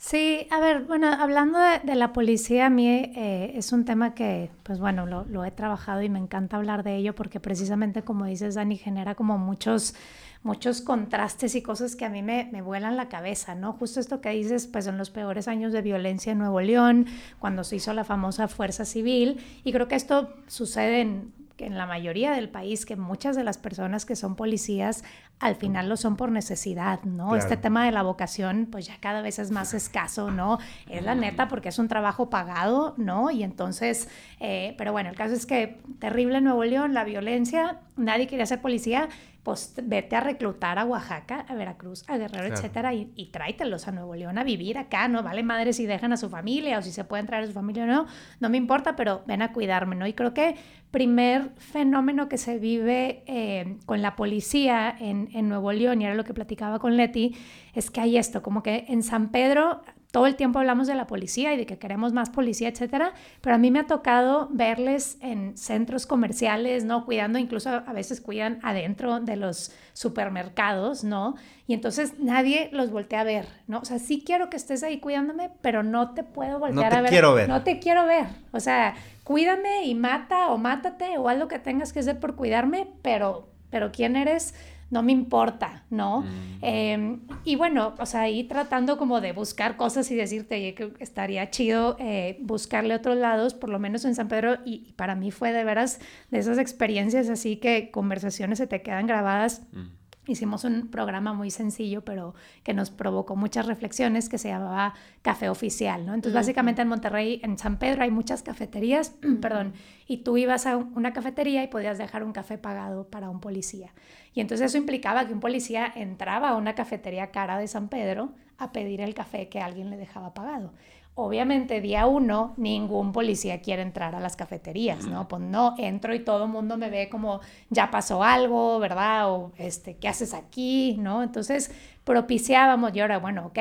Sí, 0.06 0.46
a 0.50 0.60
ver, 0.60 0.84
bueno, 0.84 1.06
hablando 1.10 1.58
de, 1.58 1.94
la 1.94 2.12
policía, 2.12 2.66
a 2.66 2.70
mí 2.70 2.86
eh, 2.86 3.52
es 3.54 3.72
un 3.72 3.86
tema 3.86 4.14
que, 4.14 4.50
pues 4.62 4.78
bueno, 4.78 5.06
lo, 5.06 5.44
he 5.46 5.50
trabajado 5.50 6.02
y 6.02 6.10
me 6.10 6.18
encanta 6.18 6.58
hablar 6.58 6.82
de 6.82 6.96
ello 6.96 7.14
porque 7.14 7.40
precisamente, 7.40 8.02
como 8.02 8.26
dices, 8.26 8.54
Dani, 8.54 8.76
genera 8.76 9.14
como 9.14 9.38
muchos, 9.38 9.94
muchos 10.42 10.82
contrastes 10.82 11.54
y 11.54 11.62
cosas 11.62 11.96
que 11.96 12.04
a 12.04 12.10
mí 12.10 12.22
me, 12.22 12.50
me 12.52 12.60
vuelan 12.60 12.98
la 12.98 13.08
cabeza, 13.08 13.54
¿no? 13.54 13.72
Justo 13.72 13.98
esto 13.98 14.20
que 14.20 14.28
dices, 14.28 14.66
pues 14.66 14.86
en 14.88 14.98
los 14.98 15.08
peores 15.08 15.48
años 15.48 15.72
de 15.72 15.80
violencia 15.80 16.32
en 16.32 16.38
Nuevo 16.38 16.60
León, 16.60 17.06
cuando 17.38 17.64
se 17.64 17.76
hizo 17.76 17.94
la 17.94 18.04
famosa 18.04 18.46
Fuerza 18.46 18.84
Civil, 18.84 19.40
y 19.64 19.72
creo 19.72 19.88
que 19.88 19.94
esto 19.94 20.34
sucede 20.48 21.00
en 21.00 21.32
que 21.56 21.66
en 21.66 21.78
la 21.78 21.86
mayoría 21.86 22.32
del 22.32 22.48
país, 22.48 22.84
que 22.84 22.96
muchas 22.96 23.36
de 23.36 23.44
las 23.44 23.58
personas 23.58 24.04
que 24.04 24.16
son 24.16 24.34
policías 24.34 25.04
al 25.40 25.56
final 25.56 25.88
lo 25.88 25.96
son 25.96 26.16
por 26.16 26.30
necesidad, 26.30 27.02
¿no? 27.02 27.36
Este 27.36 27.56
tema 27.56 27.84
de 27.84 27.92
la 27.92 28.02
vocación, 28.02 28.68
pues 28.70 28.86
ya 28.86 28.96
cada 29.00 29.20
vez 29.20 29.38
es 29.38 29.50
más 29.50 29.74
escaso, 29.74 30.30
¿no? 30.30 30.58
Es 30.88 31.02
la 31.02 31.14
neta 31.14 31.48
porque 31.48 31.68
es 31.68 31.78
un 31.78 31.88
trabajo 31.88 32.30
pagado, 32.30 32.94
¿no? 32.96 33.30
Y 33.30 33.42
entonces, 33.42 34.08
eh, 34.40 34.74
pero 34.78 34.92
bueno, 34.92 35.10
el 35.10 35.16
caso 35.16 35.34
es 35.34 35.44
que 35.46 35.80
terrible 35.98 36.38
en 36.38 36.44
Nuevo 36.44 36.64
León, 36.64 36.94
la 36.94 37.04
violencia, 37.04 37.80
nadie 37.96 38.26
quería 38.26 38.46
ser 38.46 38.60
policía, 38.60 39.08
pues 39.44 39.74
vete 39.82 40.16
a 40.16 40.20
reclutar 40.20 40.78
a 40.78 40.86
Oaxaca, 40.86 41.44
a 41.46 41.54
Veracruz, 41.54 42.02
a 42.08 42.16
Guerrero, 42.16 42.46
etcétera, 42.46 42.94
y, 42.94 43.12
y, 43.14 43.30
a 43.34 43.92
Nuevo 43.92 44.14
León 44.14 44.38
a 44.38 44.42
vivir 44.42 44.78
acá, 44.78 45.06
¿no? 45.06 45.22
Vale 45.22 45.42
madre 45.42 45.74
si 45.74 45.84
dejan 45.84 46.14
a 46.14 46.16
su 46.16 46.30
familia 46.30 46.78
o 46.78 46.82
si 46.82 46.90
se 46.90 47.04
pueden 47.04 47.26
traer 47.26 47.44
a 47.44 47.46
su 47.46 47.52
familia 47.52 47.84
o 47.84 47.86
no, 47.86 48.06
no 48.40 48.48
me 48.48 48.56
importa, 48.56 48.96
pero 48.96 49.22
ven 49.26 49.42
a 49.42 49.52
cuidarme, 49.52 49.96
¿no? 49.96 50.06
Y 50.06 50.14
creo 50.14 50.32
que 50.32 50.56
primer 50.90 51.50
fenómeno 51.58 52.28
que 52.28 52.38
se 52.38 52.58
vive 52.58 53.22
eh, 53.26 53.76
con 53.84 54.00
la 54.00 54.16
policía 54.16 54.96
en, 54.98 55.28
en 55.34 55.50
Nuevo 55.50 55.72
León, 55.72 56.00
y 56.00 56.06
era 56.06 56.14
lo 56.14 56.24
que 56.24 56.32
platicaba 56.32 56.78
con 56.78 56.96
Leti, 56.96 57.36
es 57.74 57.90
que 57.90 58.00
hay 58.00 58.16
esto, 58.16 58.42
como 58.42 58.62
que 58.62 58.86
en 58.88 59.02
San 59.02 59.28
Pedro 59.28 59.82
todo 60.14 60.28
el 60.28 60.36
tiempo 60.36 60.60
hablamos 60.60 60.86
de 60.86 60.94
la 60.94 61.08
policía 61.08 61.52
y 61.54 61.56
de 61.56 61.66
que 61.66 61.76
queremos 61.76 62.12
más 62.12 62.30
policía, 62.30 62.68
etcétera, 62.68 63.14
pero 63.40 63.56
a 63.56 63.58
mí 63.58 63.72
me 63.72 63.80
ha 63.80 63.88
tocado 63.88 64.46
verles 64.52 65.18
en 65.20 65.58
centros 65.58 66.06
comerciales, 66.06 66.84
¿no? 66.84 67.04
Cuidando, 67.04 67.40
incluso 67.40 67.68
a 67.68 67.92
veces 67.92 68.20
cuidan 68.20 68.60
adentro 68.62 69.18
de 69.18 69.34
los 69.34 69.72
supermercados, 69.92 71.02
¿no? 71.02 71.34
Y 71.66 71.74
entonces 71.74 72.20
nadie 72.20 72.68
los 72.70 72.92
voltea 72.92 73.22
a 73.22 73.24
ver, 73.24 73.48
¿no? 73.66 73.80
O 73.80 73.84
sea, 73.84 73.98
sí 73.98 74.22
quiero 74.24 74.50
que 74.50 74.56
estés 74.56 74.84
ahí 74.84 75.00
cuidándome, 75.00 75.50
pero 75.62 75.82
no 75.82 76.14
te 76.14 76.22
puedo 76.22 76.60
voltear 76.60 76.84
no 76.84 76.90
te 76.90 76.96
a 76.96 77.00
ver. 77.00 77.10
Quiero 77.10 77.34
ver. 77.34 77.48
No 77.48 77.62
te 77.64 77.80
quiero 77.80 78.06
ver. 78.06 78.26
O 78.52 78.60
sea, 78.60 78.94
cuídame 79.24 79.86
y 79.86 79.96
mata 79.96 80.50
o 80.50 80.58
mátate 80.58 81.18
o 81.18 81.28
haz 81.28 81.38
lo 81.38 81.48
que 81.48 81.58
tengas 81.58 81.92
que 81.92 81.98
hacer 81.98 82.20
por 82.20 82.36
cuidarme, 82.36 82.86
pero, 83.02 83.48
pero 83.68 83.90
¿quién 83.90 84.14
eres? 84.14 84.54
No 84.90 85.02
me 85.02 85.12
importa, 85.12 85.84
¿no? 85.90 86.20
Mm. 86.22 86.58
Em, 86.62 87.20
y 87.44 87.56
bueno, 87.56 87.94
o 87.98 88.06
sea, 88.06 88.22
ahí 88.22 88.44
tratando 88.44 88.96
como 88.96 89.20
de 89.20 89.32
buscar 89.32 89.76
cosas 89.76 90.10
y 90.10 90.14
decirte 90.14 90.74
que 90.74 90.92
estaría 91.00 91.50
chido 91.50 91.96
eh, 91.98 92.38
buscarle 92.40 92.94
otros 92.94 93.16
lados, 93.16 93.54
por 93.54 93.70
lo 93.70 93.78
menos 93.78 94.04
en 94.04 94.14
San 94.14 94.28
Pedro, 94.28 94.58
y, 94.64 94.92
para 94.96 95.14
mí 95.14 95.30
fue 95.30 95.52
de 95.52 95.64
veras 95.64 96.00
de 96.30 96.38
esas 96.38 96.58
experiencias 96.58 97.28
así 97.28 97.56
que 97.56 97.90
conversaciones 97.90 98.58
se 98.58 98.66
te 98.66 98.82
quedan 98.82 99.06
grabadas. 99.06 99.62
Mm. 99.72 100.03
Hicimos 100.26 100.64
un 100.64 100.88
programa 100.88 101.34
muy 101.34 101.50
sencillo, 101.50 102.02
pero 102.02 102.34
que 102.62 102.72
nos 102.72 102.90
provocó 102.90 103.36
muchas 103.36 103.66
reflexiones, 103.66 104.28
que 104.28 104.38
se 104.38 104.48
llamaba 104.48 104.94
Café 105.20 105.50
Oficial, 105.50 106.06
¿no? 106.06 106.14
Entonces, 106.14 106.34
básicamente 106.34 106.80
en 106.80 106.88
Monterrey, 106.88 107.40
en 107.42 107.58
San 107.58 107.78
Pedro, 107.78 108.02
hay 108.02 108.10
muchas 108.10 108.42
cafeterías, 108.42 109.14
perdón, 109.42 109.74
y 110.06 110.18
tú 110.18 110.36
ibas 110.38 110.66
a 110.66 110.76
una 110.76 111.12
cafetería 111.12 111.62
y 111.62 111.68
podías 111.68 111.98
dejar 111.98 112.24
un 112.24 112.32
café 112.32 112.56
pagado 112.56 113.08
para 113.08 113.28
un 113.28 113.40
policía. 113.40 113.92
Y 114.32 114.40
entonces 114.40 114.66
eso 114.66 114.78
implicaba 114.78 115.26
que 115.26 115.34
un 115.34 115.40
policía 115.40 115.92
entraba 115.94 116.50
a 116.50 116.56
una 116.56 116.74
cafetería 116.74 117.30
cara 117.30 117.58
de 117.58 117.68
San 117.68 117.88
Pedro 117.88 118.32
a 118.56 118.72
pedir 118.72 119.00
el 119.00 119.14
café 119.14 119.48
que 119.48 119.60
alguien 119.60 119.90
le 119.90 119.96
dejaba 119.96 120.32
pagado. 120.32 120.72
Obviamente, 121.16 121.80
día 121.80 122.06
uno, 122.06 122.54
ningún 122.56 123.12
policía 123.12 123.60
quiere 123.60 123.82
entrar 123.82 124.16
a 124.16 124.20
las 124.20 124.34
cafeterías, 124.34 125.06
¿no? 125.06 125.28
Pues 125.28 125.42
no, 125.42 125.76
entro 125.78 126.12
y 126.12 126.24
todo 126.24 126.44
el 126.44 126.50
mundo 126.50 126.76
me 126.76 126.90
ve 126.90 127.08
como, 127.08 127.40
ya 127.70 127.92
pasó 127.92 128.24
algo, 128.24 128.80
¿verdad? 128.80 129.30
O, 129.30 129.52
este, 129.56 129.96
¿qué 129.96 130.08
haces 130.08 130.34
aquí? 130.34 130.96
¿No? 130.98 131.22
Entonces, 131.22 131.70
propiciábamos 132.02 132.96
y 132.96 133.00
ahora, 133.00 133.18
bueno, 133.18 133.46
ok, 133.46 133.58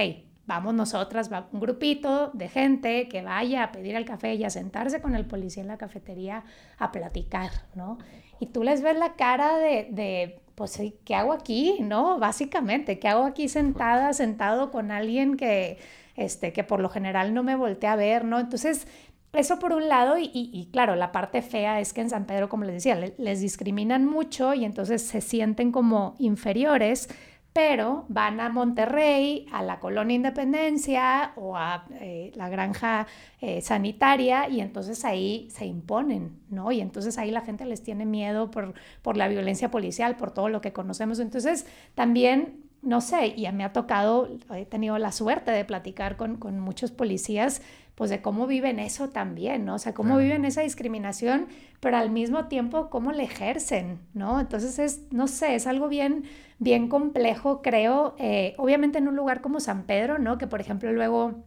vamos 0.48 0.74
nosotras, 0.74 1.32
va 1.32 1.48
un 1.52 1.60
grupito 1.60 2.32
de 2.34 2.50
gente 2.50 3.08
que 3.08 3.22
vaya 3.22 3.66
a 3.66 3.72
pedir 3.72 3.96
el 3.96 4.06
café 4.06 4.34
y 4.34 4.44
a 4.44 4.50
sentarse 4.50 5.00
con 5.00 5.16
el 5.16 5.26
policía 5.26 5.62
en 5.62 5.68
la 5.68 5.78
cafetería 5.78 6.44
a 6.80 6.92
platicar, 6.92 7.52
¿no? 7.76 8.00
Y 8.40 8.48
tú 8.48 8.64
les 8.64 8.82
ves 8.82 8.98
la 8.98 9.14
cara 9.14 9.58
de, 9.58 9.88
de 9.92 10.42
pues, 10.56 10.80
¿qué 11.06 11.16
hago 11.16 11.34
aquí? 11.34 11.78
¿No? 11.82 12.20
Básicamente, 12.20 13.00
¿qué 13.00 13.08
hago 13.08 13.26
aquí 13.26 13.48
sentada, 13.48 14.12
sentado 14.14 14.72
con 14.72 14.92
alguien 14.92 15.38
que 15.38 15.78
este, 16.16 16.54
que 16.54 16.64
por 16.64 16.80
lo 16.80 16.90
general 16.90 17.34
no 17.34 17.44
me 17.44 17.56
voltea 17.56 17.94
a 17.94 17.96
ver, 17.96 18.26
¿no? 18.26 18.40
Entonces, 18.40 18.88
eso 19.34 19.58
por 19.58 19.74
un 19.74 19.90
lado, 19.90 20.16
y, 20.20 20.70
claro, 20.72 20.96
la 20.96 21.12
parte 21.12 21.42
fea 21.42 21.80
es 21.80 21.92
que 21.92 22.02
en 22.02 22.10
San 22.12 22.26
Pedro, 22.26 22.50
como 22.50 22.66
les 22.66 22.76
decía, 22.76 23.14
les 23.18 23.42
discriminan 23.42 24.06
mucho 24.06 24.54
y 24.54 24.64
entonces 24.64 25.02
se 25.02 25.22
sienten 25.22 25.72
como 25.72 26.16
inferiores, 26.20 27.10
pero 27.52 28.06
van 28.10 28.40
a 28.40 28.50
Monterrey, 28.50 29.48
a 29.52 29.64
la 29.64 29.80
colonia 29.80 30.16
Independencia 30.16 31.34
o 31.36 31.56
a 31.56 31.86
eh, 32.00 32.32
la 32.36 32.50
granja 32.50 33.08
eh, 33.42 33.62
sanitaria 33.62 34.50
y 34.50 34.60
entonces 34.60 35.04
ahí 35.06 35.48
se 35.52 35.66
imponen, 35.66 36.40
¿no? 36.50 36.72
Y 36.72 36.82
entonces 36.82 37.18
ahí 37.18 37.32
la 37.32 37.42
gente 37.42 37.66
les 37.66 37.82
tiene 37.84 38.06
miedo 38.06 38.52
por, 38.52 38.74
por 39.02 39.18
la 39.18 39.28
violencia 39.28 39.70
policial, 39.72 40.16
por 40.16 40.32
todo 40.32 40.50
lo 40.50 40.62
que 40.62 40.74
conocemos. 40.74 41.20
Entonces 41.20 41.68
también 41.96 42.64
no 42.84 43.00
sé, 43.00 43.28
y 43.28 43.50
me 43.52 43.64
ha 43.64 43.72
tocado, 43.72 44.30
he 44.54 44.66
tenido 44.66 44.98
la 44.98 45.12
suerte 45.12 45.52
de 45.52 45.64
platicar 45.64 46.18
con, 46.18 46.60
muchos 46.60 46.92
policías, 46.92 47.62
pues 47.96 48.10
de 48.10 48.22
cómo 48.22 48.46
viven 48.46 48.80
eso 48.80 49.10
también, 49.10 49.66
¿no? 49.66 49.76
O 49.76 49.80
sea, 49.80 49.94
cómo 49.94 50.18
viven 50.18 50.46
esa 50.46 50.62
discriminación, 50.62 51.48
pero 51.80 51.98
al 51.98 52.10
mismo 52.10 52.48
tiempo 52.48 52.90
cómo 52.90 53.12
le 53.12 53.24
ejercen, 53.24 54.00
¿no? 54.14 54.40
Entonces 54.40 54.80
es, 54.80 55.12
no 55.12 55.28
sé, 55.28 55.56
es 55.56 55.66
algo 55.66 55.88
bien, 55.88 56.26
bien 56.60 56.90
complejo, 56.90 57.62
creo, 57.62 58.16
eh, 58.18 58.54
obviamente 58.58 58.98
en 58.98 59.08
un 59.08 59.16
lugar 59.16 59.42
como 59.42 59.60
San 59.60 59.84
Pedro, 59.84 60.20
¿no? 60.20 60.38
Que 60.38 60.48
por 60.48 60.60
ejemplo 60.60 60.92
luego 60.92 61.44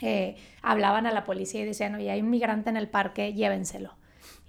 eh, 0.00 0.36
hablaban 0.62 1.06
a 1.06 1.12
la 1.12 1.24
policía 1.24 1.60
y 1.60 1.64
decían, 1.64 1.94
oye, 1.94 2.10
hay 2.10 2.22
un 2.22 2.30
migrante 2.30 2.70
en 2.70 2.76
el 2.76 2.88
parque, 2.88 3.34
llévenselo. 3.34 3.99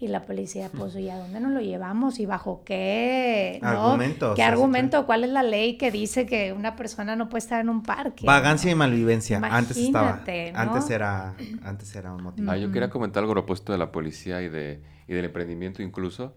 Y 0.02 0.08
la 0.08 0.26
policía, 0.26 0.72
pues, 0.76 0.95
¿y 0.95 1.12
a 1.12 1.16
dónde 1.16 1.39
nos 1.39 1.52
lo 1.52 1.62
llevamos? 1.62 2.20
¿Y 2.20 2.26
bajo 2.26 2.64
qué? 2.66 3.60
¿no? 3.62 3.99
¿Qué 4.34 4.41
argumento? 4.41 5.06
¿Cuál 5.06 5.24
es 5.24 5.30
la 5.30 5.43
ley 5.43 5.78
que 5.78 5.91
dice 5.91 6.26
que 6.26 6.54
una 6.54 6.76
persona 6.76 7.16
no 7.16 7.30
puede 7.30 7.43
estar 7.43 7.62
en 7.62 7.70
un 7.70 7.84
parque? 7.84 8.26
Vagancia 8.26 8.72
y 8.72 8.74
malvivencia. 8.74 9.39
antes 9.43 9.78
estaba. 9.78 10.24
Antes 10.56 10.89
era, 10.89 11.36
antes 11.62 11.95
era 11.95 12.12
un 12.14 12.24
motivo. 12.24 12.49
Ah, 12.49 12.58
yo 12.58 12.72
quería 12.72 12.89
comentar 12.89 13.22
algo 13.22 13.39
opuesto 13.39 13.74
de 13.74 13.78
la 13.78 13.91
policía 13.91 14.41
y, 14.41 14.49
de, 14.49 14.82
y 15.08 15.14
del 15.14 15.26
emprendimiento 15.26 15.84
incluso 15.84 16.34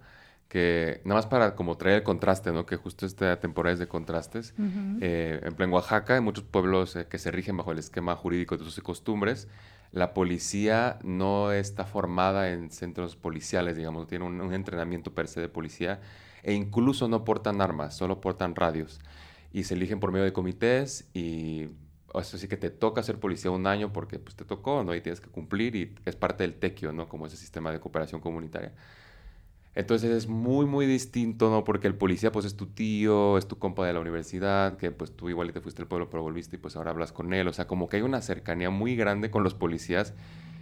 que 0.49 1.01
nada 1.05 1.21
más 1.21 1.27
para 1.27 1.57
como 1.57 1.77
traer 1.79 1.97
el 1.97 2.03
contraste, 2.03 2.53
¿no? 2.53 2.67
Que 2.67 2.77
justo 2.77 3.07
esta 3.07 3.41
temporada 3.41 3.73
es 3.73 3.79
de 3.79 3.89
contrastes. 3.89 4.55
Eh, 5.01 5.41
en 5.59 5.73
Oaxaca, 5.73 6.15
hay 6.15 6.21
muchos 6.21 6.45
pueblos 6.45 6.97
eh, 6.97 7.07
que 7.09 7.19
se 7.19 7.31
rigen 7.31 7.57
bajo 7.57 7.73
el 7.73 7.79
esquema 7.79 8.15
jurídico 8.15 8.57
de 8.57 8.63
sus 8.63 8.79
costumbres 8.81 9.49
la 9.95 10.13
policía 10.13 10.99
no 11.05 11.53
está 11.53 11.85
formada 11.85 12.51
en 12.51 12.71
centros 12.71 13.15
policiales, 13.15 13.77
digamos, 13.77 14.03
no 14.03 14.07
tiene 14.09 14.25
un, 14.25 14.53
entrenamiento 14.53 15.15
per 15.15 15.29
se 15.29 15.41
de 15.41 15.49
policía 15.49 16.01
e 16.43 16.53
incluso 16.53 17.07
no 17.07 17.25
portan 17.25 17.61
armas, 17.61 17.97
solo 17.97 18.21
portan 18.21 18.57
radios. 18.57 19.01
Y 19.53 19.65
se 19.65 19.75
eligen 19.75 20.01
por 20.01 20.11
medio 20.11 20.25
de 20.25 20.33
comités 20.33 21.09
y 21.15 21.69
eso 22.13 22.39
sí 22.39 22.49
que 22.49 22.57
te 22.57 22.71
toca 22.71 23.05
ser 23.05 23.21
policía 23.21 23.53
un 23.53 23.69
año 23.69 23.93
porque 23.93 24.19
pues, 24.19 24.35
te 24.35 24.45
tocó, 24.45 24.83
¿no? 24.83 24.97
Y 24.97 25.01
tienes 25.01 25.21
que 25.21 25.31
cumplir 25.31 25.77
y 25.77 25.95
es 26.05 26.17
parte 26.17 26.43
del 26.43 26.55
tequio, 26.55 26.93
¿no? 26.93 27.09
Como 27.09 27.27
ese 27.27 27.37
sistema 27.37 27.71
de 27.71 27.79
cooperación 27.79 28.21
comunitaria. 28.21 28.73
Entonces 29.75 30.11
es 30.11 30.29
muy, 30.29 30.67
muy 30.67 30.87
distinto, 30.87 31.51
¿no? 31.51 31.65
Porque 31.65 31.89
el 31.89 31.97
policía, 31.97 32.31
pues, 32.31 32.47
es 32.47 32.57
tu 32.57 32.67
tío, 32.67 33.39
es 33.39 33.49
tu 33.49 33.59
compa 33.59 33.87
de 33.87 33.93
la 33.93 34.01
universidad, 34.01 34.77
que, 34.77 34.91
pues, 34.93 35.17
tú 35.17 35.29
igual 35.29 35.53
te 35.53 35.61
fuiste 35.61 35.83
al 35.83 35.89
pueblo, 35.89 36.09
pero 36.11 36.23
volviste 36.23 36.57
y, 36.57 36.59
pues, 36.61 36.77
ahora 36.77 36.91
hablas 36.91 37.13
con 37.13 37.35
él. 37.35 37.49
O 37.49 37.53
sea, 37.53 37.67
como 37.67 37.89
que 37.89 37.97
hay 37.97 38.03
una 38.03 38.23
cercanía 38.23 38.71
muy 38.71 38.95
grande 38.97 39.31
con 39.31 39.43
los 39.43 39.55
policías 39.55 40.15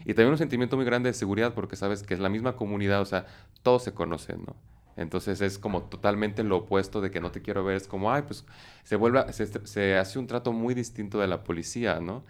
y 0.05 0.15
también 0.15 0.31
un 0.33 0.39
sentimiento 0.39 0.77
muy 0.77 0.85
grande 0.85 1.11
de 1.11 1.15
seguridad 1.15 1.55
porque 1.55 1.77
sabes 1.77 2.03
que 2.03 2.15
es 2.15 2.21
la 2.21 2.29
misma 2.29 2.57
comunidad, 2.57 3.01
o 3.01 3.05
sea, 3.05 3.27
todos 3.63 3.85
se 3.85 3.93
conocen, 3.95 4.45
¿no? 4.47 4.57
Entonces 4.97 5.41
es 5.41 5.59
como 5.59 5.85
totalmente 5.85 6.43
lo 6.43 6.59
opuesto 6.59 7.01
de 7.01 7.11
que 7.11 7.21
no 7.21 7.31
te 7.31 7.41
quiero 7.41 7.65
ver, 7.65 7.77
es 7.77 7.87
como, 7.87 8.13
ay, 8.13 8.23
pues 8.27 8.45
se 8.85 8.97
vuelve, 8.97 9.33
se, 9.33 9.47
se 9.67 9.97
hace 9.97 10.19
un 10.19 10.27
trato 10.27 10.53
muy 10.53 10.75
distinto 10.75 11.19
de 11.21 11.29
la 11.29 11.45
policía, 11.45 12.01
¿no? 12.01 12.25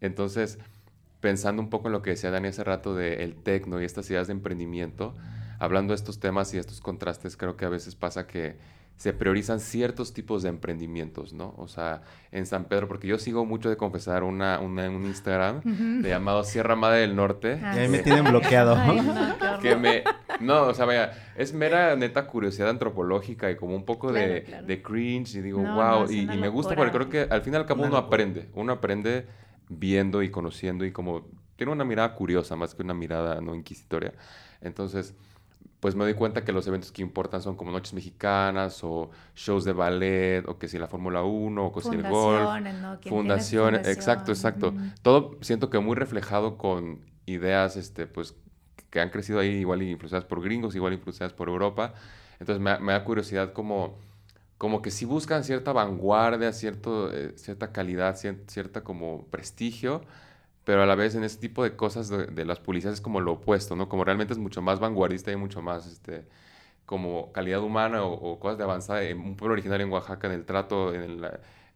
Entonces, 0.00 0.58
pensando 1.20 1.62
un 1.62 1.70
poco 1.70 1.88
en 1.88 1.92
lo 1.92 2.02
que 2.02 2.10
decía 2.10 2.30
Dani 2.30 2.48
hace 2.48 2.64
rato 2.64 2.94
del 2.94 3.20
el 3.20 3.36
tecno 3.36 3.80
y 3.80 3.84
estas 3.84 4.08
ideas 4.10 4.28
de 4.28 4.34
emprendimiento, 4.34 5.14
hablando 5.58 5.92
de 5.92 5.96
estos 5.96 6.20
temas 6.20 6.52
y 6.54 6.58
estos 6.58 6.80
contrastes, 6.80 7.36
creo 7.36 7.56
que 7.56 7.64
a 7.64 7.68
veces 7.68 7.94
pasa 7.94 8.26
que, 8.26 8.56
se 8.96 9.12
priorizan 9.12 9.60
ciertos 9.60 10.14
tipos 10.14 10.42
de 10.42 10.48
emprendimientos, 10.48 11.34
¿no? 11.34 11.54
O 11.58 11.68
sea, 11.68 12.00
en 12.32 12.46
San 12.46 12.64
Pedro, 12.64 12.88
porque 12.88 13.06
yo 13.06 13.18
sigo 13.18 13.44
mucho 13.44 13.68
de 13.68 13.76
confesar 13.76 14.22
una, 14.22 14.58
una 14.58 14.88
un 14.88 15.04
Instagram 15.04 15.60
de 16.02 16.08
llamado 16.08 16.44
Sierra 16.44 16.76
Madre 16.76 17.00
del 17.00 17.14
Norte. 17.14 17.60
y 17.60 17.78
ahí 17.78 17.88
me 17.88 17.98
tienen 17.98 18.24
bloqueado. 18.24 18.74
no, 18.74 19.58
que 19.60 19.76
me, 19.76 20.02
no, 20.40 20.62
o 20.62 20.74
sea, 20.74 20.86
vaya, 20.86 21.12
es 21.36 21.52
mera 21.52 21.94
neta 21.94 22.26
curiosidad 22.26 22.70
antropológica 22.70 23.50
y 23.50 23.56
como 23.56 23.76
un 23.76 23.84
poco 23.84 24.12
de, 24.12 24.62
de, 24.66 24.82
cringe 24.82 25.34
y 25.34 25.42
digo, 25.42 25.62
wow, 25.62 26.10
y, 26.10 26.24
me 26.26 26.48
gusta 26.48 26.74
porque 26.74 26.92
creo 26.92 27.08
que 27.10 27.32
al 27.32 27.42
fin 27.42 27.52
y 27.52 27.56
al 27.56 27.66
cabo 27.66 27.84
uno 27.84 27.98
aprende, 27.98 28.48
uno 28.54 28.72
aprende 28.72 29.26
viendo 29.68 30.22
y 30.22 30.30
conociendo 30.30 30.86
y 30.86 30.92
como 30.92 31.26
tiene 31.56 31.72
una 31.72 31.84
mirada 31.84 32.14
curiosa 32.14 32.56
más 32.56 32.74
que 32.74 32.82
una 32.82 32.94
mirada 32.94 33.42
no 33.42 33.54
inquisitoria. 33.54 34.14
Entonces, 34.62 35.14
pues 35.86 35.94
me 35.94 36.02
doy 36.02 36.14
cuenta 36.14 36.42
que 36.44 36.50
los 36.50 36.66
eventos 36.66 36.90
que 36.90 37.00
importan 37.00 37.40
son 37.42 37.54
como 37.54 37.70
noches 37.70 37.94
mexicanas 37.94 38.82
o 38.82 39.08
shows 39.36 39.64
de 39.64 39.72
ballet 39.72 40.42
o 40.48 40.58
que 40.58 40.66
si 40.66 40.80
la 40.80 40.88
Fórmula 40.88 41.22
1 41.22 41.64
o 41.64 41.72
que 41.72 41.80
si 41.80 41.94
el 41.94 42.02
golf. 42.02 42.56
¿no? 42.56 42.98
Fundaciones, 43.04 43.86
exacto, 43.86 44.32
exacto. 44.32 44.74
Todo 45.02 45.38
siento 45.42 45.70
que 45.70 45.78
muy 45.78 45.94
reflejado 45.94 46.58
con 46.58 47.02
ideas, 47.24 47.76
este, 47.76 48.08
pues, 48.08 48.34
que 48.90 48.98
han 49.00 49.10
crecido 49.10 49.38
ahí 49.38 49.48
igual 49.58 49.80
influenciadas 49.84 50.24
por 50.24 50.42
gringos, 50.42 50.74
igual 50.74 50.92
influenciadas 50.94 51.32
por 51.32 51.48
Europa. 51.48 51.94
Entonces 52.40 52.60
me, 52.60 52.76
me 52.80 52.90
da 52.92 53.04
curiosidad 53.04 53.52
como, 53.52 53.96
como 54.58 54.82
que 54.82 54.90
si 54.90 55.04
buscan 55.04 55.44
cierta 55.44 55.72
vanguardia, 55.72 56.52
cierto, 56.52 57.12
eh, 57.14 57.34
cierta 57.36 57.70
calidad, 57.70 58.16
cierta 58.48 58.82
como 58.82 59.26
prestigio, 59.26 60.02
pero 60.66 60.82
a 60.82 60.86
la 60.86 60.96
vez 60.96 61.14
en 61.14 61.24
ese 61.24 61.38
tipo 61.38 61.62
de 61.64 61.76
cosas 61.76 62.08
de, 62.08 62.44
las 62.44 62.58
policías 62.60 62.94
es 62.94 63.00
como 63.00 63.20
lo 63.20 63.34
opuesto, 63.34 63.76
¿no? 63.76 63.88
Como 63.88 64.04
realmente 64.04 64.32
es 64.34 64.38
mucho 64.40 64.62
más 64.62 64.80
vanguardista 64.80 65.30
y 65.30 65.36
mucho 65.36 65.62
más, 65.62 65.86
este, 65.86 66.26
como 66.86 67.32
calidad 67.32 67.62
humana 67.62 68.04
o, 68.04 68.40
cosas 68.40 68.58
de 68.58 68.64
avanzada 68.64 69.04
en 69.04 69.20
un 69.20 69.36
pueblo 69.36 69.54
originario 69.54 69.86
en 69.86 69.92
Oaxaca, 69.92 70.26
en 70.26 70.34
el 70.34 70.44
trato 70.44 70.92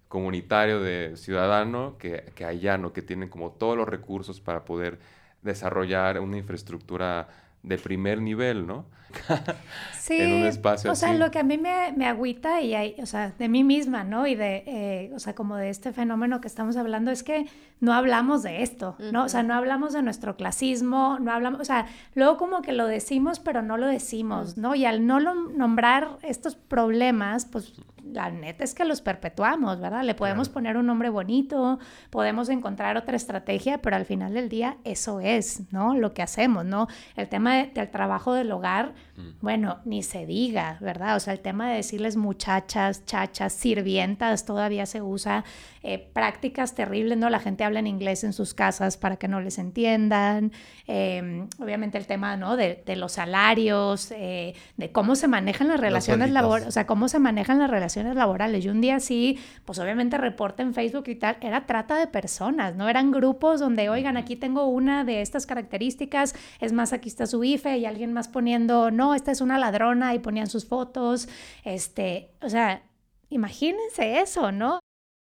comunitario 0.08 0.80
de 0.82 1.16
ciudadano, 1.16 1.98
que, 1.98 2.32
que 2.34 2.44
allá, 2.44 2.78
¿no? 2.78 2.92
Que 2.92 3.02
tienen 3.02 3.28
como 3.28 3.52
todos 3.52 3.76
los 3.76 3.88
recursos 3.88 4.40
para 4.40 4.64
poder 4.64 4.98
desarrollar 5.42 6.18
una 6.20 6.38
infraestructura 6.38 7.28
de 7.62 7.78
primer 7.78 8.20
nivel, 8.20 8.66
¿no? 8.66 8.86
sí, 9.98 10.16
en 10.18 10.34
un 10.34 10.46
espacio 10.46 10.90
o 10.90 10.94
sea, 10.94 11.12
lo 11.14 11.30
que 11.30 11.40
a 11.40 11.42
mí 11.42 11.58
me, 11.58 11.92
me 11.96 12.06
agüita 12.06 12.60
y 12.60 12.74
hay, 12.74 12.94
o 13.02 13.06
sea, 13.06 13.32
de 13.38 13.48
mí 13.48 13.64
misma, 13.64 14.04
¿no? 14.04 14.26
Y 14.26 14.34
de, 14.34 14.62
eh, 14.66 15.12
o 15.14 15.18
sea, 15.18 15.34
como 15.34 15.56
de 15.56 15.68
este 15.68 15.92
fenómeno 15.92 16.40
que 16.40 16.48
estamos 16.48 16.76
hablando, 16.76 17.10
es 17.10 17.22
que 17.22 17.46
no 17.80 17.92
hablamos 17.92 18.42
de 18.42 18.62
esto, 18.62 18.96
¿no? 19.12 19.24
O 19.24 19.28
sea, 19.28 19.42
no 19.42 19.54
hablamos 19.54 19.92
de 19.92 20.02
nuestro 20.02 20.36
clasismo, 20.36 21.18
no 21.20 21.32
hablamos, 21.32 21.60
o 21.60 21.64
sea, 21.64 21.86
luego 22.14 22.36
como 22.36 22.62
que 22.62 22.72
lo 22.72 22.86
decimos, 22.86 23.40
pero 23.40 23.62
no 23.62 23.76
lo 23.76 23.86
decimos, 23.86 24.56
¿no? 24.56 24.74
Y 24.74 24.84
al 24.84 25.06
no 25.06 25.18
nombrar 25.20 26.18
estos 26.22 26.54
problemas, 26.54 27.46
pues 27.46 27.74
la 28.12 28.30
neta 28.30 28.64
es 28.64 28.74
que 28.74 28.84
los 28.84 29.00
perpetuamos, 29.00 29.80
¿verdad? 29.80 30.02
Le 30.04 30.14
podemos 30.14 30.48
poner 30.48 30.76
un 30.76 30.86
nombre 30.86 31.08
bonito, 31.08 31.78
podemos 32.10 32.48
encontrar 32.48 32.96
otra 32.96 33.16
estrategia, 33.16 33.78
pero 33.78 33.96
al 33.96 34.04
final 34.04 34.34
del 34.34 34.48
día 34.48 34.76
eso 34.84 35.20
es, 35.20 35.72
¿no? 35.72 35.94
Lo 35.94 36.12
que 36.12 36.22
hacemos, 36.22 36.64
¿no? 36.64 36.88
El 37.16 37.28
tema 37.28 37.56
del 37.56 37.90
trabajo 37.90 38.34
del 38.34 38.50
hogar, 38.52 38.94
mm. 39.16 39.28
bueno, 39.40 39.78
ni 39.84 40.02
se 40.02 40.26
diga, 40.26 40.78
¿verdad? 40.80 41.16
O 41.16 41.20
sea, 41.20 41.32
el 41.32 41.40
tema 41.40 41.70
de 41.70 41.76
decirles 41.76 42.16
muchachas, 42.16 43.04
chachas, 43.04 43.52
sirvientas, 43.52 44.44
todavía 44.44 44.86
se 44.86 45.02
usa 45.02 45.44
eh, 45.82 45.98
prácticas 46.12 46.74
terribles, 46.74 47.16
¿no? 47.16 47.30
La 47.30 47.40
gente 47.40 47.64
habla 47.64 47.78
en 47.78 47.86
inglés 47.86 48.24
en 48.24 48.32
sus 48.32 48.52
casas 48.52 48.96
para 48.96 49.16
que 49.16 49.28
no 49.28 49.40
les 49.40 49.58
entiendan, 49.58 50.52
em, 50.86 51.48
obviamente 51.58 51.96
el 51.96 52.06
tema, 52.06 52.36
¿no? 52.36 52.56
De, 52.56 52.82
los 52.96 53.12
salarios, 53.12 54.10
eh, 54.10 54.54
de 54.76 54.92
cómo 54.92 55.14
se 55.14 55.28
manejan 55.28 55.68
las 55.68 55.80
relaciones 55.80 56.30
laborales, 56.32 56.68
o 56.68 56.72
sea, 56.72 56.86
cómo 56.86 57.08
se 57.08 57.20
manejan 57.20 57.60
las 57.60 57.70
relaciones 57.70 57.99
laborales. 58.04 58.64
Yo 58.64 58.72
un 58.72 58.80
día 58.80 59.00
sí, 59.00 59.38
pues 59.64 59.78
obviamente 59.78 60.18
reporte 60.18 60.62
en 60.62 60.74
Facebook 60.74 61.04
y 61.08 61.14
tal, 61.14 61.36
era 61.40 61.66
trata 61.66 61.96
de 61.96 62.06
personas, 62.06 62.76
¿no? 62.76 62.88
Eran 62.88 63.10
grupos 63.10 63.60
donde, 63.60 63.88
oigan, 63.88 64.16
aquí 64.16 64.36
tengo 64.36 64.66
una 64.66 65.04
de 65.04 65.22
estas 65.22 65.46
características, 65.46 66.34
es 66.60 66.72
más, 66.72 66.92
aquí 66.92 67.08
está 67.08 67.26
su 67.26 67.42
IFE 67.44 67.78
y 67.78 67.86
alguien 67.86 68.12
más 68.12 68.28
poniendo, 68.28 68.90
no, 68.90 69.14
esta 69.14 69.30
es 69.30 69.40
una 69.40 69.58
ladrona 69.58 70.14
y 70.14 70.18
ponían 70.18 70.48
sus 70.48 70.66
fotos, 70.66 71.28
este, 71.64 72.30
o 72.40 72.48
sea, 72.48 72.82
imagínense 73.28 74.20
eso, 74.20 74.52
¿no? 74.52 74.80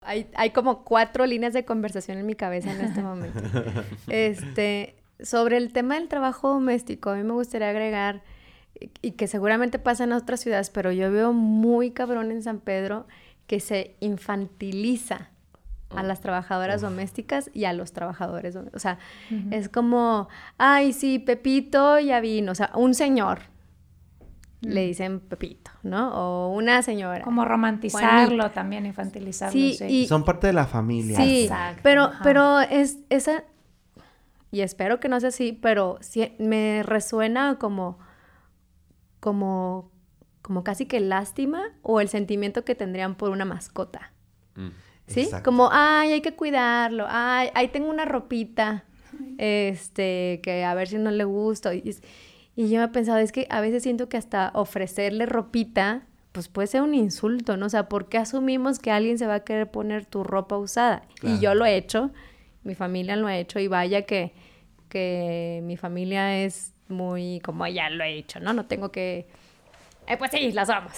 Hay, 0.05 0.29
hay 0.35 0.51
como 0.51 0.85
cuatro 0.85 1.27
líneas 1.27 1.53
de 1.53 1.65
conversación 1.65 2.19
en 2.19 2.27
mi 2.27 2.35
cabeza 2.35 2.73
en 2.73 2.81
este 2.81 3.03
momento. 3.03 3.41
este, 4.09 5.03
sobre 5.21 5.57
el 5.57 5.73
tema 5.73 5.97
del 5.97 6.09
trabajo 6.09 6.51
doméstico, 6.51 7.11
a 7.11 7.17
mí 7.17 7.25
me 7.25 7.33
gustaría 7.33 7.71
agregar, 7.71 8.23
y 9.03 9.13
que 9.13 9.27
seguramente 9.27 9.79
pasa 9.79 10.05
en 10.05 10.13
otras 10.13 10.41
ciudades, 10.41 10.71
pero 10.71 10.93
yo 10.93 11.11
veo 11.11 11.33
muy 11.33 11.91
cabrón 11.91 12.31
en 12.31 12.43
San 12.43 12.61
Pedro 12.61 13.07
que 13.47 13.61
se 13.61 13.97
infantiliza 14.01 15.31
a 15.91 16.03
las 16.03 16.21
trabajadoras 16.21 16.83
domésticas 16.83 17.51
y 17.55 17.65
a 17.65 17.73
los 17.73 17.93
trabajadores. 17.93 18.57
O 18.57 18.79
sea, 18.79 18.99
es 19.51 19.69
como, 19.69 20.29
ay, 20.59 20.93
sí, 20.93 21.19
Pepito 21.19 21.99
ya 21.99 22.21
vino. 22.21 22.53
O 22.53 22.55
sea, 22.55 22.71
un 22.75 22.95
señor, 22.95 23.41
le 24.61 24.87
dicen 24.87 25.21
Pepito, 25.21 25.71
¿no? 25.83 26.11
O 26.13 26.53
una 26.53 26.83
señora. 26.83 27.23
Como 27.23 27.45
romantizarlo 27.45 28.51
también, 28.51 28.87
infantilizarlo. 28.87 29.53
Sí, 29.53 29.79
Y, 29.89 30.07
Son 30.07 30.25
parte 30.25 30.49
de 30.49 30.53
la 30.53 30.67
familia. 30.67 31.17
Sí, 31.17 31.49
pero, 31.83 32.11
pero 32.23 32.61
es 32.61 32.99
esa, 33.09 33.45
y 34.51 34.63
espero 34.63 34.99
que 34.99 35.09
no 35.09 35.21
sea 35.21 35.29
así, 35.29 35.53
pero 35.53 35.99
sí, 36.01 36.33
me 36.39 36.83
resuena 36.83 37.57
como, 37.59 37.99
como, 39.21 39.91
como 40.43 40.65
casi 40.65 40.87
que 40.87 41.01
lástima 41.01 41.63
o 41.83 42.01
el 42.01 42.09
sentimiento 42.09 42.65
que 42.65 42.75
tendrían 42.75 43.17
por 43.17 43.31
una 43.31 43.45
mascota. 43.45 44.13
Mm, 44.55 44.69
¿Sí? 45.07 45.29
Como, 45.45 45.71
ay, 45.73 46.13
hay 46.13 46.21
que 46.21 46.35
cuidarlo, 46.35 47.07
ay, 47.09 47.49
ahí 47.55 47.69
tengo 47.69 47.89
una 47.89 48.05
ropita, 48.05 48.85
este, 49.39 50.41
que 50.43 50.65
a 50.65 50.75
ver 50.75 50.89
si 50.89 50.99
no 50.99 51.11
le 51.11 51.25
gusta. 51.25 51.75
Y, 51.75 51.97
y 52.55 52.69
yo 52.69 52.79
me 52.79 52.87
he 52.87 52.89
pensado, 52.89 53.19
es 53.19 53.33
que 53.33 53.47
a 53.51 53.61
veces 53.61 53.83
siento 53.83 54.09
que 54.09 54.17
hasta 54.17 54.51
ofrecerle 54.55 55.27
ropita, 55.27 56.07
pues 56.33 56.49
puede 56.49 56.69
ser 56.69 56.83
un 56.83 56.95
insulto, 56.95 57.57
¿no? 57.57 57.67
O 57.67 57.69
sea, 57.69 57.89
¿por 57.89 58.09
qué 58.09 58.19
asumimos 58.19 58.79
que 58.79 58.91
alguien 58.91 59.19
se 59.19 59.27
va 59.27 59.37
a 59.37 59.45
querer 59.45 59.71
poner 59.71 60.05
tu 60.05 60.25
ropa 60.25 60.59
usada? 60.59 61.03
Y 61.23 61.39
yo 61.41 61.55
lo 61.55 61.65
he 61.65 61.77
hecho, 61.77 62.11
mi 62.65 62.75
familia 62.75 63.17
lo 63.17 63.27
ha 63.27 63.37
hecho, 63.37 63.59
y 63.61 63.69
vaya 63.69 64.03
que, 64.03 64.33
que 64.89 65.61
mi 65.65 65.77
familia 65.77 66.45
es 66.45 66.75
muy, 66.91 67.41
como 67.41 67.67
ella 67.67 67.91
lo 67.91 68.05
ha 68.05 68.09
hecho, 68.09 68.41
¿no? 68.41 68.53
No 68.53 68.67
tengo 68.67 68.91
que... 68.91 69.27
Eh, 70.07 70.17
pues 70.17 70.31
sí, 70.31 70.53
las 70.53 70.69
somos. 70.69 70.93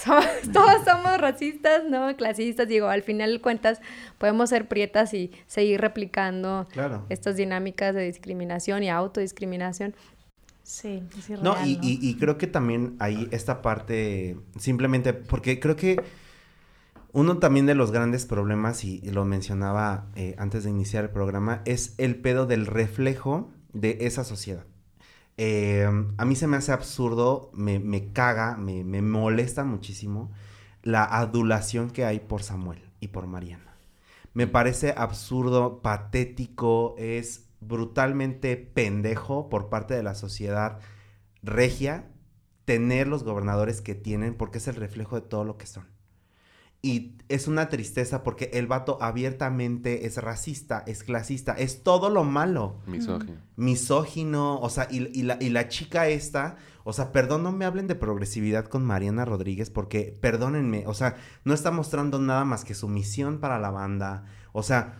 Todos 0.53 0.85
somos 0.85 1.17
racistas, 1.19 1.83
¿no? 1.89 2.15
Clasistas. 2.15 2.67
Digo, 2.67 2.87
al 2.87 3.03
final 3.03 3.33
de 3.33 3.41
cuentas, 3.41 3.81
podemos 4.17 4.49
ser 4.49 4.67
prietas 4.67 5.13
y 5.13 5.31
seguir 5.47 5.81
replicando 5.81 6.67
estas 7.09 7.35
dinámicas 7.35 7.93
de 7.93 8.05
discriminación 8.05 8.83
y 8.83 8.89
autodiscriminación. 8.89 9.93
Sí, 10.63 11.03
es 11.17 11.29
irreal, 11.29 11.43
no, 11.43 11.65
y, 11.65 11.77
Y, 11.81 12.15
creo 12.15 12.37
que 12.37 12.47
también 12.47 12.95
hay 12.99 13.27
esta 13.31 13.61
parte, 13.61 14.37
simplemente, 14.57 15.13
porque 15.13 15.59
creo 15.59 15.75
que 15.75 16.01
uno 17.11 17.39
también 17.39 17.65
de 17.65 17.75
los 17.75 17.91
grandes 17.91 18.25
problemas, 18.25 18.85
y 18.85 19.01
lo 19.11 19.25
mencionaba 19.25 20.07
eh, 20.15 20.35
antes 20.37 20.63
de 20.63 20.69
iniciar 20.69 21.03
el 21.03 21.09
programa, 21.09 21.61
es 21.65 21.95
el 21.97 22.15
pedo 22.15 22.45
del 22.45 22.67
reflejo 22.67 23.51
de 23.73 23.97
esa 24.01 24.23
sociedad. 24.23 24.65
Eh, 25.43 25.89
a 26.17 26.25
mí 26.25 26.35
se 26.35 26.45
me 26.45 26.57
hace 26.57 26.71
absurdo, 26.71 27.49
me, 27.55 27.79
me 27.79 28.13
caga, 28.13 28.57
me, 28.57 28.83
me 28.83 29.01
molesta 29.01 29.63
muchísimo 29.63 30.31
la 30.83 31.03
adulación 31.03 31.89
que 31.89 32.05
hay 32.05 32.19
por 32.19 32.43
Samuel 32.43 32.79
y 32.99 33.07
por 33.07 33.25
Mariana. 33.25 33.75
Me 34.35 34.45
parece 34.45 34.93
absurdo, 34.95 35.81
patético, 35.81 36.93
es 36.99 37.49
brutalmente 37.59 38.55
pendejo 38.55 39.49
por 39.49 39.69
parte 39.69 39.95
de 39.95 40.03
la 40.03 40.13
sociedad 40.13 40.77
regia 41.41 42.07
tener 42.65 43.07
los 43.07 43.23
gobernadores 43.23 43.81
que 43.81 43.95
tienen 43.95 44.35
porque 44.35 44.59
es 44.59 44.67
el 44.67 44.75
reflejo 44.75 45.15
de 45.15 45.27
todo 45.27 45.43
lo 45.43 45.57
que 45.57 45.65
son. 45.65 45.87
Y 46.81 47.17
es 47.29 47.47
una 47.47 47.69
tristeza 47.69 48.23
porque 48.23 48.49
el 48.53 48.65
vato 48.65 48.97
abiertamente 49.01 50.07
es 50.07 50.17
racista, 50.17 50.83
es 50.87 51.03
clasista, 51.03 51.53
es 51.53 51.83
todo 51.83 52.09
lo 52.09 52.23
malo. 52.23 52.79
Misógino. 52.87 53.37
Misógino, 53.55 54.59
o 54.59 54.69
sea, 54.69 54.87
y, 54.89 55.21
la, 55.21 55.37
y 55.39 55.49
la 55.49 55.69
chica 55.69 56.07
esta, 56.07 56.57
o 56.83 56.91
sea, 56.91 57.11
perdón, 57.11 57.43
no 57.43 57.51
me 57.51 57.65
hablen 57.65 57.87
de 57.87 57.95
progresividad 57.95 58.65
con 58.65 58.83
Mariana 58.83 59.25
Rodríguez 59.25 59.69
porque, 59.69 60.17
perdónenme, 60.19 60.87
o 60.87 60.93
sea, 60.95 61.17
no 61.43 61.53
está 61.53 61.69
mostrando 61.69 62.17
nada 62.19 62.45
más 62.45 62.65
que 62.65 62.73
su 62.73 62.87
misión 62.87 63.39
para 63.39 63.59
la 63.59 63.69
banda. 63.69 64.25
O 64.51 64.63
sea, 64.63 64.97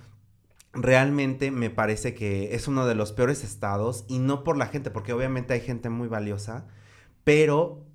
realmente 0.74 1.52
me 1.52 1.70
parece 1.70 2.14
que 2.14 2.56
es 2.56 2.68
uno 2.68 2.86
de 2.86 2.96
los 2.96 3.12
peores 3.12 3.44
estados 3.44 4.06
y 4.08 4.20
no 4.20 4.44
por 4.44 4.56
la 4.56 4.68
gente, 4.68 4.92
porque 4.92 5.14
obviamente 5.14 5.54
hay 5.54 5.62
gente 5.62 5.90
muy 5.90 6.08
valiosa, 6.08 6.68
pero 7.24 7.86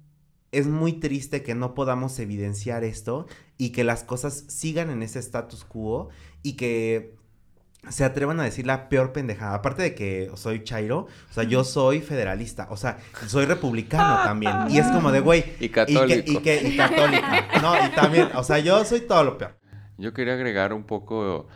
es 0.58 0.66
muy 0.66 0.94
triste 0.94 1.42
que 1.42 1.54
no 1.54 1.74
podamos 1.74 2.18
evidenciar 2.18 2.82
esto 2.82 3.26
y 3.58 3.70
que 3.70 3.84
las 3.84 4.04
cosas 4.04 4.44
sigan 4.48 4.88
en 4.88 5.02
ese 5.02 5.18
status 5.18 5.64
quo 5.64 6.08
y 6.42 6.54
que 6.54 7.14
se 7.90 8.04
atrevan 8.04 8.40
a 8.40 8.44
decir 8.44 8.66
la 8.66 8.88
peor 8.88 9.12
pendejada. 9.12 9.54
Aparte 9.54 9.82
de 9.82 9.94
que 9.94 10.30
soy 10.34 10.64
chairo, 10.64 11.08
o 11.30 11.32
sea, 11.32 11.44
yo 11.44 11.62
soy 11.62 12.00
federalista, 12.00 12.68
o 12.70 12.76
sea, 12.78 12.98
soy 13.26 13.44
republicano 13.44 14.16
también. 14.24 14.54
Y 14.70 14.78
es 14.78 14.86
como 14.86 15.12
de, 15.12 15.20
güey. 15.20 15.44
Y 15.60 15.68
católico. 15.68 16.32
Y, 16.32 16.38
que, 16.38 16.68
y, 16.68 16.76
católica. 16.76 17.48
No, 17.60 17.74
y 17.86 17.90
también, 17.90 18.28
o 18.34 18.42
sea, 18.42 18.58
yo 18.58 18.82
soy 18.84 19.00
todo 19.02 19.24
lo 19.24 19.36
peor. 19.36 19.58
Yo 19.98 20.14
quería 20.14 20.34
agregar 20.34 20.72
un 20.72 20.84
poco, 20.84 21.48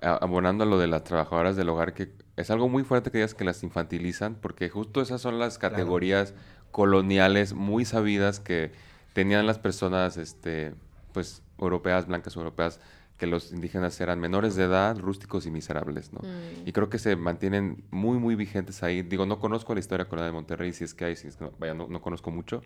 abonando 0.00 0.64
a 0.64 0.66
lo 0.66 0.78
de 0.78 0.86
las 0.86 1.04
trabajadoras 1.04 1.56
del 1.56 1.68
hogar, 1.68 1.92
que 1.92 2.14
es 2.36 2.50
algo 2.50 2.70
muy 2.70 2.84
fuerte 2.84 3.10
que 3.10 3.18
digas 3.18 3.34
que 3.34 3.44
las 3.44 3.62
infantilizan, 3.62 4.34
porque 4.34 4.70
justo 4.70 5.02
esas 5.02 5.20
son 5.20 5.38
las 5.38 5.58
categorías 5.58 6.34
coloniales 6.76 7.54
muy 7.54 7.86
sabidas 7.86 8.38
que 8.38 8.70
tenían 9.14 9.46
las 9.46 9.58
personas, 9.58 10.18
este, 10.18 10.74
pues, 11.14 11.42
europeas, 11.56 12.06
blancas 12.06 12.36
europeas, 12.36 12.82
que 13.16 13.26
los 13.26 13.50
indígenas 13.50 13.98
eran 13.98 14.20
menores 14.20 14.56
de 14.56 14.64
edad, 14.64 14.98
rústicos 14.98 15.46
y 15.46 15.50
miserables, 15.50 16.12
¿no? 16.12 16.20
Mm. 16.20 16.68
Y 16.68 16.72
creo 16.72 16.90
que 16.90 16.98
se 16.98 17.16
mantienen 17.16 17.82
muy, 17.90 18.18
muy 18.18 18.34
vigentes 18.34 18.82
ahí. 18.82 19.00
Digo, 19.00 19.24
no 19.24 19.38
conozco 19.38 19.72
la 19.72 19.80
historia 19.80 20.06
colonial 20.06 20.32
de 20.32 20.34
Monterrey, 20.34 20.74
si 20.74 20.84
es 20.84 20.92
que 20.92 21.06
hay, 21.06 21.16
si 21.16 21.28
es 21.28 21.38
que 21.38 21.44
no, 21.44 21.52
vaya, 21.58 21.72
no, 21.72 21.88
no 21.88 22.02
conozco 22.02 22.30
mucho. 22.30 22.60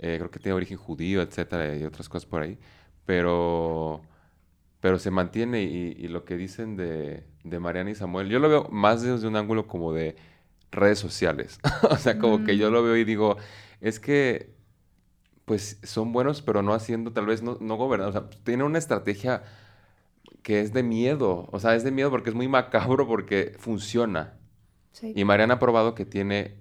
Eh, 0.00 0.16
creo 0.18 0.30
que 0.30 0.38
tiene 0.38 0.52
origen 0.52 0.76
judío, 0.76 1.22
etcétera, 1.22 1.74
y 1.76 1.84
otras 1.84 2.10
cosas 2.10 2.26
por 2.26 2.42
ahí. 2.42 2.58
Pero, 3.06 4.02
pero 4.80 4.98
se 4.98 5.10
mantiene 5.10 5.62
y, 5.62 6.08
lo 6.08 6.26
que 6.26 6.36
dicen 6.36 6.76
de, 6.76 7.24
de, 7.42 7.58
Mariana 7.58 7.88
y 7.88 7.94
Samuel, 7.94 8.28
yo 8.28 8.38
lo 8.38 8.50
veo 8.50 8.68
más 8.70 9.00
desde 9.00 9.26
un 9.26 9.36
ángulo 9.36 9.66
como 9.66 9.94
de 9.94 10.14
redes 10.76 10.98
sociales. 10.98 11.58
o 11.90 11.96
sea, 11.96 12.18
como 12.18 12.44
que 12.44 12.56
yo 12.56 12.70
mm. 12.70 12.72
lo 12.72 12.82
veo 12.82 12.96
y 12.96 13.04
digo, 13.04 13.36
es 13.80 14.00
que 14.00 14.54
pues 15.44 15.78
son 15.84 16.12
buenos, 16.12 16.42
pero 16.42 16.62
no 16.62 16.74
haciendo, 16.74 17.12
tal 17.12 17.26
vez 17.26 17.42
no, 17.42 17.56
no 17.60 17.76
gobernando. 17.76 18.10
O 18.10 18.20
sea, 18.20 18.30
tienen 18.42 18.66
una 18.66 18.78
estrategia 18.78 19.44
que 20.42 20.60
es 20.60 20.72
de 20.72 20.82
miedo. 20.82 21.48
O 21.52 21.60
sea, 21.60 21.76
es 21.76 21.84
de 21.84 21.92
miedo 21.92 22.10
porque 22.10 22.30
es 22.30 22.36
muy 22.36 22.48
macabro 22.48 23.06
porque 23.06 23.54
funciona. 23.58 24.34
Y 25.02 25.24
Mariana 25.24 25.54
ha 25.54 25.58
probado 25.58 25.94
que 25.94 26.04
tiene, 26.04 26.56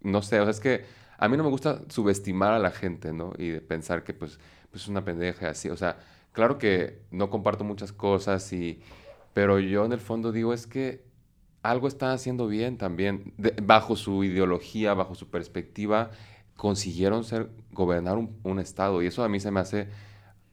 no 0.00 0.22
sé, 0.22 0.40
o 0.40 0.44
sea, 0.44 0.50
es 0.50 0.60
que 0.60 0.84
a 1.18 1.28
mí 1.28 1.36
no 1.36 1.42
me 1.42 1.50
gusta 1.50 1.82
subestimar 1.88 2.52
a 2.52 2.58
la 2.58 2.70
gente, 2.70 3.12
¿no? 3.12 3.32
Y 3.36 3.58
pensar 3.60 4.04
que 4.04 4.14
pues, 4.14 4.38
pues 4.70 4.84
es 4.84 4.88
una 4.88 5.04
pendeja 5.04 5.50
así. 5.50 5.68
O 5.68 5.76
sea, 5.76 5.98
claro 6.32 6.58
que 6.58 7.02
no 7.10 7.30
comparto 7.30 7.64
muchas 7.64 7.92
cosas 7.92 8.52
y... 8.52 8.80
Pero 9.32 9.60
yo 9.60 9.84
en 9.84 9.92
el 9.92 10.00
fondo 10.00 10.32
digo 10.32 10.52
es 10.52 10.66
que 10.66 11.04
algo 11.62 11.88
están 11.88 12.10
haciendo 12.10 12.46
bien 12.46 12.76
también. 12.78 13.32
bajo 13.62 13.96
su 13.96 14.24
ideología, 14.24 14.94
bajo 14.94 15.14
su 15.14 15.28
perspectiva, 15.28 16.10
consiguieron 16.56 17.24
ser, 17.24 17.50
gobernar 17.72 18.18
un, 18.18 18.58
estado 18.58 19.02
y 19.02 19.06
eso 19.06 19.24
a 19.24 19.28
mí 19.28 19.40
se 19.40 19.50
me 19.50 19.60
hace 19.60 19.88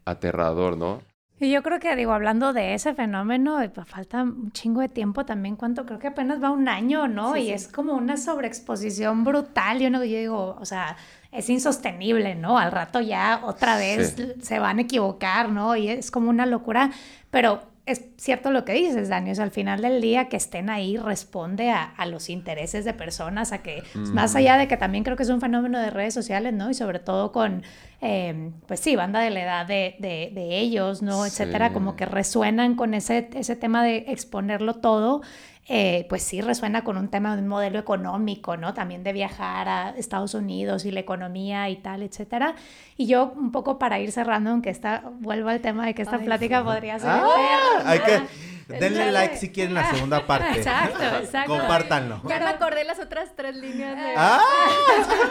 aterrador, 0.06 0.78
¿no? 0.78 1.02
Y 1.40 1.52
yo 1.52 1.62
creo 1.62 1.80
que, 1.80 1.96
digo, 1.96 2.14
hablando 2.14 2.52
de 2.52 2.74
ese 2.74 2.96
fenómeno, 2.96 3.62
eh, 3.62 3.70
pues, 3.70 3.88
falta 3.88 4.24
un 4.24 4.52
chingo 4.54 4.82
de 4.82 4.90
tiempo 4.90 5.24
también, 5.24 5.56
cuánto, 5.56 5.86
creo 5.86 6.00
que 6.00 6.08
apenas 6.08 6.42
va 6.42 6.50
un 6.50 6.68
año, 6.68 7.08
¿no? 7.08 7.38
y 7.38 7.52
es 7.52 7.68
como 7.68 7.94
una 7.94 8.18
sobreexposición 8.18 9.24
brutal, 9.24 9.80
yo 9.80 9.92
no, 9.92 10.04
yo 10.04 10.18
digo, 10.18 10.58
o 10.60 10.66
sea, 10.66 10.98
es 11.32 11.50
insostenible, 11.50 12.34
¿no? 12.34 12.58
Al 12.58 12.72
rato 12.72 13.02
ya 13.02 13.42
otra 13.44 13.78
vez 13.78 14.16
se 14.42 14.60
van 14.60 14.80
a 14.80 14.82
equivocar, 14.82 15.50
¿no? 15.50 15.76
Y 15.76 15.90
es 15.90 16.10
como 16.10 16.30
una 16.30 16.48
locura, 16.48 16.90
pero 17.30 17.62
es 17.88 18.02
cierto 18.18 18.52
lo 18.52 18.66
que 18.66 18.74
dices, 18.74 19.08
Dani, 19.08 19.32
o 19.32 19.36
sea, 19.36 19.46
al 19.46 19.52
final 19.52 19.82
del 19.82 20.02
día 20.02 20.28
que 20.28 20.36
estén 20.36 20.70
ahí 20.70 20.98
responde 20.98 21.72
a, 21.72 22.06
los 22.06 22.30
intereses 22.30 22.84
de 22.84 22.94
personas, 22.94 23.54
a 23.54 23.64
que, 23.64 23.82
pues, 23.94 24.12
más 24.12 24.36
allá 24.36 24.58
de 24.58 24.68
que 24.68 24.76
también 24.76 25.06
creo 25.06 25.16
que 25.16 25.24
es 25.24 25.30
un 25.30 25.40
fenómeno 25.40 25.80
de 25.80 25.90
redes 25.90 26.14
sociales, 26.14 26.54
¿no? 26.54 26.70
Y 26.70 26.74
sobre 26.74 27.00
todo 27.00 27.32
con, 27.32 27.64
eh, 28.02 28.52
pues 28.68 28.82
sí, 28.82 28.98
banda 28.98 29.22
de 29.22 29.30
la 29.30 29.42
edad 29.42 29.66
de, 29.66 29.96
de, 30.00 30.60
ellos, 30.60 31.02
¿no? 31.02 31.26
Etcétera, 31.26 31.72
como 31.72 31.96
que 31.96 32.06
resuenan 32.06 32.76
con 32.76 32.94
ese, 32.94 33.30
ese 33.34 33.56
tema 33.56 33.84
de 33.84 34.06
exponerlo 34.10 34.76
todo. 34.76 35.22
Eh, 35.70 36.06
pues 36.08 36.24
sí 36.24 36.40
resuena 36.40 36.86
con 36.86 36.98
un 36.98 37.10
tema 37.10 37.36
de 37.36 37.42
un 37.42 37.50
modelo 37.50 37.78
económico, 37.78 38.56
¿no? 38.56 38.74
También 38.74 39.04
de 39.04 39.12
viajar 39.12 39.68
a 39.68 39.90
Estados 39.98 40.34
Unidos 40.34 40.86
y 40.86 40.92
la 40.92 41.02
economía 41.02 41.70
y 41.70 41.76
tal, 41.76 42.04
etcétera. 42.04 42.56
Y 42.96 43.08
yo 43.08 43.34
un 43.36 43.52
poco 43.52 43.78
para 43.78 44.00
ir 44.00 44.14
cerrando, 44.14 44.52
aunque 44.52 44.70
esta, 44.70 45.04
vuelvo 45.20 45.50
al 45.50 45.60
tema 45.60 45.86
de 45.86 45.94
que 45.94 46.04
esta 46.04 46.20
plática 46.20 46.64
podría 46.64 47.00
ser... 47.00 47.10
Ah, 47.12 47.82
hay 47.86 48.00
que 48.00 48.22
Denle 48.68 49.12
like 49.12 49.38
si 49.38 49.50
quieren 49.50 49.74
la 49.74 49.90
segunda 49.94 50.26
parte. 50.26 50.58
Exacto, 50.58 51.04
exacto. 51.22 51.58
Compártanlo. 51.58 52.22
Ya 52.28 52.40
me 52.40 52.46
acordé 52.46 52.84
las 52.84 53.00
otras 53.00 53.32
tres 53.36 53.56
líneas 53.56 53.96
de... 53.96 54.14
¡Ah! 54.18 54.40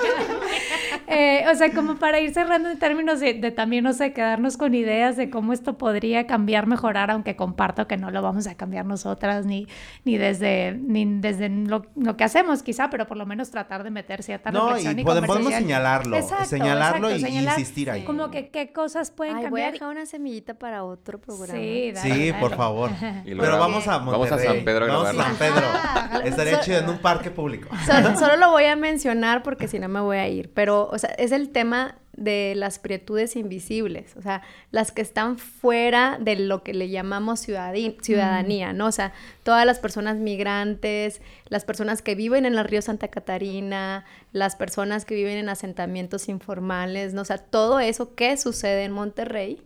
eh, 1.07 1.45
o 1.51 1.55
sea, 1.55 1.73
como 1.73 1.97
para 1.97 2.19
ir 2.21 2.33
cerrando 2.33 2.71
en 2.71 2.79
términos 2.79 3.21
de, 3.21 3.35
también, 3.51 3.85
no 3.85 3.93
sé, 3.93 4.13
quedarnos 4.13 4.57
con 4.57 4.75
ideas 4.75 5.17
de 5.17 5.29
cómo 5.29 5.53
esto 5.53 5.77
podría 5.77 6.27
cambiar, 6.27 6.67
mejorar, 6.67 7.11
aunque 7.11 7.37
comparto 7.37 7.87
que 7.87 7.99
no 7.99 8.11
lo 8.11 8.23
vamos 8.23 8.47
a 8.47 8.55
cambiar 8.55 8.87
nosotras, 8.87 9.45
ni, 9.45 9.67
ni 10.05 10.17
desde, 10.17 10.73
ni 10.73 11.05
desde 11.21 11.51
lo, 11.51 11.83
que 12.17 12.25
hacemos 12.25 12.63
quizá, 12.63 12.89
pero 12.89 13.07
por 13.07 13.19
lo 13.19 13.27
menos 13.27 13.51
tratar 13.51 13.85
de 13.85 13.91
meter 13.91 14.23
cierta 14.23 14.51
no, 14.51 14.69
reflexión 14.69 14.99
y, 14.99 15.03
y 15.03 15.05
podemos 15.05 15.53
señalarlo, 15.53 16.17
señalarlo 16.47 17.15
y 17.15 17.23
insistir 17.23 17.91
ahí. 17.91 18.05
Como 18.05 18.31
que 18.31 18.49
qué 18.49 18.73
cosas 18.73 19.11
pueden 19.11 19.35
cambiar. 19.35 19.51
Voy 19.51 19.61
a 19.63 19.73
dejar 19.73 19.89
una 19.91 20.07
semillita 20.07 20.55
para 20.55 20.85
otro 20.85 21.21
programa. 21.21 21.53
Sí, 21.53 21.93
sí 22.03 22.33
por 22.41 22.57
favor. 22.57 22.91
Pero 23.27 23.59
vamos 23.59 23.89
a 23.89 23.99
Monterrey. 23.99 24.31
Vamos 24.31 24.33
a 24.33 24.53
San 24.53 24.65
Pedro 24.65 24.85
a 24.85 24.89
Vamos 24.89 25.09
a 25.09 25.15
San 25.15 25.37
Pedro. 25.37 25.67
Ah, 25.73 26.21
Estaría 26.25 26.61
chido 26.61 26.79
en 26.79 26.89
un 26.89 26.99
parque 26.99 27.31
público. 27.31 27.69
Solo, 28.19 28.37
lo 28.37 28.51
voy 28.51 28.65
a 28.65 28.77
mencionar 28.77 29.43
porque 29.43 29.69
si 29.69 29.79
no 29.79 29.89
me 29.89 30.01
voy 30.01 30.19
a 30.19 30.29
ir. 30.29 30.51
Pero, 30.55 30.89
o 30.93 30.99
sea, 30.99 31.11
es 31.11 31.33
el 31.33 31.51
tema 31.51 31.97
de 32.17 32.55
las 32.57 32.79
prietudes 32.79 33.37
invisibles, 33.37 34.17
o 34.17 34.23
sea, 34.23 34.41
las 34.71 34.91
que 34.91 35.03
están 35.03 35.37
fuera 35.37 36.17
de 36.19 36.37
lo 36.37 36.63
que 36.63 36.73
le 36.73 36.89
llamamos 36.89 37.41
ciudadanía, 37.41 38.73
¿no? 38.73 38.87
O 38.87 38.93
sea, 38.93 39.13
todas 39.43 39.67
las 39.67 39.79
personas 39.81 40.17
migrantes, 40.17 41.21
las 41.49 41.67
personas 41.67 42.01
que 42.01 42.15
viven 42.15 42.47
en 42.47 42.55
el 42.55 42.65
río 42.65 42.81
Santa 42.81 43.09
Catarina, 43.09 44.07
las 44.33 44.57
personas 44.57 45.05
que 45.05 45.15
viven 45.15 45.37
en 45.37 45.51
asentamientos 45.51 46.31
informales, 46.31 47.13
¿no? 47.13 47.21
O 47.21 47.27
sea, 47.27 47.37
todo 47.37 47.81
eso 47.81 48.15
que 48.15 48.39
sucede 48.39 48.85
en 48.85 48.93
Monterrey 48.93 49.63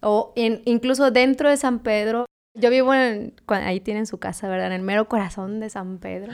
o 0.00 0.32
en, 0.34 0.62
incluso 0.64 1.10
dentro 1.10 1.50
de 1.50 1.58
San 1.58 1.80
Pedro 1.80 2.24
yo 2.54 2.70
vivo 2.70 2.92
en, 2.94 3.34
ahí 3.48 3.80
tienen 3.80 4.06
su 4.06 4.18
casa, 4.18 4.48
¿verdad? 4.48 4.66
En 4.66 4.72
el 4.72 4.82
mero 4.82 5.08
corazón 5.08 5.60
de 5.60 5.70
San 5.70 5.98
Pedro. 5.98 6.32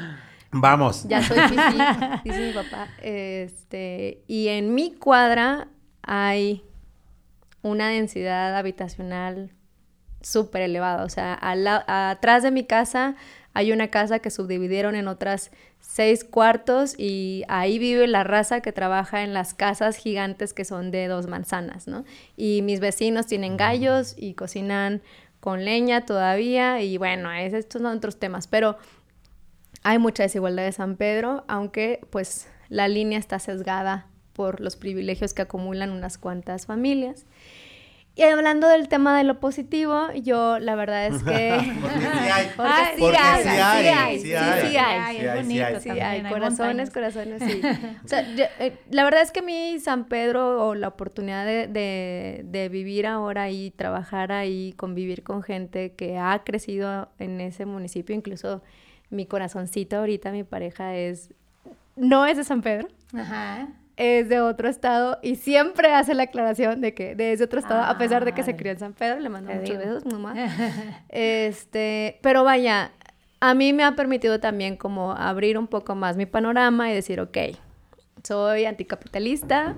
Vamos. 0.51 1.07
Ya 1.09 1.23
soy 1.23 1.39
fifi, 1.41 1.79
dice 2.25 2.47
mi 2.47 2.53
papá. 2.53 2.89
Este, 3.03 4.23
y 4.27 4.49
en 4.49 4.75
mi 4.75 4.95
cuadra 4.95 5.69
hay 6.03 6.65
una 7.63 7.89
densidad 7.89 8.57
habitacional 8.57 9.53
súper 10.23 10.63
elevada. 10.63 11.05
O 11.05 11.09
sea, 11.09 11.39
atrás 11.41 12.43
de 12.43 12.51
mi 12.51 12.65
casa 12.65 13.15
hay 13.55 13.73
una 13.73 13.89
casa 13.89 14.21
que 14.21 14.31
subdividieron 14.31 14.95
en 14.95 15.09
otras 15.09 15.51
seis 15.81 16.25
cuartos 16.25 16.95
y 16.99 17.45
ahí 17.49 17.79
vive 17.79 18.07
la 18.07 18.25
raza 18.25 18.61
que 18.61 18.73
trabaja 18.73 19.23
en 19.23 19.33
las 19.33 19.55
casas 19.55 19.97
gigantes 19.97 20.55
que 20.55 20.65
son 20.65 20.91
de 20.91 21.09
dos 21.09 21.27
manzanas, 21.27 21.87
¿no? 21.87 22.05
Y 22.37 22.63
mis 22.63 22.81
vecinos 22.81 23.27
tienen 23.27 23.57
gallos 23.57 24.15
y 24.17 24.35
cocinan 24.35 25.03
con 25.41 25.65
leña 25.65 26.05
todavía 26.05 26.81
y 26.83 26.99
bueno, 26.99 27.33
estos 27.33 27.83
son 27.83 27.87
otros 27.87 28.19
temas, 28.19 28.47
pero 28.47 28.77
hay 29.83 29.99
mucha 29.99 30.23
desigualdad 30.25 30.65
de 30.65 30.73
San 30.73 30.97
Pedro, 30.97 31.45
aunque 31.49 32.01
pues 32.11 32.49
la 32.69 32.89
línea 32.89 33.19
está 33.19 33.39
sesgada 33.39 34.07
por 34.33 34.61
los 34.61 34.77
privilegios 34.77 35.35
que 35.35 35.43
acumulan 35.43 35.91
unas 35.91 36.19
cuantas 36.19 36.67
familias. 36.67 37.27
Y 38.19 38.25
hablando 38.25 38.67
del 38.67 38.89
tema 38.89 39.17
de 39.17 39.23
lo 39.23 39.39
positivo, 39.39 40.09
yo 40.13 40.59
la 40.59 40.75
verdad 40.75 41.07
es 41.07 41.23
que... 41.23 41.57
porque 41.81 42.01
sí 42.01 42.31
hay. 42.33 42.47
Porque 42.57 42.77
sí 42.99 43.17
hay. 43.17 44.19
Sí 44.19 44.35
hay. 44.35 44.65
Sí 45.45 45.61
hay. 45.61 45.81
Sí 45.81 45.91
hay. 45.91 46.23
Corazones, 46.25 46.91
corazones, 46.91 47.41
sí. 47.41 47.63
O 48.05 48.09
sea, 48.09 48.29
eh, 48.59 48.77
la 48.91 49.05
verdad 49.05 49.23
es 49.23 49.31
que 49.31 49.39
a 49.39 49.43
mí 49.45 49.79
San 49.79 50.07
Pedro 50.07 50.67
o 50.67 50.75
la 50.75 50.89
oportunidad 50.89 51.47
de, 51.47 51.69
de, 51.69 52.43
de 52.45 52.69
vivir 52.69 53.07
ahora 53.07 53.51
y 53.51 53.71
trabajar 53.71 54.33
ahí, 54.33 54.75
convivir 54.77 55.23
con 55.23 55.45
gente 55.45 55.93
que 55.93 56.19
ha 56.19 56.43
crecido 56.43 57.11
en 57.21 57.41
ese 57.41 57.67
municipio, 57.67 58.17
incluso 58.17 58.63
mi 59.11 59.27
corazoncito 59.27 59.97
ahorita, 59.97 60.33
mi 60.33 60.43
pareja 60.43 60.97
es... 60.97 61.33
No 61.95 62.27
es 62.27 62.37
de 62.37 62.43
San 62.43 62.63
Pedro. 62.63 62.89
Ajá 63.15 63.69
es 63.99 64.29
de 64.29 64.41
otro 64.41 64.69
estado 64.69 65.19
y 65.23 65.35
siempre 65.35 65.93
hace 65.93 66.15
la 66.15 66.23
aclaración 66.23 66.81
de 66.81 66.95
que 66.95 67.17
de 67.17 67.33
ese 67.33 67.45
otro 67.45 67.59
estado, 67.59 67.83
a 67.83 67.99
pesar 67.99 68.25
de 68.25 68.33
que 68.33 68.45
se 68.45 68.55
crió 68.55 68.71
en 68.71 68.79
San 68.79 68.93
Pedro, 68.93 69.19
le 69.19 69.29
mando 69.29 69.53
muchos 69.53 69.77
besos, 69.77 70.07
mamá. 70.07 70.35
este, 71.09 72.21
pero 72.23 72.45
vaya, 72.45 72.93
a 73.41 73.55
mí 73.55 73.73
me 73.73 73.83
ha 73.83 73.97
permitido 73.97 74.39
también 74.39 74.77
como 74.77 75.13
abrir 75.13 75.59
un 75.59 75.67
poco 75.67 75.97
más 75.97 76.17
mi 76.17 76.27
panorama 76.27 76.89
y 76.91 76.95
decir, 76.95 77.21
ok, 77.21 77.37
soy 78.23 78.67
anticapitalista, 78.67 79.77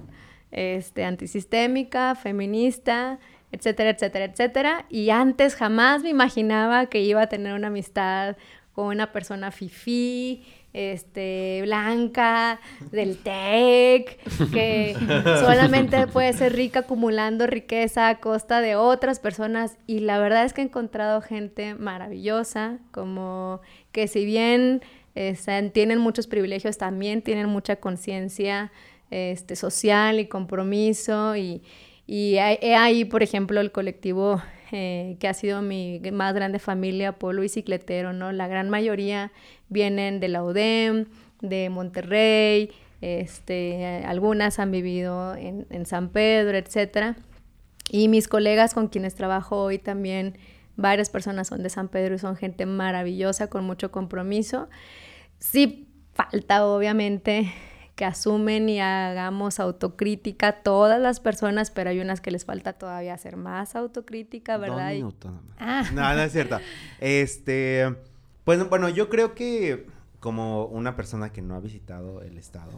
este, 0.51 1.05
antisistémica, 1.05 2.14
feminista, 2.14 3.18
etcétera, 3.53 3.89
etcétera, 3.89 4.27
etcétera. 4.27 4.87
Y 4.91 5.09
antes 5.09 5.55
jamás 5.55 6.03
me 6.03 6.11
imaginaba 6.11 6.87
que 6.87 7.01
iba 7.01 7.23
a 7.23 7.29
tener 7.29 7.55
una 7.55 7.68
amistad 7.68 8.37
con 8.73 8.87
una 8.87 9.12
persona 9.12 9.51
fifí, 9.51 10.45
este, 10.73 11.61
blanca, 11.62 12.61
del 12.93 13.18
TEC, 13.18 14.18
que 14.53 14.95
solamente 15.41 16.07
puede 16.07 16.33
ser 16.33 16.55
rica 16.55 16.81
acumulando 16.81 17.47
riqueza 17.47 18.09
a 18.09 18.21
costa 18.21 18.61
de 18.61 18.77
otras 18.77 19.18
personas. 19.18 19.77
Y 19.87 20.01
la 20.01 20.18
verdad 20.18 20.45
es 20.45 20.53
que 20.53 20.62
he 20.62 20.64
encontrado 20.64 21.21
gente 21.23 21.75
maravillosa, 21.75 22.79
como 22.93 23.61
que 23.93 24.09
si 24.09 24.25
bien 24.25 24.83
este, 25.14 25.71
tienen 25.71 25.99
muchos 25.99 26.27
privilegios, 26.27 26.79
también 26.79 27.23
tienen 27.23 27.49
mucha 27.49 27.77
conciencia 27.77 28.71
este, 29.11 29.57
social 29.57 30.21
y 30.21 30.27
compromiso. 30.27 31.37
Y, 31.37 31.62
y 32.07 32.39
ahí, 32.39 33.05
por 33.05 33.23
ejemplo, 33.23 33.61
el 33.61 33.73
colectivo 33.73 34.41
eh, 34.73 35.16
que 35.21 35.29
ha 35.29 35.35
sido 35.35 35.62
mi 35.62 36.01
más 36.12 36.35
grande 36.35 36.59
familia, 36.59 37.12
Pueblo 37.12 37.43
Bicicletero, 37.43 38.12
¿no? 38.12 38.33
La 38.33 38.49
gran 38.49 38.71
mayoría 38.71 39.33
vienen 39.68 40.21
de 40.21 40.29
la 40.29 40.43
UDEM, 40.43 41.07
de 41.41 41.71
Monterrey, 41.71 42.71
este, 43.01 44.05
algunas 44.05 44.59
han 44.59 44.71
vivido 44.71 45.35
en, 45.35 45.66
en 45.71 45.87
San 45.87 46.11
Pedro, 46.11 46.57
etcétera. 46.57 47.16
Y 47.91 48.09
mis 48.09 48.29
colegas 48.29 48.75
con 48.75 48.89
quienes 48.89 49.14
trabajo 49.14 49.62
hoy 49.62 49.79
también, 49.79 50.39
varias 50.77 51.11
personas 51.11 51.49
son 51.49 51.62
de 51.62 51.71
San 51.71 51.89
Pedro 51.89 52.14
y 52.14 52.18
son 52.18 52.37
gente 52.37 52.66
maravillosa, 52.66 53.49
con 53.49 53.64
mucho 53.64 53.91
compromiso. 53.91 54.68
Sí 55.39 55.89
falta, 56.12 56.66
obviamente, 56.66 57.53
que 58.01 58.07
asumen 58.07 58.66
y 58.70 58.80
hagamos 58.80 59.61
autocrítica 59.61 60.62
todas 60.62 60.98
las 60.98 61.20
personas, 61.20 61.70
pero 61.70 61.90
hay 61.90 62.01
unas 62.01 62.22
que 62.22 62.30
les 62.30 62.46
falta 62.46 62.72
todavía 62.72 63.12
hacer 63.12 63.36
más 63.36 63.76
autocrítica, 63.76 64.57
¿verdad? 64.57 64.94
Ah. 65.59 65.84
No, 65.92 66.14
no 66.14 66.22
es 66.22 66.32
cierto. 66.32 66.59
Este, 66.98 67.94
pues 68.44 68.66
bueno, 68.70 68.88
yo 68.88 69.11
creo 69.11 69.34
que 69.34 69.86
como 70.18 70.64
una 70.64 70.96
persona 70.96 71.30
que 71.30 71.42
no 71.42 71.55
ha 71.55 71.61
visitado 71.61 72.22
el 72.22 72.38
estado, 72.38 72.72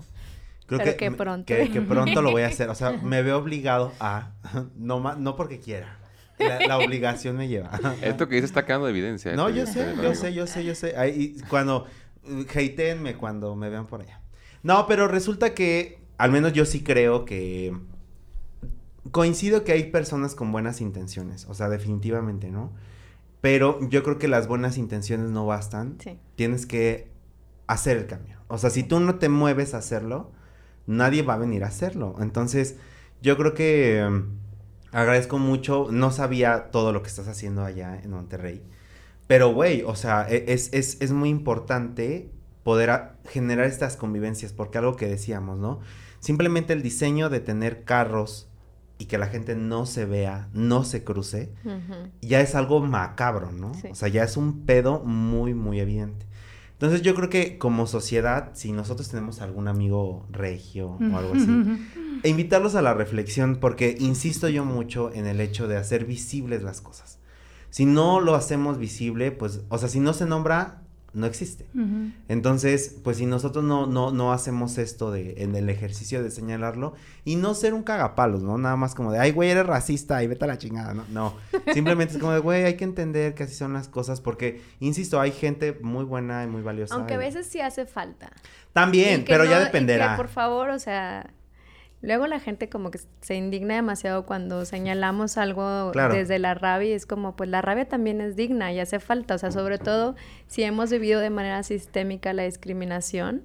creo 0.67 0.97
que, 0.97 1.13
pronto. 1.13 1.47
Que, 1.47 1.81
pronto 1.83 2.21
lo 2.21 2.33
voy 2.33 2.43
a 2.43 2.49
hacer. 2.49 2.69
O 2.69 2.75
sea, 2.75 2.91
me 3.05 3.23
veo 3.23 3.39
obligado 3.39 3.93
a, 4.01 4.33
no, 4.75 5.15
no 5.15 5.37
porque 5.37 5.61
quiera. 5.61 5.99
La, 6.67 6.79
obligación 6.79 7.37
me 7.37 7.47
lleva. 7.47 7.71
Esto 8.03 8.27
que 8.27 8.35
dice 8.35 8.47
está 8.47 8.67
quedando 8.67 8.87
de 8.87 8.91
evidencia. 8.91 9.37
No, 9.37 9.51
yo 9.51 9.67
sé, 9.67 9.95
yo 10.03 10.17
sé, 10.17 10.35
yo 10.35 10.49
sé, 10.49 10.65
yo 10.65 10.75
sé. 10.75 10.97
Ahí, 10.97 11.37
cuando, 11.49 11.87
hateenme 12.53 13.15
cuando 13.15 13.55
me 13.55 13.71
vean 13.71 13.87
por 13.87 14.01
allá. 14.01 14.22
No, 14.63 14.87
pero 14.87 15.09
resulta 15.09 15.55
que, 15.55 15.99
al 16.19 16.31
menos 16.31 16.53
yo 16.53 16.65
sí 16.65 16.83
creo 16.83 17.25
que 17.25 17.77
coincido 19.11 19.65
que 19.65 19.73
hay 19.73 19.91
personas 19.91 20.35
con 20.35 20.53
buenas 20.53 20.81
intenciones, 20.81 21.47
o 21.49 21.55
sea, 21.55 21.69
definitivamente, 21.69 22.51
¿no? 22.51 22.73
Pero 23.41 23.81
yo 23.89 24.05
creo 24.05 24.19
que 24.19 24.29
las 24.29 24.47
buenas 24.47 24.79
intenciones 24.79 25.31
no 25.31 25.45
bastan. 25.47 25.97
Sí. 25.99 26.19
Tienes 26.37 26.65
que 26.65 27.09
hacer 27.67 27.97
el 27.97 28.07
cambio. 28.07 28.39
O 28.47 28.57
sea, 28.57 28.71
si 28.71 28.85
tú 28.85 29.01
no 29.01 29.17
te 29.17 29.29
mueves 29.29 29.75
a 29.75 29.79
hacerlo, 29.79 30.31
nadie 30.87 31.23
va 31.23 31.35
a 31.35 31.39
venir 31.39 31.65
a 31.65 31.69
hacerlo. 31.69 32.15
Entonces, 32.21 32.77
yo 33.21 33.37
creo 33.37 33.53
que 33.53 34.05
um, 34.07 34.27
agradezco 34.93 35.39
mucho. 35.39 35.89
No 35.91 36.13
sabía 36.13 36.71
todo 36.71 36.93
lo 36.93 37.03
que 37.03 37.09
estás 37.09 37.27
haciendo 37.27 37.65
allá 37.65 38.01
en 38.01 38.11
Monterrey. 38.11 38.63
Pero, 39.27 39.53
güey, 39.53 39.83
o 39.83 39.97
sea, 39.97 40.27
e, 40.29 40.45
es, 40.49 40.73
es, 40.73 40.99
es, 41.01 41.11
muy 41.11 41.29
importante 41.29 42.31
poder 42.63 43.13
generar 43.29 43.67
estas 43.67 43.97
convivencias, 43.97 44.53
porque 44.53 44.79
algo 44.79 44.97
que 44.97 45.09
decíamos, 45.09 45.59
¿no? 45.59 45.81
Simplemente 46.21 46.73
el 46.73 46.83
diseño 46.83 47.29
de 47.29 47.41
tener 47.41 47.85
carros 47.85 48.49
y 48.99 49.07
que 49.07 49.19
la 49.19 49.27
gente 49.27 49.57
no 49.57 49.85
se 49.87 50.05
vea, 50.05 50.49
no 50.53 50.85
se 50.85 51.03
cruce, 51.03 51.53
ya 52.21 52.41
es 52.41 52.55
algo 52.55 52.81
macabro, 52.81 53.51
¿no? 53.51 53.73
O 53.91 53.95
sea, 53.95 54.09
ya 54.09 54.23
es 54.23 54.37
un 54.37 54.65
pedo 54.65 55.01
muy, 55.01 55.55
muy 55.55 55.81
evidente. 55.81 56.27
Entonces 56.75 57.03
yo 57.03 57.15
creo 57.15 57.29
que 57.29 57.59
como 57.59 57.87
sociedad, 57.87 58.51
si 58.55 58.73
nosotros 58.73 59.09
tenemos 59.09 59.41
algún 59.41 59.69
amigo 59.69 60.27
regio 60.31 60.99
o 61.01 61.17
algo 61.17 61.35
así, 61.35 61.49
e 62.23 62.29
invitarlos 62.29 62.75
a 62.75 62.83
la 62.83 62.95
reflexión, 62.95 63.57
porque 63.57 63.97
insisto 63.99 64.49
yo 64.49 64.65
mucho 64.65 65.13
en 65.13 65.27
el 65.27 65.41
hecho 65.41 65.69
de 65.69 65.77
hacer 65.77 66.05
visibles 66.05 66.63
las 66.63 66.81
cosas. 66.81 67.19
Si 67.71 67.87
no 67.87 68.21
lo 68.21 68.35
hacemos 68.35 68.79
visible, 68.79 69.33
pues, 69.33 69.63
o 69.69 69.79
sea, 69.79 69.89
si 69.89 69.99
no 69.99 70.13
se 70.13 70.27
nombra, 70.27 70.82
no 71.15 71.27
existe. 71.27 71.67
Entonces, 72.29 72.97
pues 73.05 73.19
si 73.19 73.27
nosotros 73.27 73.65
no, 73.65 73.87
no, 73.87 74.13
no 74.13 74.33
hacemos 74.33 74.79
esto 74.79 75.11
de, 75.11 75.35
en 75.39 75.55
el 75.55 75.69
ejercicio 75.69 76.23
de 76.23 76.31
señalarlo 76.31 76.95
y 77.25 77.37
no 77.37 77.55
ser 77.55 77.75
un 77.75 77.83
cagapalos, 77.83 78.43
¿no? 78.43 78.57
Nada 78.57 78.77
más 78.77 78.95
como 78.95 79.13
de, 79.13 79.19
ay, 79.19 79.33
güey, 79.33 79.51
eres 79.51 79.67
racista 79.67 80.23
y 80.23 80.27
vete 80.27 80.45
a 80.45 80.49
la 80.49 80.59
chingada, 80.59 80.95
¿no? 80.95 81.05
No, 81.11 81.35
simplemente 81.75 82.15
es 82.15 82.21
como 82.21 82.33
de, 82.33 82.39
güey, 82.39 82.65
hay 82.65 82.77
que 82.77 82.85
entender 82.85 83.35
que 83.35 83.43
así 83.43 83.55
son 83.55 83.75
las 83.75 83.89
cosas 83.89 84.21
porque, 84.21 84.63
insisto, 84.81 85.21
hay 85.21 85.33
gente 85.33 85.79
muy 85.83 86.05
buena 86.05 86.45
y 86.45 86.47
muy 86.47 86.63
valiosa. 86.63 86.95
Aunque 86.95 87.15
a 87.15 87.19
veces 87.19 87.47
sí 87.47 87.61
hace 87.61 87.85
falta. 87.85 88.31
También, 88.73 89.25
pero 89.27 89.45
ya 89.45 89.61
dependerá. 89.61 90.17
por 90.17 90.29
favor, 90.29 90.71
o 90.71 90.79
sea, 90.79 91.31
Luego 92.03 92.27
la 92.27 92.41
gente 92.41 92.69
como 92.69 92.91
que 92.91 92.99
se 93.21 93.37
indigna 93.37 93.77
demasiado 93.77 94.27
cuando 94.27 94.65
señalamos 94.65 95.39
algo 95.39 95.93
desde 95.93 96.41
la 96.41 96.53
rabia 96.55 96.91
y 96.91 96.93
es 96.93 97.07
como, 97.07 97.37
pues 97.37 97.49
la 97.49 97.63
rabia 97.63 97.89
también 97.89 98.21
es 98.21 98.35
digna 98.35 98.73
y 98.73 98.81
hace 98.81 98.99
falta, 98.99 99.37
o 99.37 99.39
sea, 99.39 99.53
sobre 99.53 99.79
todo 99.79 100.17
si 100.49 100.65
hemos 100.65 100.91
vivido 100.91 101.21
de 101.21 101.31
manera 101.31 101.63
sistémica 101.63 102.33
la 102.33 102.43
discriminación, 102.43 103.45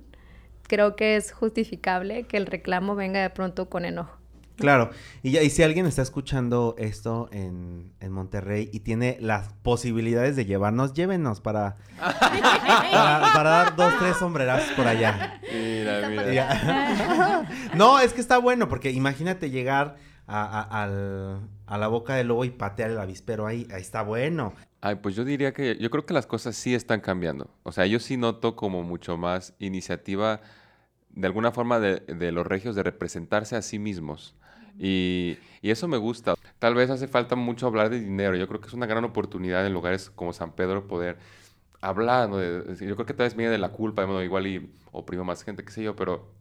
creo 0.63 0.95
que 0.95 1.17
es 1.17 1.31
justificable 1.31 2.23
que 2.23 2.37
el 2.37 2.47
reclamo 2.47 2.95
venga 2.95 3.21
de 3.21 3.29
pronto 3.29 3.69
con 3.69 3.85
enojo. 3.85 4.16
Claro, 4.57 4.89
y, 5.21 5.31
ya, 5.31 5.43
y 5.43 5.51
si 5.51 5.61
alguien 5.61 5.85
está 5.85 6.01
escuchando 6.01 6.75
esto 6.79 7.29
en, 7.31 7.93
en, 7.99 8.11
Monterrey 8.11 8.69
y 8.73 8.79
tiene 8.79 9.17
las 9.21 9.53
posibilidades 9.61 10.35
de 10.35 10.45
llevarnos, 10.45 10.93
llévenos 10.93 11.41
para, 11.41 11.77
para, 11.99 13.43
dar 13.43 13.75
dos, 13.75 13.93
tres 13.99 14.17
sombreras 14.17 14.63
por 14.75 14.87
allá. 14.87 15.39
Mira, 15.53 16.09
mira. 16.09 17.49
no, 17.75 17.99
es 17.99 18.13
que 18.13 18.21
está 18.21 18.39
bueno, 18.39 18.67
porque 18.67 18.89
imagínate 18.91 19.51
llegar 19.51 19.97
a, 20.27 20.85
a, 21.67 21.77
la 21.77 21.87
boca 21.87 22.15
del 22.15 22.27
lobo 22.27 22.43
y 22.43 22.49
patear 22.49 22.89
el 22.89 22.99
avispero 22.99 23.45
ahí, 23.45 23.67
ahí 23.71 23.81
está 23.81 24.01
bueno. 24.01 24.53
Ay, 24.81 24.95
pues 24.95 25.15
yo 25.15 25.23
diría 25.23 25.53
que 25.53 25.77
yo 25.79 25.89
creo 25.89 26.05
que 26.05 26.13
las 26.13 26.25
cosas 26.25 26.55
sí 26.55 26.73
están 26.73 26.99
cambiando. 26.99 27.49
O 27.63 27.71
sea, 27.71 27.85
yo 27.85 27.99
sí 27.99 28.17
noto 28.17 28.55
como 28.55 28.83
mucho 28.83 29.17
más 29.17 29.53
iniciativa 29.59 30.41
de 31.09 31.27
alguna 31.27 31.51
forma 31.51 31.79
de, 31.79 31.99
de 31.99 32.31
los 32.31 32.45
regios 32.45 32.75
de 32.75 32.83
representarse 32.83 33.55
a 33.55 33.61
sí 33.61 33.79
mismos. 33.79 34.35
Y, 34.79 35.37
eso 35.61 35.87
me 35.87 35.97
gusta. 35.97 36.35
Tal 36.59 36.75
vez 36.75 36.89
hace 36.89 37.07
falta 37.07 37.35
mucho 37.35 37.67
hablar 37.67 37.89
de 37.89 37.99
dinero. 37.99 38.35
Yo 38.37 38.47
creo 38.47 38.61
que 38.61 38.67
es 38.67 38.73
una 38.73 38.85
gran 38.85 39.03
oportunidad 39.03 39.65
en 39.65 39.73
lugares 39.73 40.09
como 40.09 40.31
San 40.31 40.53
Pedro 40.53 40.87
poder 40.87 41.17
hablar. 41.81 42.29
yo 42.29 42.95
creo 42.95 43.05
que 43.05 43.13
tal 43.13 43.25
vez 43.25 43.35
viene 43.35 43.51
de 43.51 43.57
la 43.57 43.69
culpa, 43.69 44.03
igual 44.23 44.47
y 44.47 44.71
oprimo 44.91 45.23
más 45.23 45.43
gente, 45.43 45.63
qué 45.65 45.71
sé 45.71 45.83
yo, 45.83 45.95
pero 45.95 46.31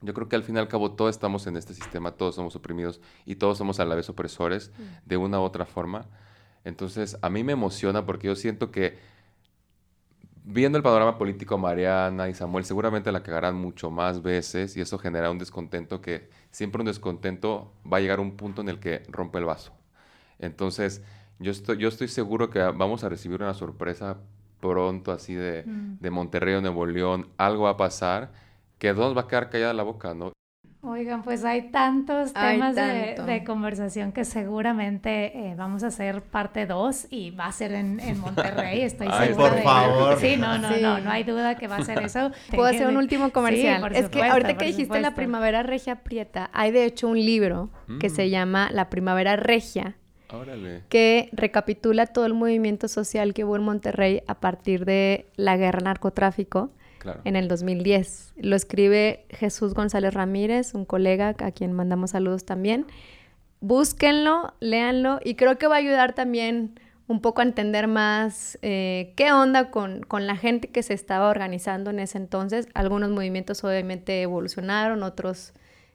yo 0.00 0.14
creo 0.14 0.28
que 0.28 0.36
al 0.36 0.42
fin 0.42 0.56
y 0.56 0.58
al 0.58 0.68
cabo 0.68 0.92
todos 0.92 1.10
estamos 1.10 1.46
en 1.46 1.56
este 1.56 1.74
sistema, 1.74 2.12
todos 2.12 2.34
somos 2.34 2.56
oprimidos 2.56 3.00
y 3.26 3.36
todos 3.36 3.58
somos 3.58 3.80
a 3.80 3.84
la 3.84 3.94
vez 3.94 4.08
opresores 4.08 4.70
mm. 4.70 4.82
de 5.08 5.16
una 5.16 5.40
u 5.40 5.42
otra 5.42 5.66
forma. 5.66 6.06
Entonces, 6.64 7.18
a 7.22 7.30
mí 7.30 7.44
me 7.44 7.52
emociona 7.52 8.06
porque 8.06 8.28
yo 8.28 8.36
siento 8.36 8.70
que 8.70 8.98
viendo 10.44 10.78
el 10.78 10.84
panorama 10.84 11.18
político, 11.18 11.58
Mariana 11.58 12.28
y 12.28 12.34
Samuel 12.34 12.64
seguramente 12.64 13.12
la 13.12 13.22
cagarán 13.22 13.56
mucho 13.56 13.90
más 13.90 14.22
veces 14.22 14.76
y 14.76 14.80
eso 14.80 14.98
genera 14.98 15.30
un 15.30 15.38
descontento 15.38 16.00
que 16.00 16.28
siempre 16.50 16.80
un 16.80 16.86
descontento 16.86 17.72
va 17.90 17.98
a 17.98 18.00
llegar 18.00 18.18
a 18.18 18.22
un 18.22 18.36
punto 18.36 18.62
en 18.62 18.68
el 18.68 18.78
que 18.78 19.02
rompe 19.08 19.38
el 19.38 19.44
vaso. 19.44 19.72
Entonces, 20.38 21.02
yo 21.38 21.50
estoy, 21.52 21.78
yo 21.78 21.88
estoy 21.88 22.08
seguro 22.08 22.50
que 22.50 22.58
vamos 22.58 23.04
a 23.04 23.08
recibir 23.08 23.42
una 23.42 23.54
sorpresa 23.54 24.18
pronto 24.60 25.12
así 25.12 25.34
de, 25.34 25.64
mm. 25.66 25.98
de 26.00 26.10
Monterrey 26.10 26.54
o 26.54 26.60
Nuevo 26.60 26.86
León. 26.86 27.28
Algo 27.36 27.64
va 27.64 27.70
a 27.70 27.76
pasar 27.76 28.32
que 28.78 28.92
nos 28.92 29.16
va 29.16 29.22
a 29.22 29.28
quedar 29.28 29.50
callada 29.50 29.74
la 29.74 29.82
boca, 29.82 30.14
¿no? 30.14 30.32
Oigan, 30.82 31.22
pues 31.22 31.44
hay 31.44 31.70
tantos 31.70 32.32
temas 32.32 32.74
de, 32.74 33.44
conversación 33.44 34.12
que 34.12 34.24
seguramente 34.24 35.50
eh, 35.50 35.54
vamos 35.54 35.82
a 35.82 35.88
hacer 35.88 36.22
parte 36.22 36.64
2 36.64 37.08
y 37.10 37.32
va 37.32 37.46
a 37.46 37.52
ser 37.52 37.72
en, 37.72 38.00
Monterrey, 38.18 38.80
estoy 38.82 39.06
Ay, 39.10 39.34
por 39.34 39.60
favor. 39.62 40.18
Sí, 40.18 40.36
no, 40.38 40.56
no, 40.56 40.70
no, 40.78 41.00
no 41.00 41.10
hay 41.10 41.22
duda 41.24 41.56
que 41.56 41.68
va 41.68 41.76
a 41.76 41.84
ser 41.84 42.02
eso. 42.02 42.30
Puedo 42.50 42.64
hacer 42.64 42.86
un 42.86 42.96
último 42.96 43.30
comercial. 43.30 43.94
es 43.94 44.08
que 44.08 44.22
ahorita 44.22 44.56
que 44.56 44.66
dijiste 44.66 45.00
la 45.00 45.14
primavera 45.14 45.62
regia 45.62 45.96
prieta, 45.96 46.48
hay 46.54 46.70
de 46.70 46.86
hecho 46.86 47.08
un 47.08 47.18
libro 47.18 47.68
que 48.00 48.08
se 48.08 48.26
mm. 48.26 48.30
llama 48.30 48.70
La 48.72 48.88
primavera 48.88 49.36
regia. 49.36 49.96
Órale. 50.32 50.84
que 50.88 51.28
recapitula 51.32 52.06
todo 52.06 52.24
el 52.24 52.34
movimiento 52.34 52.86
social 52.86 53.34
que 53.34 53.44
hubo 53.44 53.56
en 53.56 53.64
Monterrey 53.64 54.22
a 54.28 54.38
partir 54.38 54.84
de 54.84 55.26
la 55.34 55.56
guerra 55.56 55.80
narcotráfico 55.80 56.70
en 57.24 57.36
el 57.36 57.48
2010. 57.48 58.34
Lo 58.36 58.56
escribe 58.56 59.26
Jesús 59.30 59.74
González 59.74 60.14
Ramírez, 60.14 60.74
un 60.74 60.84
colega 60.84 61.34
a 61.38 61.50
quien 61.52 61.72
mandamos 61.72 62.10
saludos 62.10 62.44
también. 62.44 62.86
Búsquenlo, 63.60 64.54
léanlo 64.60 65.20
y 65.22 65.34
creo 65.34 65.58
que 65.58 65.66
va 65.66 65.76
a 65.76 65.78
ayudar 65.78 66.14
también 66.14 66.78
un 67.08 67.20
poco 67.20 67.40
a 67.40 67.44
entender 67.44 67.88
más 67.88 68.58
eh, 68.62 69.12
qué 69.16 69.32
onda 69.32 69.70
con, 69.70 70.02
con, 70.02 70.28
la 70.28 70.36
gente 70.36 70.68
que 70.68 70.82
se 70.82 70.94
estaba 70.94 71.28
organizando 71.28 71.90
en 71.90 71.98
ese 71.98 72.18
entonces. 72.18 72.68
Algunos 72.72 73.10
movimientos 73.10 73.64
obviamente 73.64 74.22
evolucionaron, 74.22 75.02
otros 75.02 75.52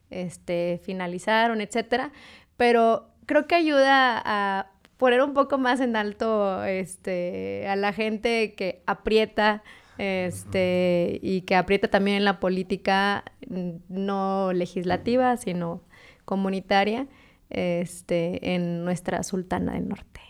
este, 0.09 0.81
finalizaron, 0.83 1.61
etcétera, 1.61 2.11
pero 2.57 3.07
creo 3.25 3.47
que 3.47 3.55
ayuda 3.55 4.21
a 4.23 4.71
poner 4.97 5.21
un 5.21 5.33
poco 5.33 5.57
más 5.57 5.79
en 5.79 5.95
alto 5.95 6.63
este, 6.63 7.67
a 7.67 7.75
la 7.75 7.93
gente 7.93 8.53
que 8.55 8.81
aprieta 8.85 9.63
este, 9.97 11.19
y 11.21 11.41
que 11.41 11.55
aprieta 11.55 11.87
también 11.87 12.17
en 12.17 12.25
la 12.25 12.39
política 12.39 13.23
mm, 13.47 13.71
no 13.89 14.53
legislativa, 14.53 15.37
sino 15.37 15.81
comunitaria, 16.25 17.07
este, 17.49 18.55
en 18.55 18.83
nuestra 18.83 19.23
Sultana 19.23 19.73
del 19.73 19.87
Norte. 19.87 20.21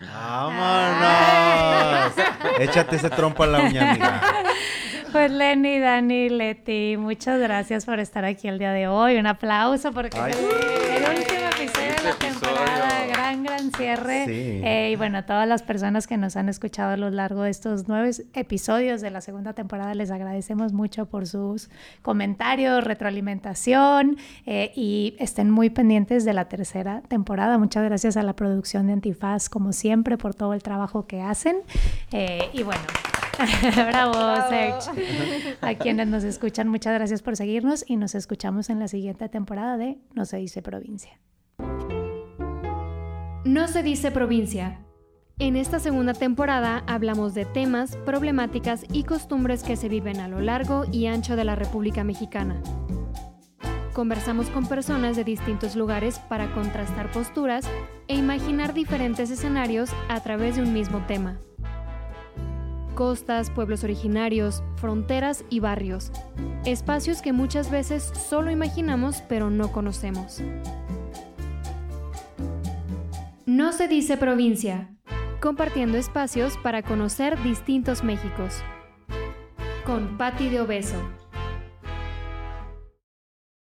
¡Vámonos! 0.00 2.12
Échate 2.60 2.96
ese 2.96 3.10
trompo 3.10 3.42
a 3.42 3.46
la 3.46 3.62
uña, 3.62 3.90
amiga. 3.90 4.22
Pues 5.10 5.30
Lenny, 5.30 5.78
Dani, 5.78 6.28
Leti, 6.28 6.98
muchas 6.98 7.40
gracias 7.40 7.86
por 7.86 7.98
estar 7.98 8.26
aquí 8.26 8.46
el 8.46 8.58
día 8.58 8.72
de 8.72 8.88
hoy. 8.88 9.16
Un 9.16 9.26
aplauso 9.26 9.90
porque 9.90 10.18
el 10.18 10.34
último 10.34 11.08
episodio 11.08 11.37
de 11.98 12.04
la 12.04 12.14
temporada, 12.18 13.06
gran, 13.06 13.42
gran 13.42 13.72
cierre. 13.72 14.24
Eh, 14.28 14.90
y 14.92 14.96
bueno, 14.96 15.18
a 15.18 15.22
todas 15.22 15.48
las 15.48 15.62
personas 15.62 16.06
que 16.06 16.16
nos 16.16 16.36
han 16.36 16.48
escuchado 16.48 16.92
a 16.92 16.96
lo 16.96 17.10
largo 17.10 17.42
de 17.42 17.50
estos 17.50 17.88
nueve 17.88 18.10
episodios 18.34 19.00
de 19.00 19.10
la 19.10 19.20
segunda 19.20 19.52
temporada, 19.52 19.94
les 19.94 20.10
agradecemos 20.10 20.72
mucho 20.72 21.06
por 21.06 21.26
sus 21.26 21.70
comentarios, 22.02 22.84
retroalimentación 22.84 24.16
eh, 24.46 24.72
y 24.74 25.16
estén 25.18 25.50
muy 25.50 25.70
pendientes 25.70 26.24
de 26.24 26.32
la 26.32 26.48
tercera 26.48 27.02
temporada. 27.08 27.58
Muchas 27.58 27.84
gracias 27.84 28.16
a 28.16 28.22
la 28.22 28.34
producción 28.34 28.86
de 28.86 28.94
Antifaz, 28.94 29.48
como 29.48 29.72
siempre, 29.72 30.18
por 30.18 30.34
todo 30.34 30.54
el 30.54 30.62
trabajo 30.62 31.06
que 31.06 31.20
hacen. 31.22 31.58
Eh, 32.12 32.48
y 32.52 32.62
bueno. 32.62 32.82
Bravo, 33.76 34.14
Serge. 34.48 35.56
A 35.60 35.74
quienes 35.74 36.08
nos 36.08 36.24
escuchan, 36.24 36.68
muchas 36.68 36.94
gracias 36.94 37.22
por 37.22 37.36
seguirnos 37.36 37.84
y 37.86 37.96
nos 37.96 38.16
escuchamos 38.16 38.68
en 38.68 38.80
la 38.80 38.88
siguiente 38.88 39.28
temporada 39.28 39.76
de 39.76 39.98
No 40.14 40.24
se 40.24 40.38
dice 40.38 40.60
provincia. 40.60 41.12
No 43.48 43.66
se 43.66 43.82
dice 43.82 44.10
provincia. 44.10 44.84
En 45.38 45.56
esta 45.56 45.78
segunda 45.78 46.12
temporada 46.12 46.84
hablamos 46.86 47.32
de 47.32 47.46
temas, 47.46 47.96
problemáticas 47.96 48.84
y 48.92 49.04
costumbres 49.04 49.62
que 49.62 49.74
se 49.76 49.88
viven 49.88 50.20
a 50.20 50.28
lo 50.28 50.42
largo 50.42 50.84
y 50.92 51.06
ancho 51.06 51.34
de 51.34 51.44
la 51.44 51.54
República 51.54 52.04
Mexicana. 52.04 52.60
Conversamos 53.94 54.50
con 54.50 54.66
personas 54.66 55.16
de 55.16 55.24
distintos 55.24 55.76
lugares 55.76 56.18
para 56.18 56.52
contrastar 56.52 57.10
posturas 57.10 57.64
e 58.06 58.16
imaginar 58.16 58.74
diferentes 58.74 59.30
escenarios 59.30 59.88
a 60.10 60.20
través 60.20 60.56
de 60.56 60.62
un 60.62 60.74
mismo 60.74 61.02
tema 61.06 61.38
costas, 62.94 63.48
pueblos 63.50 63.84
originarios, 63.84 64.64
fronteras 64.74 65.44
y 65.50 65.60
barrios, 65.60 66.10
espacios 66.64 67.22
que 67.22 67.32
muchas 67.32 67.70
veces 67.70 68.02
solo 68.02 68.50
imaginamos 68.50 69.22
pero 69.28 69.50
no 69.50 69.70
conocemos. 69.70 70.42
No 73.48 73.72
se 73.72 73.88
dice 73.88 74.18
provincia, 74.18 74.90
compartiendo 75.40 75.96
espacios 75.96 76.58
para 76.62 76.82
conocer 76.82 77.42
distintos 77.42 78.04
Méxicos. 78.04 78.62
Con 79.86 80.18
Patti 80.18 80.50
de 80.50 80.60
Obeso. 80.60 81.00